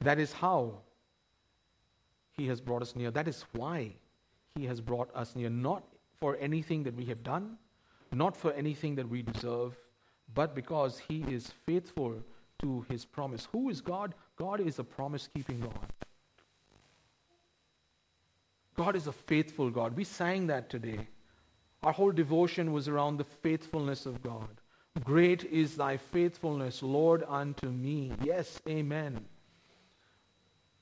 That 0.00 0.18
is 0.18 0.32
how 0.32 0.80
he 2.40 2.48
has 2.48 2.60
brought 2.62 2.80
us 2.80 2.96
near. 2.96 3.10
That 3.10 3.28
is 3.28 3.44
why 3.52 3.92
He 4.54 4.64
has 4.64 4.80
brought 4.80 5.14
us 5.14 5.36
near. 5.36 5.50
Not 5.50 5.84
for 6.18 6.38
anything 6.40 6.82
that 6.84 6.96
we 6.96 7.04
have 7.04 7.22
done, 7.22 7.58
not 8.12 8.34
for 8.34 8.52
anything 8.54 8.94
that 8.94 9.06
we 9.06 9.20
deserve, 9.20 9.76
but 10.32 10.54
because 10.54 10.98
He 10.98 11.22
is 11.28 11.52
faithful 11.66 12.14
to 12.62 12.86
His 12.88 13.04
promise. 13.04 13.46
Who 13.52 13.68
is 13.68 13.82
God? 13.82 14.14
God 14.36 14.60
is 14.60 14.78
a 14.78 14.84
promise 14.84 15.28
keeping 15.34 15.60
God. 15.60 15.92
God 18.74 18.96
is 18.96 19.06
a 19.06 19.12
faithful 19.12 19.68
God. 19.68 19.94
We 19.94 20.04
sang 20.04 20.46
that 20.46 20.70
today. 20.70 21.08
Our 21.82 21.92
whole 21.92 22.12
devotion 22.12 22.72
was 22.72 22.88
around 22.88 23.18
the 23.18 23.24
faithfulness 23.24 24.06
of 24.06 24.22
God. 24.22 24.62
Great 25.04 25.44
is 25.44 25.76
thy 25.76 25.98
faithfulness, 25.98 26.82
Lord, 26.82 27.22
unto 27.28 27.68
me. 27.68 28.12
Yes, 28.24 28.62
amen. 28.66 29.26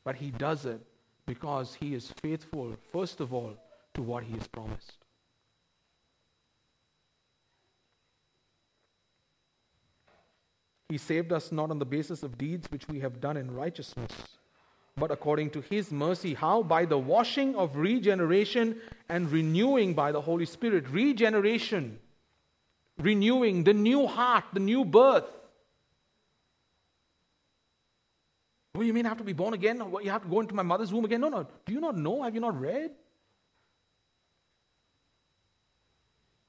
But 0.05 0.15
he 0.15 0.31
does 0.31 0.65
it 0.65 0.81
because 1.29 1.77
he 1.79 1.95
is 1.95 2.11
faithful, 2.23 2.75
first 2.91 3.21
of 3.21 3.35
all, 3.35 3.55
to 3.95 4.01
what 4.03 4.25
he 4.25 4.33
has 4.33 4.49
promised. 4.49 4.95
He 10.89 10.97
saved 10.97 11.31
us 11.35 11.53
not 11.53 11.71
on 11.71 11.79
the 11.79 11.85
basis 11.85 12.23
of 12.23 12.39
deeds 12.39 12.67
which 12.71 12.89
we 12.89 13.01
have 13.01 13.21
done 13.21 13.37
in 13.37 13.51
righteousness, 13.51 14.11
but 14.97 15.11
according 15.11 15.51
to 15.51 15.61
his 15.61 15.93
mercy. 15.93 16.33
How? 16.33 16.63
By 16.63 16.87
the 16.87 16.97
washing 16.97 17.55
of 17.57 17.77
regeneration 17.77 18.81
and 19.11 19.31
renewing 19.31 19.93
by 19.93 20.13
the 20.13 20.23
Holy 20.23 20.47
Spirit. 20.47 20.89
Regeneration, 20.89 21.99
renewing, 22.99 23.65
the 23.65 23.75
new 23.75 24.07
heart, 24.07 24.45
the 24.55 24.61
new 24.61 24.83
birth. 24.83 25.27
Oh, 28.79 28.83
you 28.83 28.93
mean 28.93 29.07
I 29.07 29.09
have 29.09 29.19
to 29.19 29.25
be 29.25 29.33
born 29.33 29.55
again? 29.55 29.83
You 30.03 30.11
have 30.11 30.23
to 30.23 30.29
go 30.29 30.39
into 30.39 30.55
my 30.55 30.63
mother's 30.63 30.93
womb 30.93 31.05
again? 31.05 31.21
No, 31.21 31.29
no. 31.29 31.49
Do 31.67 31.73
you 31.73 31.81
not 31.81 31.97
know? 31.97 32.23
Have 32.23 32.35
you 32.37 32.41
not 32.41 32.59
read? 32.61 32.93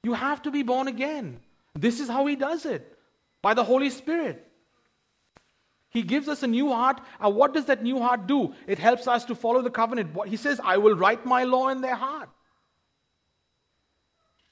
You 0.04 0.12
have 0.12 0.40
to 0.42 0.52
be 0.52 0.62
born 0.62 0.86
again. 0.86 1.40
This 1.74 1.98
is 1.98 2.08
how 2.08 2.26
he 2.26 2.36
does 2.36 2.66
it 2.66 2.96
by 3.42 3.54
the 3.54 3.64
Holy 3.64 3.90
Spirit. 3.90 4.46
He 5.88 6.02
gives 6.02 6.28
us 6.28 6.44
a 6.44 6.46
new 6.46 6.70
heart. 6.70 7.00
And 7.20 7.34
what 7.34 7.52
does 7.52 7.64
that 7.64 7.82
new 7.82 7.98
heart 7.98 8.28
do? 8.28 8.54
It 8.68 8.78
helps 8.78 9.08
us 9.08 9.24
to 9.24 9.34
follow 9.34 9.60
the 9.60 9.70
covenant. 9.70 10.16
He 10.28 10.36
says, 10.36 10.60
I 10.62 10.76
will 10.78 10.94
write 10.94 11.26
my 11.26 11.42
law 11.42 11.68
in 11.70 11.80
their 11.80 11.96
heart. 11.96 12.28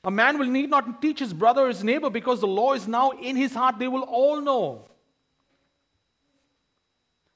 A 0.03 0.11
man 0.11 0.39
will 0.41 0.47
need 0.47 0.68
not 0.68 1.01
teach 1.01 1.20
his 1.20 1.33
brother 1.33 1.66
or 1.66 1.68
his 1.68 1.85
neighbor 1.85 2.11
because 2.11 2.41
the 2.41 2.49
law 2.49 2.72
is 2.72 2.89
now 2.89 3.12
in 3.12 3.37
his 3.37 3.55
heart. 3.55 3.79
They 3.79 3.87
will 3.87 4.03
all 4.03 4.41
know. 4.41 4.89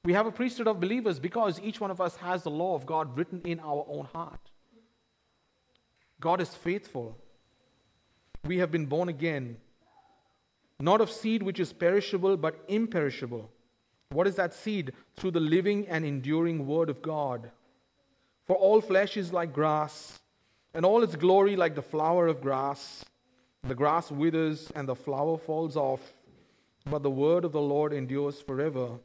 We 0.05 0.13
have 0.13 0.25
a 0.25 0.31
priesthood 0.31 0.67
of 0.67 0.81
believers 0.81 1.17
because 1.17 1.61
each 1.61 1.79
one 1.79 1.89
of 1.89 2.01
us 2.01 2.17
has 2.17 2.43
the 2.43 2.51
law 2.51 2.75
of 2.75 2.85
God 2.85 3.17
written 3.17 3.41
in 3.45 3.59
our 3.61 3.85
own 3.87 4.05
heart. 4.13 4.51
God 6.19 6.41
is 6.41 6.53
faithful. 6.53 7.17
We 8.45 8.57
have 8.57 8.71
been 8.71 8.85
born 8.85 9.07
again, 9.07 9.57
not 10.77 10.99
of 10.99 11.09
seed 11.09 11.41
which 11.41 11.59
is 11.59 11.71
perishable, 11.71 12.35
but 12.35 12.59
imperishable. 12.67 13.49
What 14.09 14.27
is 14.27 14.35
that 14.35 14.53
seed? 14.53 14.91
Through 15.15 15.31
the 15.31 15.39
living 15.39 15.87
and 15.87 16.05
enduring 16.05 16.67
word 16.67 16.89
of 16.89 17.01
God. 17.01 17.51
For 18.45 18.57
all 18.57 18.81
flesh 18.81 19.15
is 19.15 19.31
like 19.31 19.53
grass, 19.53 20.19
and 20.73 20.85
all 20.85 21.03
its 21.03 21.15
glory 21.15 21.55
like 21.55 21.75
the 21.75 21.81
flower 21.81 22.27
of 22.27 22.41
grass. 22.41 23.05
The 23.63 23.75
grass 23.75 24.11
withers 24.11 24.69
and 24.75 24.87
the 24.87 24.95
flower 24.95 25.37
falls 25.37 25.77
off, 25.77 26.13
but 26.85 27.03
the 27.03 27.09
word 27.09 27.45
of 27.45 27.53
the 27.53 27.61
Lord 27.61 27.93
endures 27.93 28.41
forever. 28.41 28.99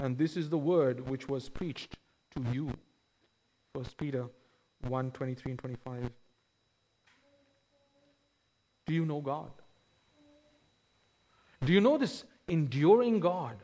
And 0.00 0.16
this 0.16 0.36
is 0.36 0.48
the 0.48 0.58
word 0.58 1.08
which 1.08 1.28
was 1.28 1.48
preached 1.48 1.96
to 2.36 2.44
you. 2.52 2.72
1 3.72 3.84
Peter 3.96 4.26
1 4.86 5.10
23 5.10 5.52
and 5.52 5.58
25. 5.58 6.10
Do 8.86 8.94
you 8.94 9.04
know 9.04 9.20
God? 9.20 9.50
Do 11.64 11.72
you 11.72 11.80
know 11.80 11.98
this 11.98 12.24
enduring 12.46 13.20
God? 13.20 13.56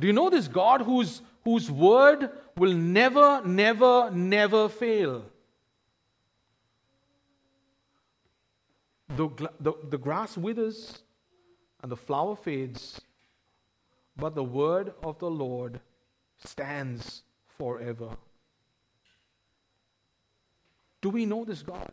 Do 0.00 0.06
you 0.06 0.12
know 0.12 0.30
this 0.30 0.48
God 0.48 0.82
whose, 0.82 1.22
whose 1.44 1.70
word 1.70 2.30
will 2.56 2.72
never, 2.72 3.42
never, 3.44 4.10
never 4.10 4.68
fail? 4.68 5.24
The, 9.10 9.28
the, 9.60 9.74
the 9.90 9.98
grass 9.98 10.36
withers 10.36 10.98
and 11.82 11.92
the 11.92 11.96
flower 11.96 12.34
fades, 12.34 13.00
but 14.16 14.34
the 14.34 14.44
word 14.44 14.92
of 15.02 15.18
the 15.18 15.30
Lord 15.30 15.80
stands 16.44 17.22
forever. 17.58 18.10
Do 21.00 21.10
we 21.10 21.26
know 21.26 21.44
this 21.44 21.62
God? 21.62 21.92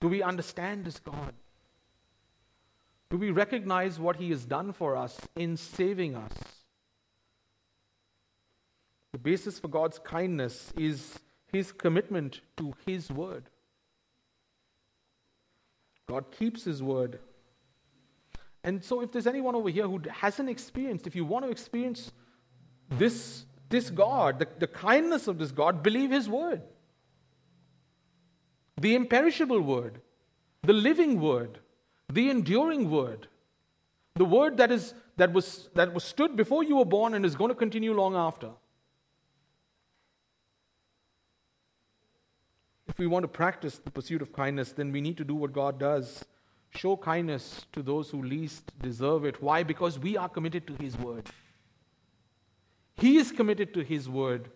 Do 0.00 0.08
we 0.08 0.22
understand 0.22 0.84
this 0.84 0.98
God? 0.98 1.32
Do 3.08 3.16
we 3.16 3.30
recognize 3.30 3.98
what 4.00 4.16
He 4.16 4.30
has 4.30 4.44
done 4.44 4.72
for 4.72 4.96
us 4.96 5.20
in 5.36 5.56
saving 5.56 6.16
us? 6.16 6.32
The 9.12 9.18
basis 9.18 9.58
for 9.58 9.68
God's 9.68 9.98
kindness 9.98 10.72
is 10.76 11.18
His 11.46 11.72
commitment 11.72 12.40
to 12.56 12.74
His 12.84 13.10
word. 13.10 13.44
God 16.08 16.30
keeps 16.30 16.64
His 16.64 16.82
word 16.82 17.20
and 18.64 18.84
so, 18.84 19.00
if 19.00 19.10
there's 19.10 19.26
anyone 19.26 19.54
over 19.54 19.68
here 19.68 19.88
who 19.88 20.00
hasn't 20.08 20.48
experienced, 20.48 21.06
if 21.06 21.16
you 21.16 21.24
want 21.24 21.44
to 21.44 21.50
experience 21.50 22.12
this, 22.90 23.44
this 23.68 23.90
God, 23.90 24.38
the, 24.38 24.46
the 24.58 24.68
kindness 24.68 25.26
of 25.26 25.38
this 25.38 25.50
God, 25.50 25.82
believe 25.82 26.10
His 26.10 26.28
word. 26.28 26.62
The 28.80 28.94
imperishable 28.94 29.60
word, 29.60 30.00
the 30.62 30.72
living 30.72 31.20
word, 31.20 31.58
the 32.08 32.30
enduring 32.30 32.90
word, 32.90 33.26
the 34.14 34.24
word 34.24 34.58
that, 34.58 34.70
is, 34.70 34.94
that, 35.16 35.32
was, 35.32 35.68
that 35.74 35.92
was 35.92 36.04
stood 36.04 36.36
before 36.36 36.62
you 36.62 36.76
were 36.76 36.84
born 36.84 37.14
and 37.14 37.26
is 37.26 37.34
going 37.34 37.48
to 37.48 37.54
continue 37.54 37.92
long 37.92 38.14
after. 38.14 38.50
If 42.86 42.98
we 42.98 43.06
want 43.06 43.24
to 43.24 43.28
practice 43.28 43.78
the 43.78 43.90
pursuit 43.90 44.22
of 44.22 44.32
kindness, 44.32 44.72
then 44.72 44.92
we 44.92 45.00
need 45.00 45.16
to 45.16 45.24
do 45.24 45.34
what 45.34 45.52
God 45.52 45.80
does 45.80 46.24
show 46.74 46.96
kindness 46.96 47.66
to 47.72 47.82
those 47.82 48.10
who 48.10 48.22
least 48.22 48.72
deserve 48.80 49.24
it. 49.24 49.42
Why? 49.42 49.62
Because 49.62 49.98
we 49.98 50.16
are 50.16 50.28
committed 50.28 50.66
to 50.66 50.74
His 50.74 50.96
word. 50.96 51.28
He 52.96 53.16
is 53.18 53.30
committed 53.30 53.74
to 53.74 53.82
His 53.82 54.08
word. 54.08 54.50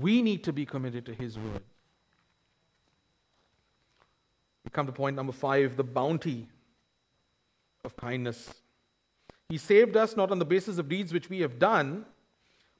We 0.00 0.22
need 0.22 0.44
to 0.44 0.52
be 0.52 0.64
committed 0.64 1.06
to 1.06 1.14
His 1.14 1.38
word. 1.38 1.62
We 4.64 4.70
come 4.70 4.86
to 4.86 4.92
point 4.92 5.16
number 5.16 5.32
five 5.32 5.76
the 5.76 5.84
bounty 5.84 6.48
of 7.84 7.96
kindness. 7.96 8.52
He 9.48 9.58
saved 9.58 9.96
us 9.96 10.16
not 10.16 10.30
on 10.30 10.38
the 10.38 10.44
basis 10.44 10.78
of 10.78 10.88
deeds 10.88 11.12
which 11.12 11.28
we 11.28 11.40
have 11.40 11.58
done, 11.58 12.06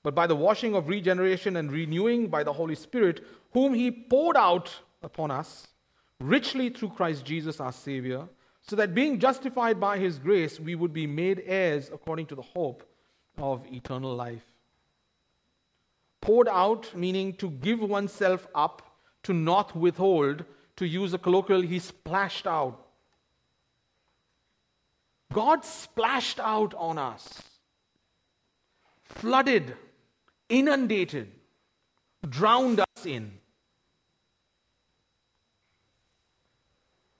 but 0.02 0.14
by 0.14 0.26
the 0.26 0.36
washing 0.36 0.74
of 0.74 0.88
regeneration 0.88 1.56
and 1.56 1.70
renewing 1.70 2.28
by 2.28 2.42
the 2.42 2.52
Holy 2.52 2.74
Spirit, 2.74 3.24
whom 3.52 3.74
He 3.74 3.90
poured 3.90 4.36
out 4.36 4.74
upon 5.02 5.30
us 5.30 5.68
richly 6.20 6.70
through 6.70 6.90
Christ 6.90 7.24
Jesus 7.24 7.60
our 7.60 7.72
Savior, 7.72 8.28
so 8.62 8.76
that 8.76 8.94
being 8.94 9.18
justified 9.18 9.80
by 9.80 9.98
His 9.98 10.18
grace, 10.18 10.60
we 10.60 10.74
would 10.74 10.92
be 10.92 11.06
made 11.06 11.42
heirs 11.44 11.90
according 11.92 12.26
to 12.26 12.34
the 12.34 12.42
hope 12.42 12.88
of 13.36 13.66
eternal 13.72 14.14
life. 14.14 14.44
Poured 16.20 16.48
out, 16.48 16.94
meaning 16.94 17.32
to 17.34 17.50
give 17.50 17.80
oneself 17.80 18.46
up, 18.54 18.96
to 19.24 19.32
not 19.32 19.76
withhold, 19.76 20.44
to 20.76 20.86
use 20.86 21.12
a 21.12 21.18
colloquial, 21.18 21.60
He 21.60 21.80
splashed 21.80 22.46
out. 22.46 22.86
God 25.32 25.64
splashed 25.64 26.38
out 26.38 26.74
on 26.74 26.98
us, 26.98 27.42
flooded, 29.02 29.74
inundated, 30.48 31.32
drowned 32.28 32.80
us 32.80 33.06
in. 33.06 33.32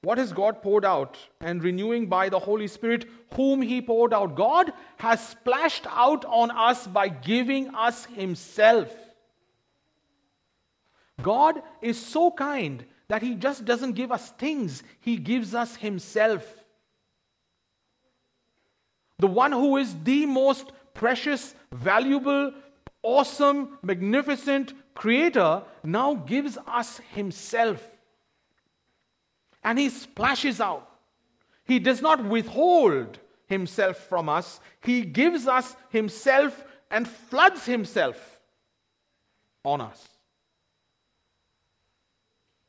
What 0.02 0.18
has 0.18 0.32
God 0.32 0.62
poured 0.62 0.84
out? 0.84 1.16
And 1.40 1.62
renewing 1.62 2.06
by 2.06 2.28
the 2.28 2.38
Holy 2.38 2.66
Spirit, 2.66 3.06
whom 3.34 3.62
He 3.62 3.80
poured 3.80 4.12
out. 4.12 4.34
God 4.34 4.72
has 4.98 5.26
splashed 5.28 5.86
out 5.88 6.24
on 6.24 6.50
us 6.50 6.86
by 6.86 7.08
giving 7.08 7.68
us 7.74 8.04
Himself. 8.06 8.92
God 11.22 11.62
is 11.80 12.04
so 12.04 12.32
kind 12.32 12.84
that 13.06 13.22
He 13.22 13.36
just 13.36 13.64
doesn't 13.64 13.92
give 13.92 14.10
us 14.10 14.30
things, 14.32 14.82
He 15.00 15.16
gives 15.16 15.54
us 15.54 15.76
Himself. 15.76 16.44
The 19.20 19.28
one 19.28 19.52
who 19.52 19.76
is 19.76 19.94
the 20.02 20.26
most 20.26 20.72
precious, 20.94 21.54
valuable, 21.70 22.52
awesome, 23.04 23.78
magnificent 23.82 24.72
creator 24.94 25.62
now 25.84 26.14
gives 26.14 26.58
us 26.66 27.00
Himself 27.14 27.91
and 29.64 29.78
he 29.78 29.88
splashes 29.88 30.60
out. 30.60 30.88
He 31.64 31.78
does 31.78 32.02
not 32.02 32.24
withhold 32.24 33.18
himself 33.46 33.96
from 33.96 34.28
us, 34.28 34.60
he 34.82 35.02
gives 35.02 35.46
us 35.46 35.76
himself 35.90 36.64
and 36.90 37.06
floods 37.06 37.66
himself 37.66 38.40
on 39.64 39.80
us. 39.80 40.08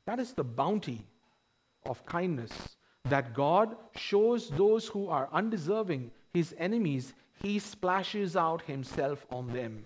That 0.05 0.19
is 0.19 0.33
the 0.33 0.43
bounty 0.43 1.05
of 1.85 2.05
kindness 2.05 2.51
that 3.05 3.33
God 3.33 3.75
shows 3.95 4.49
those 4.49 4.87
who 4.87 5.07
are 5.07 5.29
undeserving, 5.31 6.11
his 6.33 6.55
enemies, 6.57 7.13
he 7.41 7.59
splashes 7.59 8.35
out 8.35 8.61
himself 8.63 9.25
on 9.29 9.47
them. 9.47 9.85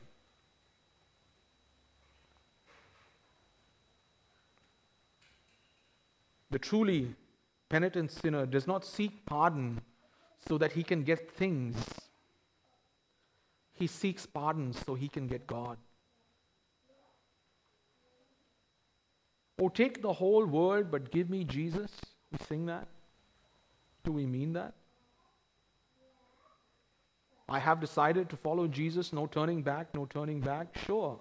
The 6.50 6.60
truly 6.60 7.16
penitent 7.70 8.12
sinner 8.12 8.46
does 8.46 8.68
not 8.68 8.86
seek 8.86 9.26
pardon 9.26 9.82
so 10.48 10.58
that 10.58 10.72
he 10.72 10.84
can 10.84 11.04
get 11.04 11.30
things. 11.32 11.76
He 13.74 13.88
seeks 13.88 14.26
pardon 14.26 14.74
so 14.74 14.96
he 14.96 15.08
can 15.08 15.28
get 15.28 15.46
God. 15.46 15.78
Oh, 19.60 19.70
take 19.70 20.02
the 20.02 20.14
whole 20.14 20.46
world, 20.46 20.92
but 20.92 21.12
give 21.12 21.30
me 21.30 21.44
Jesus. 21.44 21.92
We 22.32 22.38
sing 22.48 22.66
that. 22.68 22.88
Do 24.04 24.12
we 24.12 24.26
mean 24.26 24.54
that? 24.54 24.74
I 27.50 27.60
have 27.60 27.80
decided 27.80 28.30
to 28.30 28.38
follow 28.38 28.68
Jesus, 28.68 29.14
no 29.14 29.26
turning 29.26 29.62
back, 29.62 29.94
no 29.94 30.06
turning 30.06 30.42
back. 30.42 30.68
Sure. 30.86 31.20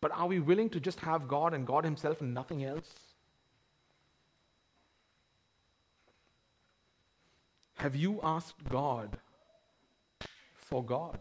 But 0.00 0.12
are 0.12 0.26
we 0.26 0.40
willing 0.40 0.70
to 0.70 0.80
just 0.80 1.00
have 1.00 1.26
God 1.26 1.54
and 1.54 1.66
God 1.66 1.84
Himself 1.84 2.20
and 2.20 2.34
nothing 2.34 2.64
else? 2.64 2.88
Have 7.76 7.94
you 7.94 8.20
asked 8.22 8.68
God 8.68 9.18
for 10.54 10.82
God? 10.84 11.18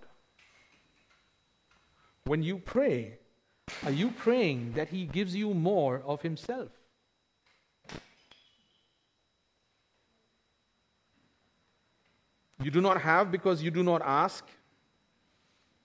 When 2.26 2.42
you 2.42 2.58
pray, 2.58 3.20
are 3.84 3.92
you 3.92 4.10
praying 4.12 4.74
that 4.74 4.90
He 4.90 5.06
gives 5.06 5.36
you 5.36 5.54
more 5.54 6.02
of 6.06 6.22
Himself? 6.22 6.70
You 12.62 12.72
do 12.72 12.82
not 12.82 13.02
have 13.02 13.32
because 13.32 13.62
you 13.62 13.70
do 13.70 13.84
not 13.84 14.02
ask. 14.04 14.46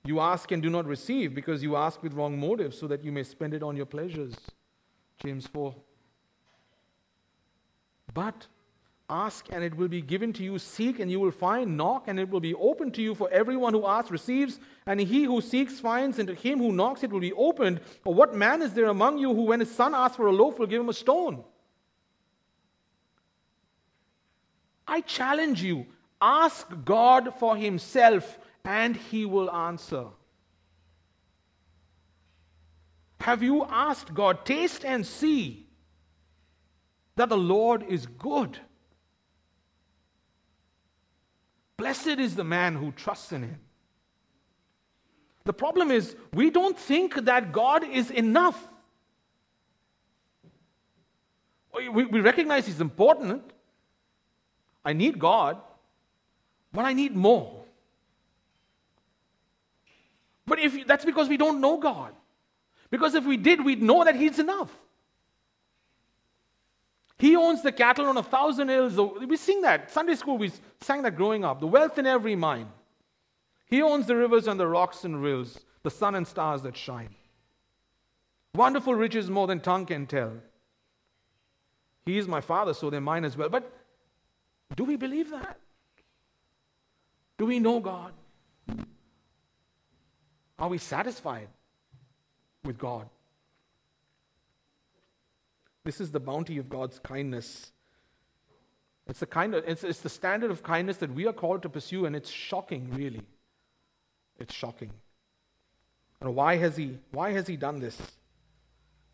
You 0.05 0.21
ask 0.21 0.51
and 0.51 0.63
do 0.63 0.71
not 0.71 0.87
receive 0.87 1.35
because 1.35 1.63
you 1.63 1.77
ask 1.77 2.03
with 2.03 2.15
wrong 2.15 2.39
motives 2.39 2.79
so 2.79 2.87
that 2.87 3.05
you 3.05 3.13
may 3.13 3.23
spend 3.23 3.55
it 3.55 3.63
on 3.63 3.77
your 3.77 3.87
pleasures. 3.87 4.35
James 5.23 5.47
4. 5.47 5.75
But 8.15 8.47
ask 9.11 9.47
and 9.51 9.63
it 9.63 9.77
will 9.77 9.89
be 9.89 10.01
given 10.01 10.33
to 10.35 10.43
you, 10.43 10.59
seek 10.59 11.01
and 11.01 11.11
you 11.11 11.21
will 11.21 11.31
find, 11.31 11.77
knock 11.77 12.09
and 12.09 12.19
it 12.19 12.31
will 12.31 12.41
be 12.41 12.55
opened 12.55 12.95
to 12.95 13.03
you. 13.03 13.15
For 13.15 13.29
everyone 13.31 13.75
who 13.75 13.87
asks 13.87 14.11
receives, 14.11 14.59
and 14.87 15.01
he 15.01 15.25
who 15.25 15.41
seeks 15.41 15.81
finds, 15.81 16.19
and 16.19 16.29
to 16.29 16.35
him 16.35 16.59
who 16.59 16.73
knocks 16.73 17.03
it 17.03 17.11
will 17.11 17.21
be 17.21 17.33
opened. 17.33 17.81
Or 18.05 18.15
what 18.15 18.35
man 18.35 18.63
is 18.63 18.73
there 18.73 18.87
among 18.87 19.19
you 19.19 19.35
who, 19.35 19.43
when 19.43 19.61
his 19.61 19.75
son 19.75 19.95
asks 19.95 20.17
for 20.17 20.27
a 20.27 20.33
loaf, 20.33 20.59
will 20.59 20.67
give 20.67 20.81
him 20.81 20.89
a 20.89 20.95
stone? 20.95 21.45
I 24.89 25.03
challenge 25.03 25.63
you 25.63 25.87
ask 26.21 26.67
God 26.85 27.35
for 27.39 27.57
himself 27.57 28.39
and 28.65 28.97
he 28.97 29.25
will 29.25 29.51
answer. 29.51 30.07
Have 33.21 33.43
you 33.43 33.65
asked 33.69 34.15
God, 34.15 34.45
taste 34.45 34.85
and 34.85 35.07
see 35.07 35.67
that 37.17 37.29
the 37.29 37.37
Lord 37.37 37.85
is 37.89 38.07
good? 38.07 38.59
Blessed 41.77 42.19
is 42.19 42.37
the 42.37 42.45
man 42.45 42.77
who 42.77 42.93
trusts 42.93 43.33
in 43.33 43.43
him. 43.43 43.61
The 45.45 45.53
problem 45.53 45.91
is, 45.91 46.15
we 46.33 46.51
don't 46.51 46.79
think 46.79 47.15
that 47.25 47.53
God 47.53 47.85
is 47.85 48.11
enough. 48.11 48.63
We, 51.75 51.89
we 51.89 52.21
recognize 52.21 52.67
He's 52.67 52.81
important. 52.81 53.43
I 54.85 54.93
need 54.93 55.19
God, 55.19 55.59
but 56.73 56.85
I 56.85 56.93
need 56.93 57.17
more. 57.17 57.60
But 60.51 60.59
if 60.59 60.85
that's 60.85 61.05
because 61.05 61.29
we 61.29 61.37
don't 61.37 61.61
know 61.61 61.79
God. 61.79 62.13
Because 62.91 63.15
if 63.15 63.25
we 63.25 63.37
did, 63.37 63.65
we'd 63.65 63.81
know 63.81 64.03
that 64.03 64.17
He's 64.17 64.41
enough. 64.41 64.77
He 67.19 67.37
owns 67.37 67.63
the 67.63 67.71
cattle 67.71 68.07
on 68.07 68.17
a 68.17 68.23
thousand 68.25 68.69
hills. 68.69 68.97
We 68.97 69.37
sing 69.37 69.61
that. 69.63 69.93
Sunday 69.93 70.17
school, 70.17 70.39
we 70.39 70.51
sang 70.81 71.03
that 71.03 71.15
growing 71.15 71.45
up. 71.45 71.61
The 71.61 71.69
wealth 71.69 71.99
in 71.99 72.07
every 72.07 72.35
mine. 72.35 72.67
He 73.67 73.81
owns 73.81 74.07
the 74.07 74.17
rivers 74.17 74.49
and 74.49 74.59
the 74.59 74.67
rocks 74.67 75.05
and 75.05 75.23
rills, 75.23 75.61
the 75.85 75.91
sun 75.91 76.17
and 76.17 76.27
stars 76.27 76.63
that 76.63 76.77
shine. 76.77 77.15
Wonderful 78.53 78.97
riches 78.97 79.31
more 79.31 79.47
than 79.47 79.61
tongue 79.61 79.87
can 79.87 80.09
tell. 80.09 80.33
He 82.05 82.19
is 82.19 82.27
my 82.27 82.41
father, 82.41 82.75
so 82.75 82.91
they're 82.91 83.01
mine 83.01 83.25
as 83.25 83.37
well. 83.37 83.51
But 83.51 83.73
do 84.75 84.83
we 84.83 84.97
believe 84.97 85.31
that? 85.31 85.61
Do 87.39 87.47
we 87.47 87.61
know 87.61 87.79
God? 87.79 88.15
Are 90.61 90.69
we 90.69 90.79
satisfied 90.79 91.49
with 92.65 92.77
God? 92.77 93.09
This 95.85 96.01
is 96.01 96.13
the 96.13 96.21
bounty 96.21 96.59
of 96.59 96.69
God's 96.69 96.99
kindness. 96.99 97.73
It's 99.09 99.21
the, 99.21 99.27
kind 99.27 99.55
of, 99.55 99.65
it's, 99.67 99.83
it's 99.83 100.01
the 100.01 100.11
standard 100.11 100.51
of 100.51 100.63
kindness 100.63 100.99
that 100.99 101.13
we 101.13 101.27
are 101.27 101.33
called 101.33 101.63
to 101.63 101.71
pursue, 101.71 102.05
and 102.05 102.15
it's 102.15 102.29
shocking, 102.29 102.91
really. 102.93 103.23
It's 104.39 104.55
shocking. 104.55 104.91
And 106.21 106.37
why 106.37 106.57
has 106.57 106.77
he, 106.77 106.99
why 107.11 107.33
has 107.33 107.47
he 107.47 107.57
done 107.57 107.81
this? 107.81 107.99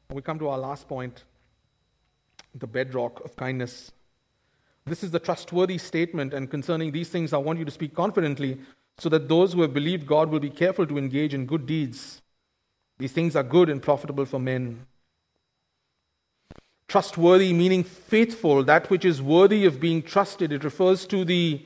And 0.09 0.17
we 0.17 0.23
come 0.23 0.41
to 0.41 0.49
our 0.49 0.59
last 0.59 0.89
point 0.89 1.23
the 2.55 2.67
bedrock 2.67 3.25
of 3.25 3.37
kindness. 3.37 3.93
This 4.85 5.05
is 5.05 5.13
the 5.13 5.21
trustworthy 5.21 5.79
statement, 5.79 6.35
and 6.35 6.51
concerning 6.51 6.91
these 6.91 7.09
things, 7.09 7.33
I 7.33 7.39
want 7.39 7.59
you 7.59 7.65
to 7.65 7.71
speak 7.71 7.95
confidently 7.95 8.59
so 8.99 9.09
that 9.09 9.29
those 9.29 9.53
who 9.53 9.63
have 9.63 9.75
believed 9.75 10.07
God 10.07 10.31
will 10.31 10.41
be 10.41 10.51
careful 10.51 10.87
to 10.87 10.99
engage 10.99 11.35
in 11.35 11.47
good 11.47 11.67
deeds. 11.67 12.23
These 12.99 13.13
things 13.13 13.37
are 13.37 13.43
good 13.43 13.69
and 13.69 13.83
profitable 13.83 14.25
for 14.25 14.39
men. 14.39 14.87
Trustworthy 16.89 17.53
meaning 17.53 17.85
faithful, 17.85 18.65
that 18.65 18.89
which 18.89 19.05
is 19.05 19.21
worthy 19.21 19.67
of 19.67 19.81
being 19.81 20.03
trusted. 20.03 20.53
It 20.53 20.65
refers 20.65 21.05
to 21.07 21.25
the 21.25 21.63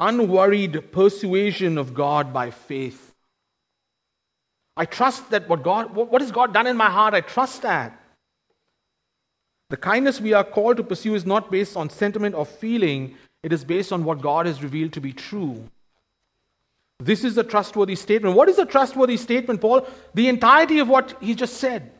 unworried 0.00 0.92
persuasion 0.92 1.76
of 1.76 1.92
God 1.92 2.32
by 2.32 2.50
faith. 2.50 3.14
I 4.76 4.86
trust 4.86 5.30
that 5.30 5.48
what 5.48 5.62
God, 5.62 5.94
what 5.94 6.22
has 6.22 6.32
God 6.32 6.54
done 6.54 6.66
in 6.66 6.76
my 6.76 6.88
heart? 6.88 7.12
I 7.12 7.20
trust 7.20 7.62
that. 7.62 7.98
The 9.68 9.76
kindness 9.76 10.20
we 10.20 10.32
are 10.32 10.44
called 10.44 10.78
to 10.78 10.82
pursue 10.82 11.14
is 11.14 11.26
not 11.26 11.50
based 11.50 11.76
on 11.76 11.90
sentiment 11.90 12.34
or 12.34 12.46
feeling, 12.46 13.16
it 13.42 13.52
is 13.52 13.64
based 13.64 13.92
on 13.92 14.04
what 14.04 14.20
God 14.20 14.46
has 14.46 14.62
revealed 14.62 14.92
to 14.94 15.00
be 15.00 15.12
true. 15.12 15.68
This 17.04 17.24
is 17.24 17.36
a 17.36 17.42
trustworthy 17.42 17.96
statement. 17.96 18.36
What 18.36 18.48
is 18.48 18.58
a 18.58 18.66
trustworthy 18.66 19.16
statement, 19.16 19.60
Paul? 19.60 19.86
The 20.14 20.28
entirety 20.28 20.78
of 20.78 20.88
what 20.88 21.16
he 21.20 21.34
just 21.34 21.56
said. 21.56 21.90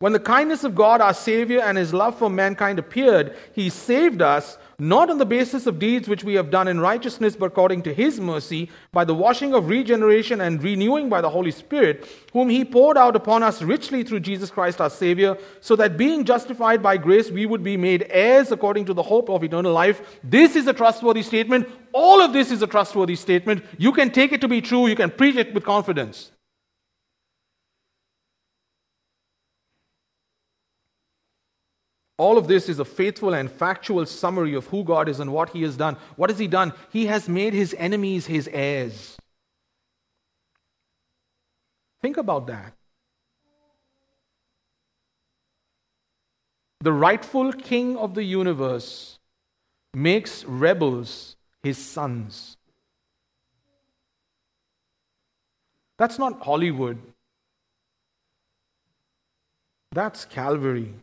When 0.00 0.14
the 0.14 0.20
kindness 0.20 0.64
of 0.64 0.74
God, 0.74 1.02
our 1.02 1.12
Savior, 1.12 1.60
and 1.60 1.76
His 1.76 1.92
love 1.92 2.18
for 2.18 2.30
mankind 2.30 2.78
appeared, 2.78 3.36
He 3.54 3.68
saved 3.68 4.22
us 4.22 4.56
not 4.80 5.10
on 5.10 5.18
the 5.18 5.26
basis 5.26 5.66
of 5.66 5.78
deeds 5.78 6.08
which 6.08 6.24
we 6.24 6.34
have 6.34 6.50
done 6.50 6.66
in 6.66 6.80
righteousness, 6.80 7.36
but 7.36 7.46
according 7.46 7.82
to 7.82 7.94
His 7.94 8.18
mercy, 8.20 8.70
by 8.92 9.04
the 9.04 9.14
washing 9.14 9.54
of 9.54 9.68
regeneration 9.68 10.40
and 10.40 10.62
renewing 10.62 11.08
by 11.08 11.20
the 11.20 11.30
Holy 11.30 11.50
Spirit, 11.50 12.08
whom 12.32 12.48
He 12.48 12.64
poured 12.64 12.96
out 12.96 13.16
upon 13.16 13.42
us 13.42 13.62
richly 13.62 14.02
through 14.02 14.20
Jesus 14.20 14.50
Christ 14.50 14.80
our 14.80 14.90
Savior, 14.90 15.36
so 15.60 15.76
that 15.76 15.96
being 15.96 16.24
justified 16.24 16.82
by 16.82 16.96
grace, 16.96 17.30
we 17.30 17.46
would 17.46 17.62
be 17.62 17.76
made 17.76 18.06
heirs 18.10 18.52
according 18.52 18.84
to 18.86 18.94
the 18.94 19.02
hope 19.02 19.28
of 19.28 19.44
eternal 19.44 19.72
life. 19.72 20.18
This 20.24 20.56
is 20.56 20.66
a 20.66 20.72
trustworthy 20.72 21.22
statement. 21.22 21.68
All 21.92 22.20
of 22.20 22.32
this 22.32 22.50
is 22.50 22.62
a 22.62 22.66
trustworthy 22.66 23.16
statement. 23.16 23.64
You 23.78 23.92
can 23.92 24.10
take 24.10 24.32
it 24.32 24.40
to 24.40 24.48
be 24.48 24.60
true, 24.60 24.86
you 24.86 24.96
can 24.96 25.10
preach 25.10 25.36
it 25.36 25.52
with 25.54 25.64
confidence. 25.64 26.32
All 32.20 32.36
of 32.36 32.48
this 32.48 32.68
is 32.68 32.78
a 32.78 32.84
faithful 32.84 33.32
and 33.32 33.50
factual 33.50 34.04
summary 34.04 34.52
of 34.52 34.66
who 34.66 34.84
God 34.84 35.08
is 35.08 35.20
and 35.20 35.32
what 35.32 35.48
He 35.48 35.62
has 35.62 35.74
done. 35.74 35.96
What 36.16 36.28
has 36.28 36.38
He 36.38 36.48
done? 36.48 36.74
He 36.92 37.06
has 37.06 37.30
made 37.30 37.54
His 37.54 37.74
enemies 37.78 38.26
His 38.26 38.46
heirs. 38.52 39.16
Think 42.02 42.18
about 42.18 42.46
that. 42.48 42.74
The 46.80 46.92
rightful 46.92 47.54
king 47.54 47.96
of 47.96 48.14
the 48.14 48.22
universe 48.22 49.18
makes 49.94 50.44
rebels 50.44 51.36
his 51.62 51.78
sons. 51.78 52.56
That's 55.96 56.18
not 56.18 56.42
Hollywood. 56.42 56.98
That's 59.92 60.26
Calvary. 60.26 60.94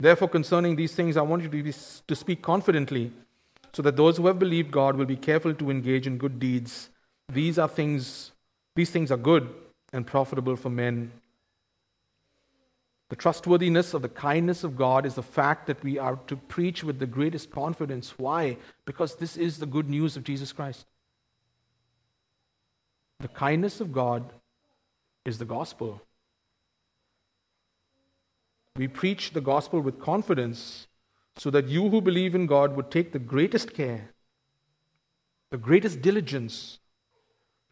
Therefore, 0.00 0.28
concerning 0.28 0.76
these 0.76 0.94
things, 0.94 1.16
I 1.16 1.22
want 1.22 1.42
you 1.42 1.48
to, 1.48 1.62
be, 1.62 1.72
to 1.72 2.14
speak 2.14 2.40
confidently, 2.40 3.12
so 3.72 3.82
that 3.82 3.96
those 3.96 4.16
who 4.16 4.26
have 4.28 4.38
believed 4.38 4.70
God 4.70 4.96
will 4.96 5.06
be 5.06 5.16
careful 5.16 5.54
to 5.54 5.70
engage 5.70 6.06
in 6.06 6.18
good 6.18 6.38
deeds. 6.38 6.90
These 7.32 7.58
are 7.58 7.68
things, 7.68 8.32
these 8.76 8.90
things 8.90 9.10
are 9.10 9.16
good 9.16 9.52
and 9.92 10.06
profitable 10.06 10.56
for 10.56 10.70
men. 10.70 11.10
The 13.08 13.16
trustworthiness 13.16 13.94
of 13.94 14.02
the 14.02 14.08
kindness 14.08 14.64
of 14.64 14.76
God 14.76 15.06
is 15.06 15.14
the 15.14 15.22
fact 15.22 15.66
that 15.66 15.82
we 15.82 15.98
are 15.98 16.16
to 16.26 16.36
preach 16.36 16.84
with 16.84 16.98
the 16.98 17.06
greatest 17.06 17.50
confidence. 17.50 18.14
Why? 18.18 18.58
Because 18.84 19.16
this 19.16 19.36
is 19.36 19.58
the 19.58 19.66
good 19.66 19.88
news 19.88 20.16
of 20.16 20.24
Jesus 20.24 20.52
Christ. 20.52 20.86
The 23.20 23.28
kindness 23.28 23.80
of 23.80 23.92
God 23.92 24.30
is 25.24 25.38
the 25.38 25.44
gospel. 25.44 26.02
We 28.78 28.86
preach 28.86 29.32
the 29.32 29.40
gospel 29.40 29.80
with 29.80 29.98
confidence 29.98 30.86
so 31.36 31.50
that 31.50 31.66
you 31.66 31.88
who 31.88 32.00
believe 32.00 32.36
in 32.36 32.46
God 32.46 32.76
would 32.76 32.92
take 32.92 33.10
the 33.10 33.18
greatest 33.18 33.74
care, 33.74 34.10
the 35.50 35.58
greatest 35.58 36.00
diligence 36.00 36.78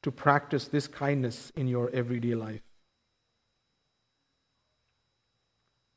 to 0.02 0.10
practice 0.10 0.66
this 0.66 0.88
kindness 0.88 1.52
in 1.54 1.68
your 1.68 1.90
everyday 1.90 2.34
life. 2.34 2.62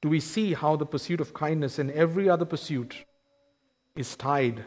Do 0.03 0.09
we 0.09 0.19
see 0.19 0.53
how 0.53 0.75
the 0.75 0.85
pursuit 0.85 1.19
of 1.19 1.33
kindness 1.33 1.79
and 1.79 1.89
every 1.89 2.29
other 2.29 2.45
pursuit 2.45 3.03
is 3.95 4.15
tied 4.15 4.63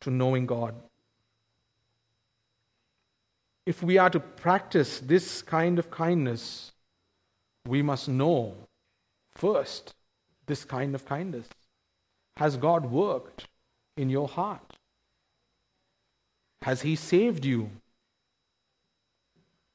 to 0.00 0.10
knowing 0.10 0.46
God? 0.46 0.74
If 3.66 3.82
we 3.82 3.98
are 3.98 4.10
to 4.10 4.20
practice 4.20 5.00
this 5.00 5.42
kind 5.42 5.78
of 5.78 5.90
kindness, 5.90 6.72
we 7.66 7.82
must 7.82 8.08
know 8.08 8.65
First, 9.36 9.94
this 10.46 10.64
kind 10.64 10.94
of 10.94 11.04
kindness. 11.04 11.46
Has 12.38 12.56
God 12.56 12.90
worked 12.90 13.48
in 13.96 14.08
your 14.08 14.28
heart? 14.28 14.72
Has 16.62 16.82
He 16.82 16.96
saved 16.96 17.44
you? 17.44 17.70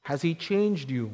Has 0.04 0.24
He 0.24 0.34
changed 0.34 0.90
you? 0.90 1.12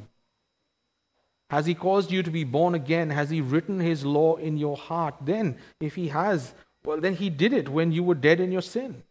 Has 1.50 1.66
He 1.66 1.76
caused 1.76 2.10
you 2.10 2.24
to 2.24 2.32
be 2.32 2.46
born 2.46 2.74
again? 2.74 3.10
Has 3.10 3.30
He 3.30 3.42
written 3.42 3.82
His 3.82 4.06
law 4.06 4.36
in 4.36 4.58
your 4.58 4.78
heart? 4.78 5.16
Then, 5.22 5.58
if 5.82 5.96
He 5.96 6.08
has, 6.08 6.54
well, 6.86 7.02
then 7.02 7.16
He 7.16 7.30
did 7.30 7.52
it 7.52 7.68
when 7.68 7.92
you 7.92 8.02
were 8.02 8.16
dead 8.16 8.40
in 8.40 8.54
your 8.54 8.62
sin. 8.62 9.04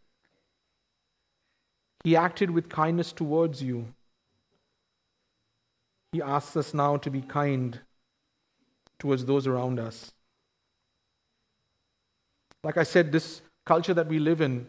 He 2.05 2.17
acted 2.17 2.51
with 2.51 2.71
kindness 2.71 3.13
towards 3.13 3.63
you. 3.63 3.93
He 6.13 6.23
asks 6.23 6.57
us 6.57 6.73
now 6.73 6.97
to 6.97 7.11
be 7.11 7.21
kind 7.21 7.81
towards 8.99 9.25
those 9.25 9.47
around 9.47 9.79
us. 9.79 10.13
Like 12.63 12.77
I 12.77 12.83
said, 12.83 13.13
this 13.13 13.43
culture 13.65 13.95
that 13.95 14.09
we 14.09 14.19
live 14.19 14.41
in, 14.41 14.67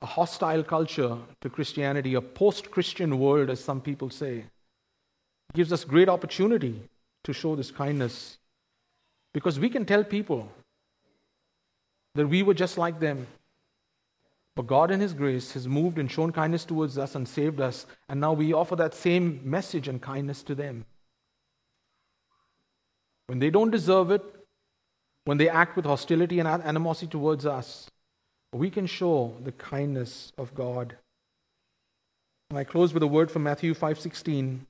a 0.00 0.06
hostile 0.06 0.62
culture 0.62 1.18
to 1.40 1.50
Christianity, 1.50 2.14
a 2.14 2.20
post 2.20 2.70
Christian 2.70 3.18
world, 3.18 3.50
as 3.50 3.58
some 3.58 3.80
people 3.80 4.10
say, 4.10 4.44
gives 5.54 5.72
us 5.72 5.84
great 5.84 6.08
opportunity 6.08 6.80
to 7.24 7.32
show 7.32 7.56
this 7.56 7.70
kindness 7.70 8.38
because 9.34 9.58
we 9.58 9.68
can 9.68 9.84
tell 9.84 10.04
people 10.04 10.48
that 12.14 12.26
we 12.26 12.42
were 12.42 12.54
just 12.54 12.78
like 12.78 13.00
them. 13.00 13.26
But 14.54 14.66
God, 14.66 14.90
in 14.90 15.00
His 15.00 15.14
grace, 15.14 15.52
has 15.52 15.68
moved 15.68 15.98
and 15.98 16.10
shown 16.10 16.32
kindness 16.32 16.64
towards 16.64 16.98
us 16.98 17.14
and 17.14 17.26
saved 17.26 17.60
us, 17.60 17.86
and 18.08 18.20
now 18.20 18.32
we 18.32 18.52
offer 18.52 18.76
that 18.76 18.94
same 18.94 19.40
message 19.44 19.88
and 19.88 20.00
kindness 20.00 20.42
to 20.44 20.54
them 20.54 20.84
when 23.28 23.38
they 23.38 23.50
don't 23.50 23.70
deserve 23.70 24.10
it, 24.10 24.22
when 25.24 25.38
they 25.38 25.48
act 25.48 25.76
with 25.76 25.84
hostility 25.84 26.40
and 26.40 26.48
animosity 26.48 27.06
towards 27.06 27.44
us, 27.46 27.90
we 28.52 28.70
can 28.70 28.86
show 28.86 29.36
the 29.44 29.52
kindness 29.52 30.32
of 30.38 30.54
God. 30.54 30.96
And 32.48 32.58
I 32.58 32.64
close 32.64 32.94
with 32.94 33.02
a 33.02 33.06
word 33.06 33.30
from 33.30 33.42
Matthew 33.42 33.74
5:16. 33.74 34.66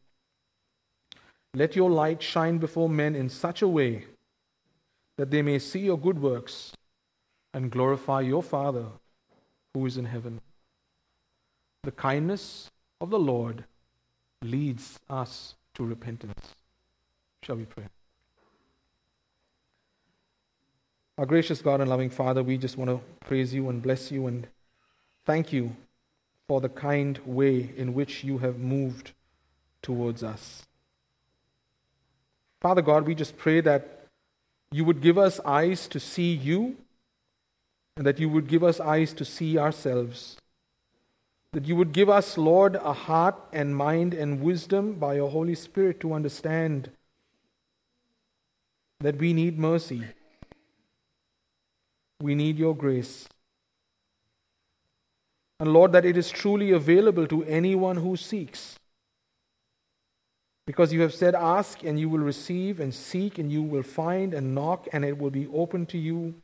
Let 1.54 1.76
your 1.76 1.88
light 1.88 2.20
shine 2.22 2.58
before 2.58 2.88
men 2.88 3.14
in 3.14 3.28
such 3.28 3.62
a 3.62 3.68
way 3.68 4.06
that 5.16 5.30
they 5.30 5.42
may 5.42 5.60
see 5.60 5.80
your 5.80 5.98
good 5.98 6.20
works 6.20 6.72
and 7.54 7.70
glorify 7.70 8.20
your 8.20 8.42
Father 8.42 8.86
who 9.72 9.86
is 9.86 9.96
in 9.96 10.06
heaven. 10.06 10.40
The 11.84 11.92
kindness 11.92 12.70
of 13.00 13.10
the 13.10 13.18
Lord 13.18 13.64
leads 14.42 14.98
us 15.08 15.54
to 15.74 15.84
repentance. 15.84 16.54
Shall 17.44 17.56
we 17.56 17.64
pray? 17.64 17.84
Our 21.18 21.26
gracious 21.26 21.60
God 21.60 21.80
and 21.80 21.90
loving 21.90 22.10
Father, 22.10 22.44
we 22.44 22.56
just 22.56 22.78
want 22.78 22.90
to 22.90 23.00
praise 23.26 23.52
you 23.52 23.68
and 23.68 23.82
bless 23.82 24.12
you 24.12 24.28
and 24.28 24.46
thank 25.26 25.52
you 25.52 25.74
for 26.46 26.60
the 26.60 26.68
kind 26.68 27.18
way 27.26 27.72
in 27.76 27.92
which 27.92 28.22
you 28.22 28.38
have 28.38 28.60
moved 28.60 29.10
towards 29.82 30.22
us. 30.22 30.62
Father 32.60 32.82
God, 32.82 33.04
we 33.04 33.16
just 33.16 33.36
pray 33.36 33.60
that 33.62 34.06
you 34.70 34.84
would 34.84 35.00
give 35.00 35.18
us 35.18 35.40
eyes 35.44 35.88
to 35.88 35.98
see 35.98 36.32
you 36.32 36.76
and 37.96 38.06
that 38.06 38.20
you 38.20 38.28
would 38.28 38.46
give 38.46 38.62
us 38.62 38.78
eyes 38.78 39.12
to 39.14 39.24
see 39.24 39.58
ourselves. 39.58 40.36
That 41.52 41.64
you 41.64 41.74
would 41.74 41.92
give 41.92 42.08
us, 42.08 42.38
Lord, 42.38 42.76
a 42.76 42.92
heart 42.92 43.34
and 43.52 43.74
mind 43.74 44.14
and 44.14 44.40
wisdom 44.40 44.92
by 44.92 45.14
your 45.14 45.30
Holy 45.30 45.56
Spirit 45.56 45.98
to 45.98 46.12
understand 46.12 46.92
that 49.00 49.16
we 49.16 49.32
need 49.32 49.58
mercy 49.58 50.04
we 52.20 52.34
need 52.34 52.58
your 52.58 52.74
grace. 52.74 53.28
And 55.60 55.72
Lord, 55.72 55.92
that 55.92 56.04
it 56.04 56.16
is 56.16 56.30
truly 56.30 56.70
available 56.70 57.26
to 57.26 57.44
anyone 57.44 57.96
who 57.96 58.16
seeks. 58.16 58.76
Because 60.66 60.92
you 60.92 61.00
have 61.00 61.14
said, 61.14 61.34
Ask 61.34 61.82
and 61.82 61.98
you 61.98 62.08
will 62.08 62.18
receive, 62.18 62.78
and 62.78 62.92
seek 62.94 63.38
and 63.38 63.50
you 63.50 63.62
will 63.62 63.82
find, 63.82 64.34
and 64.34 64.54
knock 64.54 64.86
and 64.92 65.04
it 65.04 65.18
will 65.18 65.30
be 65.30 65.46
open 65.48 65.86
to 65.86 65.98
you. 65.98 66.34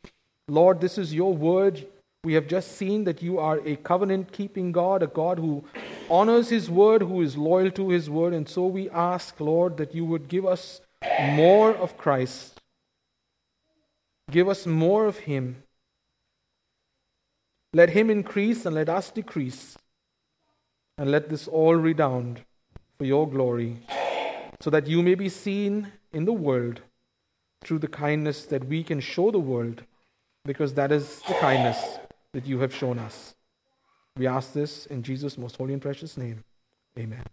Lord, 0.49 0.81
this 0.81 0.99
is 0.99 1.15
your 1.15 1.35
word. 1.35 1.87
We 2.25 2.35
have 2.35 2.47
just 2.47 2.73
seen 2.73 3.05
that 3.05 3.23
you 3.23 3.39
are 3.39 3.61
a 3.67 3.77
covenant 3.77 4.33
keeping 4.33 4.73
God, 4.73 5.03
a 5.03 5.07
God 5.07 5.39
who 5.39 5.65
honors 6.09 6.49
His 6.49 6.71
word, 6.71 7.03
who 7.03 7.21
is 7.21 7.37
loyal 7.37 7.71
to 7.73 7.91
His 7.91 8.09
word. 8.09 8.33
And 8.33 8.49
so 8.49 8.67
we 8.67 8.89
ask, 8.91 9.39
Lord, 9.41 9.77
that 9.77 9.95
you 9.95 10.07
would 10.07 10.29
give 10.29 10.47
us 10.47 10.81
more 11.21 11.75
of 11.75 11.99
Christ, 11.99 12.61
give 14.31 14.49
us 14.49 14.67
more 14.67 15.07
of 15.07 15.19
Him. 15.19 15.64
Let 17.75 17.91
Him 17.91 18.09
increase 18.09 18.65
and 18.65 18.75
let 18.75 18.89
us 18.89 19.11
decrease. 19.11 19.77
And 20.97 21.11
let 21.11 21.29
this 21.29 21.49
all 21.49 21.75
redound 21.75 22.43
for 22.97 23.05
your 23.05 23.29
glory, 23.29 23.81
so 24.61 24.71
that 24.71 24.87
you 24.87 25.03
may 25.03 25.17
be 25.17 25.29
seen 25.29 25.91
in 26.13 26.25
the 26.25 26.33
world 26.33 26.83
through 27.65 27.81
the 27.81 27.89
kindness 27.89 28.45
that 28.47 28.67
we 28.67 28.85
can 28.85 29.01
show 29.01 29.33
the 29.33 29.41
world, 29.41 29.83
because 30.45 30.75
that 30.75 30.93
is 30.93 31.21
the 31.27 31.35
kindness 31.35 31.99
that 32.33 32.47
you 32.47 32.61
have 32.61 32.73
shown 32.73 33.01
us. 33.01 33.35
We 34.17 34.29
ask 34.29 34.53
this 34.53 34.87
in 34.87 35.03
Jesus' 35.03 35.37
most 35.37 35.57
holy 35.57 35.73
and 35.73 35.83
precious 35.83 36.17
name. 36.17 36.45
Amen. 36.97 37.25